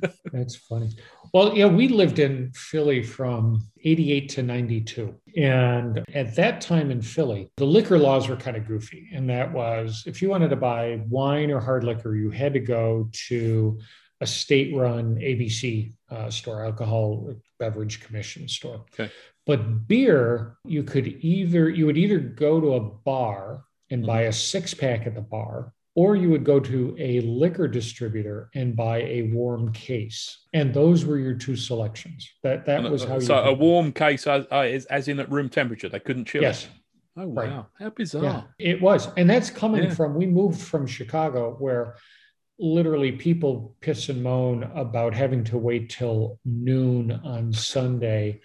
That's 0.32 0.56
funny. 0.56 0.90
Well, 1.32 1.56
yeah, 1.56 1.66
we 1.66 1.88
lived 1.88 2.18
in 2.18 2.50
Philly 2.52 3.02
from 3.02 3.62
88 3.84 4.28
to 4.30 4.42
92. 4.42 5.14
And 5.36 6.04
at 6.14 6.34
that 6.36 6.60
time 6.60 6.90
in 6.90 7.02
Philly, 7.02 7.50
the 7.56 7.64
liquor 7.64 7.98
laws 7.98 8.28
were 8.28 8.36
kind 8.36 8.56
of 8.56 8.66
goofy. 8.66 9.10
And 9.12 9.28
that 9.30 9.52
was 9.52 10.04
if 10.06 10.22
you 10.22 10.28
wanted 10.28 10.50
to 10.50 10.56
buy 10.56 11.00
wine 11.08 11.50
or 11.50 11.60
hard 11.60 11.84
liquor, 11.84 12.14
you 12.14 12.30
had 12.30 12.52
to 12.54 12.60
go 12.60 13.08
to 13.28 13.78
a 14.22 14.26
state 14.26 14.74
run 14.74 15.16
ABC 15.16 15.92
uh, 16.08 16.30
store, 16.30 16.64
alcohol 16.64 17.34
beverage 17.58 18.00
commission 18.00 18.48
store. 18.48 18.84
Okay. 18.94 19.10
But 19.46 19.88
beer, 19.88 20.56
you 20.64 20.84
could 20.84 21.08
either, 21.08 21.68
you 21.68 21.86
would 21.86 21.98
either 21.98 22.20
go 22.20 22.60
to 22.60 22.74
a 22.74 22.80
bar 22.80 23.64
and 23.90 24.02
mm-hmm. 24.02 24.06
buy 24.06 24.20
a 24.22 24.32
six 24.32 24.72
pack 24.72 25.08
at 25.08 25.16
the 25.16 25.20
bar, 25.20 25.72
or 25.96 26.14
you 26.14 26.30
would 26.30 26.44
go 26.44 26.60
to 26.60 26.96
a 27.00 27.20
liquor 27.22 27.66
distributor 27.66 28.48
and 28.54 28.76
buy 28.76 28.98
a 29.02 29.22
warm 29.32 29.72
case, 29.72 30.46
and 30.52 30.72
those 30.72 31.04
were 31.04 31.18
your 31.18 31.34
two 31.34 31.56
selections. 31.56 32.30
That 32.44 32.64
that 32.66 32.86
uh, 32.86 32.90
was 32.90 33.04
how. 33.04 33.18
So 33.18 33.42
you 33.44 33.50
a 33.50 33.52
warm 33.52 33.92
case, 33.92 34.26
as, 34.26 34.46
uh, 34.50 34.60
as, 34.60 34.86
as 34.86 35.08
in 35.08 35.18
at 35.20 35.30
room 35.30 35.48
temperature, 35.48 35.88
they 35.88 36.00
couldn't 36.00 36.26
chill. 36.26 36.42
Yes. 36.42 36.64
It. 36.64 36.70
Oh 37.14 37.26
Right. 37.26 37.50
wow, 37.50 37.66
how 37.78 37.90
bizarre! 37.90 38.24
Yeah, 38.24 38.42
it 38.58 38.80
was, 38.80 39.08
and 39.18 39.28
that's 39.28 39.50
coming 39.50 39.82
Yeah. 39.82 39.94
from. 39.94 40.14
We 40.14 40.24
moved 40.24 40.62
from 40.62 40.86
Chicago, 40.86 41.56
where 41.58 41.96
literally 42.62 43.12
people 43.12 43.74
piss 43.80 44.08
and 44.08 44.22
moan 44.22 44.62
about 44.74 45.14
having 45.14 45.42
to 45.44 45.58
wait 45.58 45.90
till 45.90 46.38
noon 46.44 47.10
on 47.24 47.52
Sunday 47.52 48.40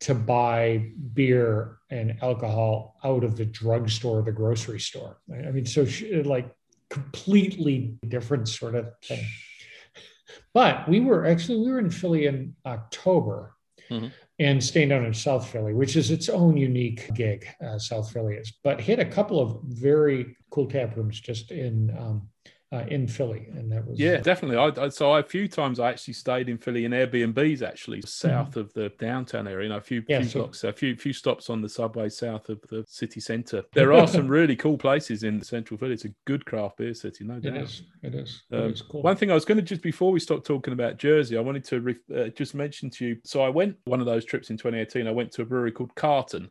to 0.00 0.14
buy 0.14 0.90
beer 1.14 1.78
and 1.90 2.18
alcohol 2.22 2.96
out 3.02 3.24
of 3.24 3.36
the 3.36 3.46
drugstore 3.46 4.18
or 4.18 4.22
the 4.22 4.32
grocery 4.32 4.80
store. 4.80 5.18
I 5.32 5.50
mean, 5.50 5.64
so 5.64 5.86
like 6.24 6.54
completely 6.90 7.96
different 8.06 8.48
sort 8.48 8.74
of 8.74 8.88
thing. 9.04 9.24
But 10.52 10.88
we 10.88 11.00
were 11.00 11.24
actually 11.24 11.60
we 11.60 11.70
were 11.70 11.78
in 11.78 11.90
Philly 11.90 12.26
in 12.26 12.54
October 12.66 13.54
Mhm. 13.90 14.12
and 14.38 14.62
staying 14.62 14.88
down 14.88 15.04
in 15.04 15.14
South 15.14 15.48
Philly, 15.48 15.72
which 15.72 15.96
is 15.96 16.10
its 16.10 16.28
own 16.28 16.56
unique 16.56 17.12
gig. 17.14 17.46
Uh, 17.60 17.78
South 17.78 18.10
Philly 18.10 18.34
is, 18.34 18.52
but 18.62 18.80
hit 18.80 18.98
a 18.98 19.04
couple 19.04 19.40
of 19.40 19.62
very 19.64 20.36
cool 20.50 20.66
tap 20.66 20.96
rooms 20.96 21.20
just 21.20 21.50
in 21.50 21.90
um, 21.96 22.28
uh, 22.72 22.84
in 22.88 23.06
Philly, 23.06 23.48
and 23.54 23.70
that 23.70 23.86
was 23.86 23.98
Yeah, 24.00 24.16
definitely. 24.16 24.56
I, 24.56 24.84
I 24.84 24.88
so 24.88 25.10
I, 25.12 25.20
a 25.20 25.22
few 25.22 25.46
times 25.46 25.78
I 25.78 25.90
actually 25.90 26.14
stayed 26.14 26.48
in 26.48 26.56
Philly 26.56 26.84
in 26.86 26.92
Airbnbs 26.92 27.60
actually 27.62 28.00
south 28.06 28.56
of 28.56 28.72
the 28.72 28.88
downtown 28.98 29.46
area. 29.46 29.64
You 29.64 29.68
know, 29.70 29.76
a 29.76 29.80
few 29.80 30.00
Mm-hmm. 30.02 30.10
Yeah, 30.10 30.20
few 30.20 30.28
so- 30.30 30.38
blocks, 30.40 30.64
a 30.64 30.72
few 30.72 30.96
few 30.96 31.12
stops 31.12 31.50
on 31.50 31.60
the 31.60 31.68
subway 31.68 32.08
south 32.08 32.48
of 32.48 32.60
the 32.70 32.84
city 32.88 33.20
centre. 33.20 33.62
There 33.74 33.92
are 33.92 34.06
some 34.06 34.26
really 34.26 34.56
cool 34.56 34.78
places 34.78 35.22
in 35.22 35.42
central 35.42 35.76
Philly. 35.78 35.92
It's 35.92 36.06
a 36.06 36.14
good 36.24 36.46
craft 36.46 36.78
beer 36.78 36.94
city, 36.94 37.24
no 37.24 37.38
doubt. 37.40 37.56
is. 37.58 37.82
It 38.02 38.14
is. 38.14 38.42
Um, 38.52 38.60
it 38.64 38.70
is 38.72 38.82
cool. 38.82 39.02
One 39.02 39.16
thing 39.16 39.30
I 39.30 39.34
was 39.34 39.44
going 39.44 39.58
to 39.58 39.62
just 39.62 39.82
before 39.82 40.10
we 40.10 40.20
stop 40.20 40.42
talking 40.44 40.72
about 40.72 40.96
Jersey, 40.96 41.36
I 41.36 41.40
wanted 41.40 41.64
to 41.66 41.80
re- 41.80 41.96
uh, 42.16 42.28
just 42.28 42.54
mention 42.54 42.88
to 42.90 43.06
you. 43.06 43.16
So 43.24 43.42
I 43.42 43.48
went 43.50 43.76
one 43.84 44.00
of 44.00 44.06
those 44.06 44.24
trips 44.24 44.48
in 44.50 44.56
2018. 44.56 45.06
I 45.06 45.10
went 45.10 45.30
to 45.32 45.42
a 45.42 45.44
brewery 45.44 45.72
called 45.72 45.94
Carton, 45.94 46.50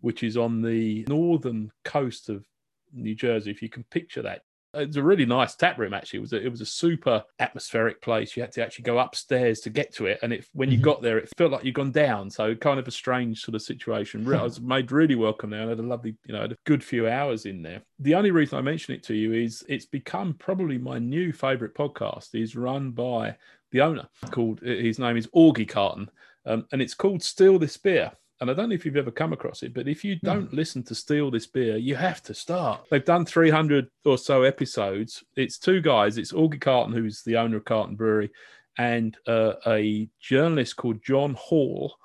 which 0.00 0.22
is 0.22 0.36
on 0.36 0.62
the 0.62 1.04
northern 1.08 1.70
coast 1.84 2.28
of 2.30 2.44
New 2.92 3.14
Jersey. 3.14 3.50
If 3.50 3.60
you 3.60 3.68
can 3.68 3.84
picture 3.90 4.22
that, 4.22 4.42
it's 4.74 4.96
a 4.96 5.02
really 5.02 5.24
nice 5.26 5.54
tap 5.54 5.78
room. 5.78 5.94
Actually, 5.94 6.18
it 6.18 6.22
was 6.22 6.32
a, 6.32 6.44
it 6.44 6.50
was 6.50 6.60
a 6.60 6.66
super 6.66 7.24
atmospheric 7.38 8.00
place. 8.02 8.36
You 8.36 8.42
had 8.42 8.52
to 8.52 8.62
actually 8.64 8.84
go 8.84 8.98
upstairs 8.98 9.60
to 9.60 9.70
get 9.70 9.94
to 9.94 10.06
it, 10.06 10.18
and 10.22 10.32
it 10.32 10.46
when 10.52 10.70
you 10.70 10.78
Mhm. 10.78 10.82
got 10.82 11.02
there, 11.02 11.18
it 11.18 11.30
felt 11.36 11.52
like 11.52 11.64
you'd 11.64 11.74
gone 11.74 11.92
down. 11.92 12.30
So 12.30 12.54
kind 12.54 12.78
of 12.78 12.86
a 12.86 12.90
strange 12.92 13.40
sort 13.40 13.54
of 13.54 13.62
situation. 13.62 14.26
I 14.34 14.42
was 14.42 14.60
made 14.60 14.92
really 14.92 15.14
welcome 15.14 15.50
there, 15.50 15.60
and 15.62 15.70
had 15.70 15.78
a 15.78 15.82
lovely, 15.82 16.16
you 16.26 16.34
know, 16.34 16.42
had 16.42 16.52
a 16.52 16.56
good 16.64 16.84
few 16.84 17.08
hours 17.08 17.46
in 17.46 17.62
there. 17.62 17.82
The 17.98 18.14
only 18.14 18.30
reason 18.30 18.58
I 18.58 18.62
mention 18.62 18.94
it 18.94 19.02
to 19.04 19.14
you 19.14 19.32
is 19.32 19.64
it's 19.68 19.86
become 19.86 20.34
probably 20.34 20.78
my 20.78 20.98
new 20.98 21.32
favorite 21.32 21.74
podcast. 21.74 22.34
is 22.34 22.54
run 22.56 22.90
by 22.92 23.36
the 23.70 23.80
owner 23.80 24.08
called 24.30 24.60
his 24.60 24.98
name 24.98 25.16
is 25.16 25.26
Augie 25.28 25.68
Carton, 25.68 26.10
um, 26.46 26.66
and 26.72 26.80
it's 26.82 26.94
called 26.94 27.22
Steal 27.22 27.58
This 27.58 27.76
Beer. 27.76 28.12
And 28.40 28.50
I 28.50 28.54
don't 28.54 28.68
know 28.68 28.74
if 28.74 28.86
you've 28.86 28.96
ever 28.96 29.10
come 29.10 29.32
across 29.32 29.62
it, 29.62 29.74
but 29.74 29.88
if 29.88 30.04
you 30.04 30.16
don't 30.16 30.52
listen 30.52 30.84
to 30.84 30.94
Steal 30.94 31.30
This 31.30 31.46
Beer, 31.46 31.76
you 31.76 31.96
have 31.96 32.22
to 32.24 32.34
start. 32.34 32.84
They've 32.90 33.04
done 33.04 33.26
300 33.26 33.88
or 34.04 34.16
so 34.16 34.44
episodes. 34.44 35.24
It's 35.34 35.58
two 35.58 35.80
guys. 35.80 36.18
It's 36.18 36.32
Augie 36.32 36.60
Carton, 36.60 36.94
who's 36.94 37.22
the 37.22 37.36
owner 37.36 37.56
of 37.56 37.64
Carton 37.64 37.96
Brewery, 37.96 38.30
and 38.78 39.16
uh, 39.26 39.54
a 39.66 40.08
journalist 40.20 40.76
called 40.76 41.02
John 41.02 41.34
Holl, 41.34 41.96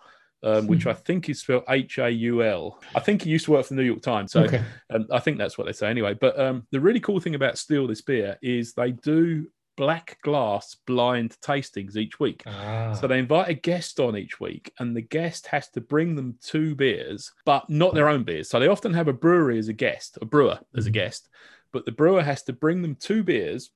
um, 0.41 0.65
which 0.65 0.87
I 0.87 0.93
think 0.93 1.29
is 1.29 1.41
spelled 1.41 1.63
H 1.69 1.99
A 1.99 2.09
U 2.09 2.43
L. 2.43 2.81
I 2.95 2.99
think 2.99 3.21
he 3.21 3.29
used 3.29 3.45
to 3.45 3.51
work 3.51 3.65
for 3.65 3.75
the 3.75 3.81
New 3.81 3.87
York 3.87 4.01
Times. 4.01 4.31
So 4.31 4.43
okay. 4.43 4.63
um, 4.89 5.07
I 5.11 5.19
think 5.19 5.37
that's 5.37 5.57
what 5.57 5.67
they 5.67 5.73
say 5.73 5.89
anyway. 5.89 6.15
But 6.15 6.39
um, 6.39 6.65
the 6.71 6.81
really 6.81 6.99
cool 6.99 7.19
thing 7.19 7.35
about 7.35 7.59
Steal 7.59 7.85
This 7.85 8.01
Beer 8.01 8.37
is 8.41 8.73
they 8.73 8.91
do 8.91 9.47
black 9.75 10.17
glass 10.21 10.75
blind 10.85 11.37
tastings 11.41 11.95
each 11.95 12.19
week. 12.19 12.43
Ah, 12.45 12.93
So 12.93 13.07
they 13.07 13.19
invite 13.19 13.49
a 13.49 13.53
guest 13.53 13.99
on 13.99 14.15
each 14.17 14.39
week, 14.39 14.71
and 14.79 14.95
the 14.95 15.01
guest 15.01 15.47
has 15.47 15.69
to 15.69 15.81
bring 15.81 16.15
them 16.15 16.37
two 16.41 16.75
beers, 16.75 17.31
but 17.45 17.69
not 17.69 17.93
their 17.93 18.09
own 18.09 18.23
beers. 18.23 18.49
So 18.49 18.59
they 18.59 18.67
often 18.67 18.93
have 18.93 19.07
a 19.07 19.13
brewery 19.13 19.57
as 19.59 19.67
a 19.67 19.73
guest, 19.73 20.17
a 20.21 20.25
brewer 20.25 20.59
as 20.75 20.85
a 20.85 20.89
Mhm. 20.89 20.93
guest, 20.93 21.29
but 21.71 21.85
the 21.85 21.91
brewer 21.91 22.21
has 22.23 22.43
to 22.43 22.53
bring 22.53 22.81
them 22.81 22.95
two 22.95 23.23
beers 23.23 23.71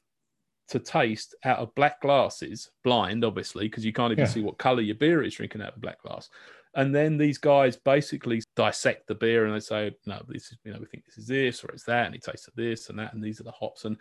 to 0.70 0.80
taste 0.80 1.34
out 1.46 1.60
of 1.60 1.74
black 1.76 2.02
glasses, 2.02 2.72
blind, 2.84 3.24
obviously, 3.24 3.70
because 3.70 3.86
you 3.86 3.94
can't 3.94 4.12
even 4.12 4.26
Yeah. 4.26 4.30
see 4.32 4.42
what 4.42 4.58
color 4.58 4.82
your 4.82 4.96
beer 4.96 5.24
is 5.24 5.34
drinking 5.36 5.62
out 5.62 5.70
of 5.70 5.78
a 5.78 5.80
black 5.80 6.02
glass. 6.02 6.30
And 6.76 6.94
then 6.94 7.18
these 7.18 7.38
guys 7.38 7.78
basically 7.78 8.44
dissect 8.56 9.08
the 9.08 9.16
beer 9.16 9.46
and 9.46 9.56
they 9.56 9.62
say, 9.62 9.96
no, 10.06 10.22
this 10.28 10.52
is, 10.52 10.58
you 10.64 10.74
know, 10.74 10.80
we 10.80 10.86
think 10.86 11.06
this 11.06 11.18
is 11.18 11.26
this 11.28 11.64
or 11.64 11.70
it's 11.70 11.86
that, 11.86 12.08
and 12.08 12.16
it 12.16 12.22
tastes 12.22 12.48
of 12.48 12.56
this 12.56 12.90
and 12.90 13.00
that, 13.00 13.14
and 13.14 13.24
these 13.24 13.40
are 13.40 13.46
the 13.46 13.52
hops. 13.52 13.86
And 13.86 13.98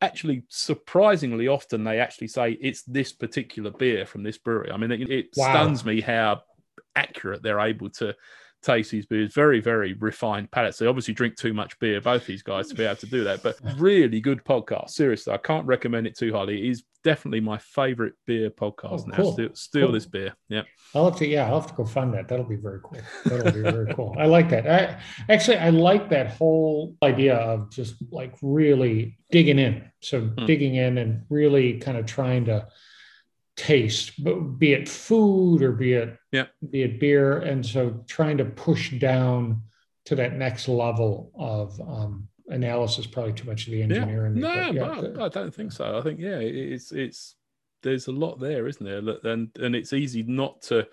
actually, 0.00 0.44
surprisingly 0.48 1.48
often, 1.48 1.84
they 1.84 2.00
actually 2.00 2.28
say 2.28 2.52
it's 2.52 2.82
this 2.82 3.12
particular 3.12 3.70
beer 3.70 4.06
from 4.06 4.22
this 4.22 4.38
brewery. 4.38 4.70
I 4.70 4.76
mean, 4.76 4.90
it, 4.92 5.10
it 5.10 5.34
Wow. 5.36 5.50
stuns 5.50 5.84
me 5.84 6.00
how 6.00 6.42
accurate 6.94 7.42
they're 7.42 7.60
able 7.60 7.90
to 7.90 8.14
taste 8.66 8.90
these 8.90 9.06
beers. 9.06 9.32
Very, 9.32 9.60
very 9.60 9.94
refined 9.94 10.50
palates. 10.50 10.78
They 10.78 10.86
obviously 10.86 11.14
drink 11.14 11.36
too 11.36 11.54
much 11.54 11.78
beer, 11.78 12.00
both 12.00 12.26
these 12.26 12.42
guys, 12.42 12.68
to 12.68 12.74
be 12.74 12.84
able 12.84 12.96
to 12.96 13.06
do 13.06 13.24
that. 13.24 13.42
But 13.42 13.56
really 13.78 14.20
good 14.20 14.44
podcast. 14.44 14.90
Seriously, 14.90 15.32
I 15.32 15.38
can't 15.38 15.66
recommend 15.66 16.06
it 16.06 16.16
too 16.18 16.32
highly. 16.32 16.66
It 16.66 16.70
is 16.70 16.84
definitely 17.04 17.40
my 17.40 17.56
favorite 17.58 18.14
beer 18.26 18.50
podcast 18.50 19.02
Oh, 19.02 19.04
now. 19.06 19.16
cool. 19.16 19.32
Steal, 19.32 19.48
steal 19.54 19.86
Cool. 19.86 19.92
this 19.92 20.06
beer. 20.06 20.34
Yeah. 20.48 20.62
I'll 20.94 21.08
have 21.10 21.18
to. 21.20 21.26
Yeah, 21.26 21.46
I'll 21.46 21.60
have 21.60 21.68
to 21.70 21.74
go 21.74 21.84
find 21.84 22.12
that. 22.14 22.26
That'll 22.28 22.44
be 22.44 22.56
very 22.56 22.80
cool. 22.82 23.00
That'll 23.24 23.52
be 23.52 23.62
very 23.62 23.94
cool. 23.94 24.14
I 24.18 24.26
like 24.26 24.48
that. 24.50 24.66
I 24.68 25.00
actually 25.32 25.58
I 25.58 25.70
like 25.70 26.10
that 26.10 26.32
whole 26.32 26.96
idea 27.02 27.36
of 27.36 27.70
just 27.70 27.94
like 28.10 28.34
really 28.42 29.18
digging 29.30 29.58
in. 29.58 29.84
So 30.00 30.22
Hmm. 30.22 30.46
digging 30.46 30.74
in 30.74 30.98
and 30.98 31.22
really 31.30 31.78
kind 31.78 31.96
of 31.96 32.06
trying 32.06 32.44
to 32.46 32.66
taste, 33.56 34.22
but 34.22 34.34
be 34.58 34.72
it 34.72 34.88
food 34.88 35.62
or 35.62 35.72
be 35.72 35.94
it 35.94 36.16
Yeah. 36.32 36.46
be 36.70 36.82
it 36.82 37.00
beer, 37.00 37.38
and 37.38 37.64
so 37.64 38.04
trying 38.06 38.38
to 38.38 38.44
push 38.44 38.92
down 38.98 39.62
to 40.04 40.14
that 40.16 40.34
next 40.34 40.68
level 40.68 41.32
of 41.34 41.80
um, 41.80 42.28
analysis. 42.48 43.06
Probably 43.06 43.32
too 43.32 43.48
much 43.48 43.66
of 43.66 43.72
the 43.72 43.78
Yeah. 43.78 43.84
engineer 43.84 44.26
in 44.26 44.34
No, 44.34 44.54
but 44.54 44.74
yeah, 44.74 45.00
no, 45.12 45.24
I 45.24 45.28
don't 45.28 45.54
think 45.54 45.72
so. 45.72 45.98
I 45.98 46.02
think 46.02 46.20
yeah, 46.20 46.38
it's 46.38 46.92
it's 46.92 47.36
there's 47.82 48.06
a 48.08 48.12
lot 48.12 48.38
there, 48.38 48.66
isn't 48.66 48.84
there? 48.84 49.16
And 49.24 49.50
and 49.58 49.74
it's 49.74 49.92
easy 49.92 50.22
not 50.22 50.62
to. 50.62 50.86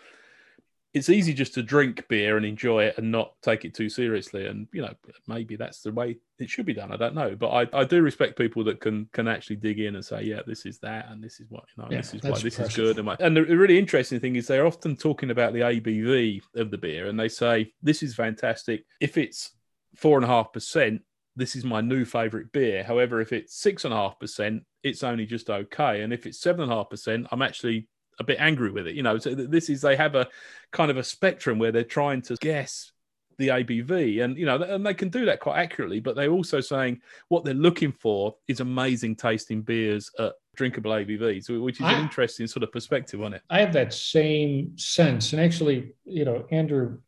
It's 0.93 1.09
easy 1.09 1.33
just 1.33 1.55
to 1.55 1.63
drink 1.63 2.07
beer 2.07 2.37
and 2.37 2.45
enjoy 2.45 2.83
it 2.83 2.97
and 2.97 3.11
not 3.11 3.33
take 3.41 3.65
it 3.65 3.73
too 3.73 3.89
seriously. 3.89 4.45
And 4.45 4.67
you 4.71 4.81
know, 4.81 4.93
maybe 5.27 5.55
that's 5.55 5.81
the 5.81 5.91
way 5.91 6.17
it 6.39 6.49
should 6.49 6.65
be 6.65 6.73
done. 6.73 6.91
I 6.91 6.97
don't 6.97 7.15
know, 7.15 7.35
but 7.35 7.49
I, 7.49 7.79
I 7.81 7.83
do 7.83 8.01
respect 8.01 8.37
people 8.37 8.63
that 8.65 8.79
can 8.79 9.09
can 9.11 9.27
actually 9.27 9.55
dig 9.55 9.79
in 9.79 9.95
and 9.95 10.05
say, 10.05 10.23
yeah, 10.23 10.41
this 10.45 10.65
is 10.65 10.79
that, 10.79 11.09
and 11.09 11.23
this 11.23 11.39
is 11.39 11.49
what 11.49 11.63
you 11.75 11.83
know, 11.83 11.89
Yeah, 11.89 11.97
this 11.97 12.13
is 12.13 12.23
why 12.23 12.39
this 12.39 12.59
is 12.59 12.75
good. 12.75 12.99
And, 12.99 13.09
and 13.19 13.35
the 13.35 13.43
really 13.43 13.79
interesting 13.79 14.19
thing 14.19 14.35
is 14.35 14.47
they're 14.47 14.67
often 14.67 14.95
talking 14.95 15.31
about 15.31 15.53
the 15.53 15.61
ABV 15.61 16.41
of 16.55 16.69
the 16.69 16.77
beer, 16.77 17.07
and 17.07 17.19
they 17.19 17.29
say 17.29 17.73
this 17.81 18.03
is 18.03 18.15
fantastic. 18.15 18.85
If 19.01 19.17
it's 19.17 19.51
four 19.95 20.17
and 20.17 20.25
a 20.25 20.27
half 20.27 20.53
percent, 20.53 21.01
this 21.35 21.55
is 21.55 21.63
my 21.63 21.81
new 21.81 22.05
favorite 22.05 22.51
beer. 22.51 22.83
However, 22.83 23.19
if 23.21 23.33
it's 23.33 23.55
six 23.55 23.85
and 23.85 23.93
a 23.93 23.97
half 23.97 24.19
percent, 24.19 24.63
it's 24.83 25.03
only 25.03 25.25
just 25.25 25.49
okay. 25.49 26.01
And 26.01 26.13
if 26.13 26.25
it's 26.25 26.39
seven 26.39 26.63
and 26.63 26.71
a 26.71 26.75
half 26.75 26.89
percent, 26.89 27.27
I'm 27.31 27.41
actually 27.41 27.87
a 28.20 28.24
bit 28.24 28.38
angry 28.39 28.72
with 28.72 28.88
it. 28.88 28.95
You 28.95 29.03
know, 29.03 29.18
so 29.18 29.34
this 29.36 29.70
is 29.70 29.82
they 29.82 29.95
have 29.95 30.16
a 30.16 30.28
kind 30.72 30.91
of 30.91 30.97
a 30.97 31.03
spectrum 31.03 31.59
where 31.59 31.72
they're 31.72 31.84
trying 31.84 32.22
to 32.24 32.36
guess 32.36 32.91
the 33.38 33.47
ABV, 33.47 34.24
and 34.24 34.38
you 34.38 34.45
know, 34.45 34.61
and 34.61 34.86
they 34.86 34.93
can 34.93 35.09
do 35.09 35.26
that 35.26 35.39
quite 35.39 35.59
accurately. 35.59 35.99
But 35.99 36.16
they're 36.16 36.30
also 36.30 36.61
saying 36.61 37.01
what 37.30 37.43
they're 37.43 37.53
looking 37.53 37.91
for 37.91 38.36
is 38.47 38.59
amazing 38.59 39.16
tasting 39.16 39.61
beers 39.61 40.09
at 40.20 40.34
drinkable 40.55 40.91
ABVs, 40.91 41.61
which 41.61 41.80
is 41.80 41.86
I- 41.86 41.93
an 41.93 42.03
interesting 42.03 42.47
sort 42.47 42.64
of 42.64 42.72
perspective 42.72 43.22
on 43.22 43.34
it. 43.34 43.41
I 43.49 43.59
have 43.59 43.74
that 43.74 43.93
same 43.93 44.78
sense, 44.78 45.34
and 45.34 45.41
actually, 45.41 45.93
you 46.05 46.26
know, 46.26 46.45
Andrew, 46.51 46.99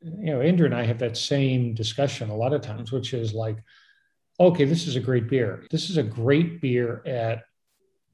you 0.00 0.32
know, 0.32 0.40
Andrew 0.40 0.66
and 0.66 0.74
I 0.74 0.84
have 0.84 0.98
that 1.00 1.16
same 1.16 1.74
discussion 1.74 2.30
a 2.30 2.36
lot 2.36 2.52
of 2.52 2.60
times, 2.60 2.92
which 2.92 3.12
is 3.14 3.34
like, 3.34 3.56
okay, 4.38 4.64
this 4.64 4.86
is 4.86 4.96
a 4.96 5.00
great 5.00 5.28
beer. 5.28 5.64
This 5.70 5.90
is 5.90 5.96
a 5.96 6.02
great 6.02 6.60
beer 6.60 7.02
at 7.06 7.42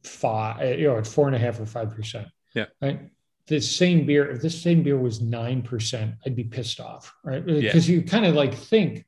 five, 0.03 0.61
eh, 0.61 0.74
you 0.76 0.86
know, 0.88 0.98
at 0.98 1.07
four 1.07 1.26
and 1.26 1.36
a 1.36 1.38
half 1.38 1.61
or 1.61 1.66
five 1.66 1.94
percent. 1.94 2.28
Yeah. 2.55 2.66
Right. 2.80 3.01
This 3.46 3.74
same 3.74 4.07
beer, 4.07 4.30
if 4.30 4.40
this 4.42 4.61
same 4.61 4.82
beer 4.82 4.96
was 4.96 5.20
nine 5.20 5.62
percent, 5.62 6.14
I'd 6.24 6.36
be 6.36 6.44
pissed 6.44 6.80
off, 6.80 7.12
right? 7.24 7.44
Because 7.44 7.88
you 7.88 8.03
kind 8.03 8.24
of 8.24 8.34
like 8.34 8.55
think, 8.55 9.05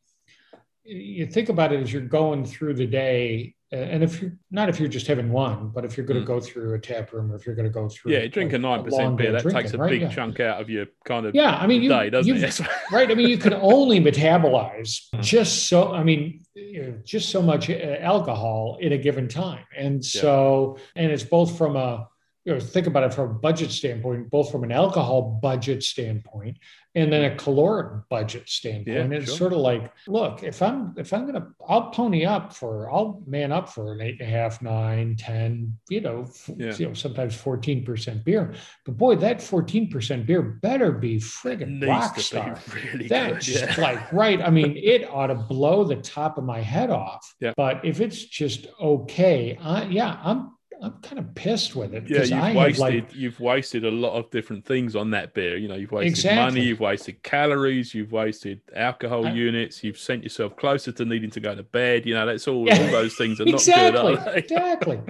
you 0.84 1.26
think 1.26 1.48
about 1.48 1.72
it 1.72 1.80
as 1.80 1.92
you're 1.92 2.02
going 2.02 2.44
through 2.44 2.74
the 2.74 2.86
day 2.86 3.54
and 3.72 4.04
if 4.04 4.20
you're 4.20 4.32
not 4.50 4.68
if 4.68 4.78
you're 4.78 4.88
just 4.88 5.06
having 5.06 5.32
one, 5.32 5.70
but 5.74 5.84
if 5.84 5.96
you're 5.96 6.04
going 6.06 6.20
to 6.20 6.24
Mm. 6.24 6.26
go 6.34 6.40
through 6.40 6.74
a 6.74 6.78
tap 6.78 7.12
room 7.12 7.32
or 7.32 7.36
if 7.36 7.46
you're 7.46 7.54
going 7.54 7.66
to 7.66 7.72
go 7.72 7.88
through 7.88 8.12
Yeah, 8.12 8.26
drink 8.26 8.52
a 8.52 8.58
nine 8.58 8.84
percent 8.84 9.16
beer. 9.16 9.32
That 9.32 9.42
drinking, 9.42 9.62
takes 9.62 9.74
a 9.74 9.78
right? 9.78 9.90
big 9.90 10.02
Yeah. 10.02 10.08
chunk 10.08 10.40
out 10.40 10.60
of 10.60 10.68
your 10.68 10.86
kind 11.06 11.24
of 11.26 11.34
Yeah, 11.34 11.56
I 11.56 11.66
mean, 11.66 11.82
you, 11.82 11.88
day, 11.88 12.10
doesn't 12.10 12.36
it? 12.36 12.60
right? 12.92 13.10
I 13.10 13.14
mean, 13.14 13.28
you 13.28 13.38
can 13.38 13.54
only 13.54 13.98
metabolize 14.00 15.08
Mm. 15.14 15.22
just 15.22 15.66
so. 15.68 15.92
I 15.92 16.02
mean, 16.04 16.42
you 16.54 16.82
know, 16.82 16.94
just 17.04 17.30
so 17.30 17.40
much 17.42 17.70
uh, 17.70 17.74
alcohol 18.00 18.76
in 18.80 18.92
a 18.92 18.98
given 18.98 19.26
time, 19.28 19.64
and 19.76 20.04
so, 20.04 20.76
and 20.94 21.10
it's 21.10 21.24
both 21.24 21.56
from 21.56 21.76
a 21.76 22.08
you 22.44 22.52
know, 22.52 22.60
think 22.60 22.86
about 22.86 23.04
it 23.04 23.14
from 23.14 23.30
a 23.30 23.34
budget 23.34 23.70
standpoint, 23.70 24.30
both 24.30 24.50
from 24.50 24.64
an 24.64 24.72
alcohol 24.72 25.38
budget 25.40 25.82
standpoint 25.82 26.58
and 26.94 27.10
then 27.10 27.24
a 27.32 27.36
caloric 27.36 28.08
budget 28.10 28.48
standpoint. 28.48 29.12
Yeah, 29.12 29.18
it's 29.18 29.26
sure. 29.28 29.36
sort 29.36 29.52
of 29.54 29.60
like, 29.60 29.92
look, 30.06 30.42
if 30.42 30.60
I'm 30.60 30.92
if 30.98 31.12
I'm 31.12 31.24
gonna, 31.24 31.48
I'll 31.66 31.90
pony 31.90 32.26
up 32.26 32.52
for, 32.54 32.92
I'll 32.92 33.22
man 33.26 33.50
up 33.50 33.68
for 33.68 33.92
an 33.92 34.02
eight 34.02 34.20
and 34.20 34.28
a 34.28 34.30
half, 34.30 34.60
nine, 34.60 35.16
ten, 35.16 35.78
you 35.88 36.00
know, 36.02 36.26
Yeah. 36.56 36.74
you 36.76 36.88
know, 36.88 36.94
sometimes 36.94 37.34
fourteen 37.34 37.84
percent 37.84 38.24
beer. 38.24 38.54
But 38.84 38.98
boy, 38.98 39.16
that 39.16 39.40
fourteen 39.40 39.88
percent 39.88 40.26
beer 40.26 40.42
better 40.42 40.92
be 40.92 41.16
friggin' 41.18 41.86
rock 41.86 42.18
star. 42.18 42.58
really 42.74 43.08
That's 43.08 43.46
good. 43.46 43.68
Yeah. 43.78 43.80
like 43.80 44.12
right. 44.12 44.42
I 44.42 44.50
mean, 44.50 44.76
it 44.76 45.08
ought 45.08 45.28
to 45.28 45.34
blow 45.34 45.84
the 45.84 45.96
top 45.96 46.36
of 46.36 46.44
my 46.44 46.60
head 46.60 46.90
off. 46.90 47.34
Yeah. 47.40 47.54
But 47.56 47.84
if 47.84 48.00
it's 48.00 48.22
just 48.22 48.66
okay, 48.80 49.56
I, 49.62 49.84
yeah, 49.84 50.18
I'm 50.22 50.52
I'm 50.82 50.92
kind 51.00 51.18
of 51.20 51.32
pissed 51.34 51.76
with 51.76 51.94
it 51.94 52.08
Yeah, 52.08 52.22
you've 52.24 52.32
I 52.32 52.54
wasted 52.54 52.80
like 52.80 53.14
you've 53.14 53.38
wasted 53.40 53.84
a 53.84 53.90
lot 53.90 54.14
of 54.14 54.30
different 54.30 54.64
things 54.64 54.96
on 54.96 55.10
that 55.12 55.32
beer. 55.32 55.56
You 55.56 55.68
know, 55.68 55.76
you've 55.76 55.92
wasted 55.92 56.10
Exactly. 56.12 56.42
money, 56.44 56.60
you've 56.66 56.80
wasted 56.80 57.22
calories, 57.22 57.94
you've 57.94 58.10
wasted 58.12 58.60
alcohol 58.74 59.26
I- 59.26 59.32
units, 59.32 59.84
you've 59.84 59.98
sent 59.98 60.24
yourself 60.24 60.56
closer 60.56 60.90
to 60.92 61.04
needing 61.04 61.30
to 61.30 61.40
go 61.40 61.54
to 61.54 61.62
bed. 61.62 62.04
You 62.04 62.14
know, 62.14 62.26
that's 62.26 62.48
all 62.48 62.66
Yeah. 62.66 62.78
all 62.84 62.90
those 62.90 63.14
things 63.14 63.40
are 63.40 63.44
exactly 63.46 64.14
not 64.16 64.24
good, 64.24 64.36
exactly. 64.44 65.00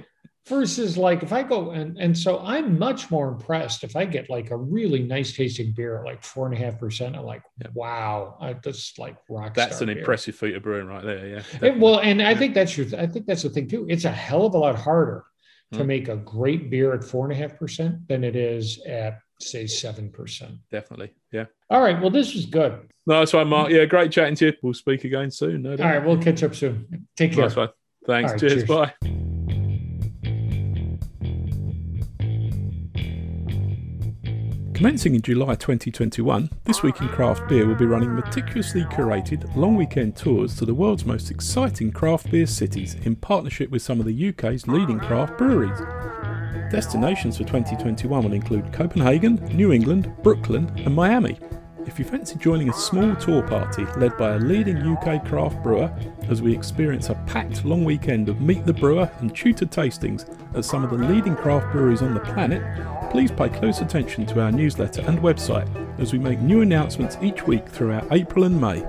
Versus 0.45 0.97
like 0.97 1.23
if 1.23 1.31
I 1.31 1.41
go 1.41 1.71
and 1.71 1.97
and 1.97 2.17
so 2.17 2.39
I'm 2.39 2.77
much 2.77 3.09
more 3.09 3.29
impressed 3.29 3.85
if 3.85 3.95
I 3.95 4.03
get 4.03 4.29
like 4.29 4.51
a 4.51 4.57
really 4.57 5.01
nice 5.01 5.31
tasting 5.33 5.71
beer 5.71 5.99
at 5.99 6.03
like 6.05 6.21
four 6.21 6.45
and 6.47 6.53
a 6.53 6.57
half 6.57 6.77
percent. 6.77 7.15
I'm 7.15 7.23
like, 7.23 7.43
Yeah. 7.61 7.67
wow, 7.73 8.37
I, 8.41 8.51
that's 8.61 8.99
like 8.99 9.15
rock. 9.29 9.53
That's 9.53 9.79
an 9.79 9.87
beer. 9.87 9.99
impressive 9.99 10.35
feat 10.35 10.53
of 10.55 10.61
brewing 10.63 10.87
right 10.87 11.01
there. 11.03 11.27
Yeah. 11.27 11.43
It, 11.69 11.79
well, 11.79 11.99
and 12.01 12.21
I 12.21 12.35
think 12.35 12.55
that's 12.55 12.77
your. 12.77 12.87
I 12.99 13.07
think 13.07 13.25
that's 13.25 13.43
the 13.43 13.49
thing 13.51 13.69
too. 13.69 13.85
It's 13.89 14.03
a 14.03 14.11
hell 14.11 14.45
of 14.45 14.53
a 14.53 14.57
lot 14.57 14.75
harder 14.75 15.23
to 15.73 15.79
Hmm. 15.79 15.87
make 15.87 16.07
a 16.07 16.15
great 16.15 16.69
beer 16.69 16.93
at 16.93 17.03
four 17.03 17.25
and 17.25 17.33
a 17.33 17.35
half 17.35 17.57
percent 17.57 18.07
than 18.07 18.23
it 18.23 18.35
is 18.35 18.81
at 18.85 19.19
say 19.39 19.67
seven 19.67 20.09
percent. 20.09 20.53
definitely. 20.71 21.11
Yeah. 21.31 21.45
All 21.69 21.81
right. 21.81 21.99
Well, 21.99 22.09
this 22.11 22.33
was 22.33 22.45
good. 22.45 22.79
Nice 23.05 23.33
one, 23.33 23.49
Mark. 23.49 23.71
Yeah, 23.71 23.83
great 23.85 24.11
chatting 24.11 24.35
to 24.35 24.45
you. 24.47 24.53
We'll 24.61 24.73
speak 24.73 25.03
again 25.03 25.31
soon. 25.31 25.63
No 25.63 25.71
All 25.71 25.77
right. 25.77 26.03
We'll 26.05 26.17
catch 26.21 26.43
up 26.43 26.55
soon. 26.55 27.07
Take 27.17 27.33
care. 27.33 27.43
Nice 27.43 27.55
one. 27.55 27.69
Thanks. 28.05 28.31
Right, 28.31 28.39
cheers. 28.39 28.53
cheers. 28.53 28.65
Bye. 28.65 29.32
Commencing 34.83 35.15
in 35.15 35.21
July 35.21 35.55
2021, 35.55 36.49
This 36.65 36.83
Week 36.83 36.99
in 36.99 37.07
Craft 37.07 37.47
Beer 37.47 37.65
will 37.65 37.73
be 37.73 37.85
running 37.85 38.13
meticulously 38.13 38.81
curated 38.81 39.55
long 39.55 39.77
weekend 39.77 40.17
tours 40.17 40.57
to 40.57 40.65
the 40.65 40.73
world's 40.73 41.05
most 41.05 41.31
exciting 41.31 41.89
craft 41.89 42.29
beer 42.29 42.45
cities 42.45 42.95
in 42.95 43.15
partnership 43.15 43.69
with 43.69 43.81
some 43.81 44.01
of 44.01 44.05
the 44.05 44.29
UK's 44.29 44.67
leading 44.67 44.99
craft 44.99 45.37
breweries. 45.37 45.79
Destinations 46.69 47.37
for 47.37 47.45
2021 47.45 48.23
will 48.25 48.33
include 48.33 48.73
Copenhagen, 48.73 49.35
New 49.55 49.71
England, 49.71 50.11
Brooklyn, 50.21 50.69
and 50.83 50.93
Miami. 50.93 51.39
If 51.87 51.97
you 51.97 52.03
fancy 52.03 52.35
joining 52.35 52.69
a 52.69 52.73
small 52.73 53.15
tour 53.15 53.41
party 53.41 53.85
led 53.95 54.17
by 54.17 54.31
a 54.33 54.39
leading 54.39 54.79
UK 54.79 55.25
craft 55.25 55.63
brewer 55.63 55.97
as 56.23 56.41
we 56.41 56.53
experience 56.53 57.09
a 57.09 57.15
packed 57.25 57.63
long 57.63 57.85
weekend 57.85 58.27
of 58.27 58.41
Meet 58.41 58.65
the 58.65 58.73
Brewer 58.73 59.09
and 59.19 59.33
tutored 59.33 59.71
tastings 59.71 60.27
at 60.57 60.65
some 60.65 60.83
of 60.83 60.89
the 60.89 60.97
leading 60.97 61.37
craft 61.37 61.71
breweries 61.71 62.01
on 62.01 62.13
the 62.13 62.19
planet, 62.19 62.61
please 63.13 63.29
pay 63.29 63.47
close 63.47 63.79
attention 63.79 64.25
to 64.25 64.41
our 64.41 64.51
newsletter 64.51 65.01
and 65.01 65.19
website 65.19 65.69
as 65.99 66.11
we 66.11 66.17
make 66.17 66.39
new 66.39 66.61
announcements 66.61 67.15
each 67.21 67.45
week 67.45 67.69
throughout 67.69 68.07
April 68.11 68.45
and 68.45 68.59
May. 68.59 68.81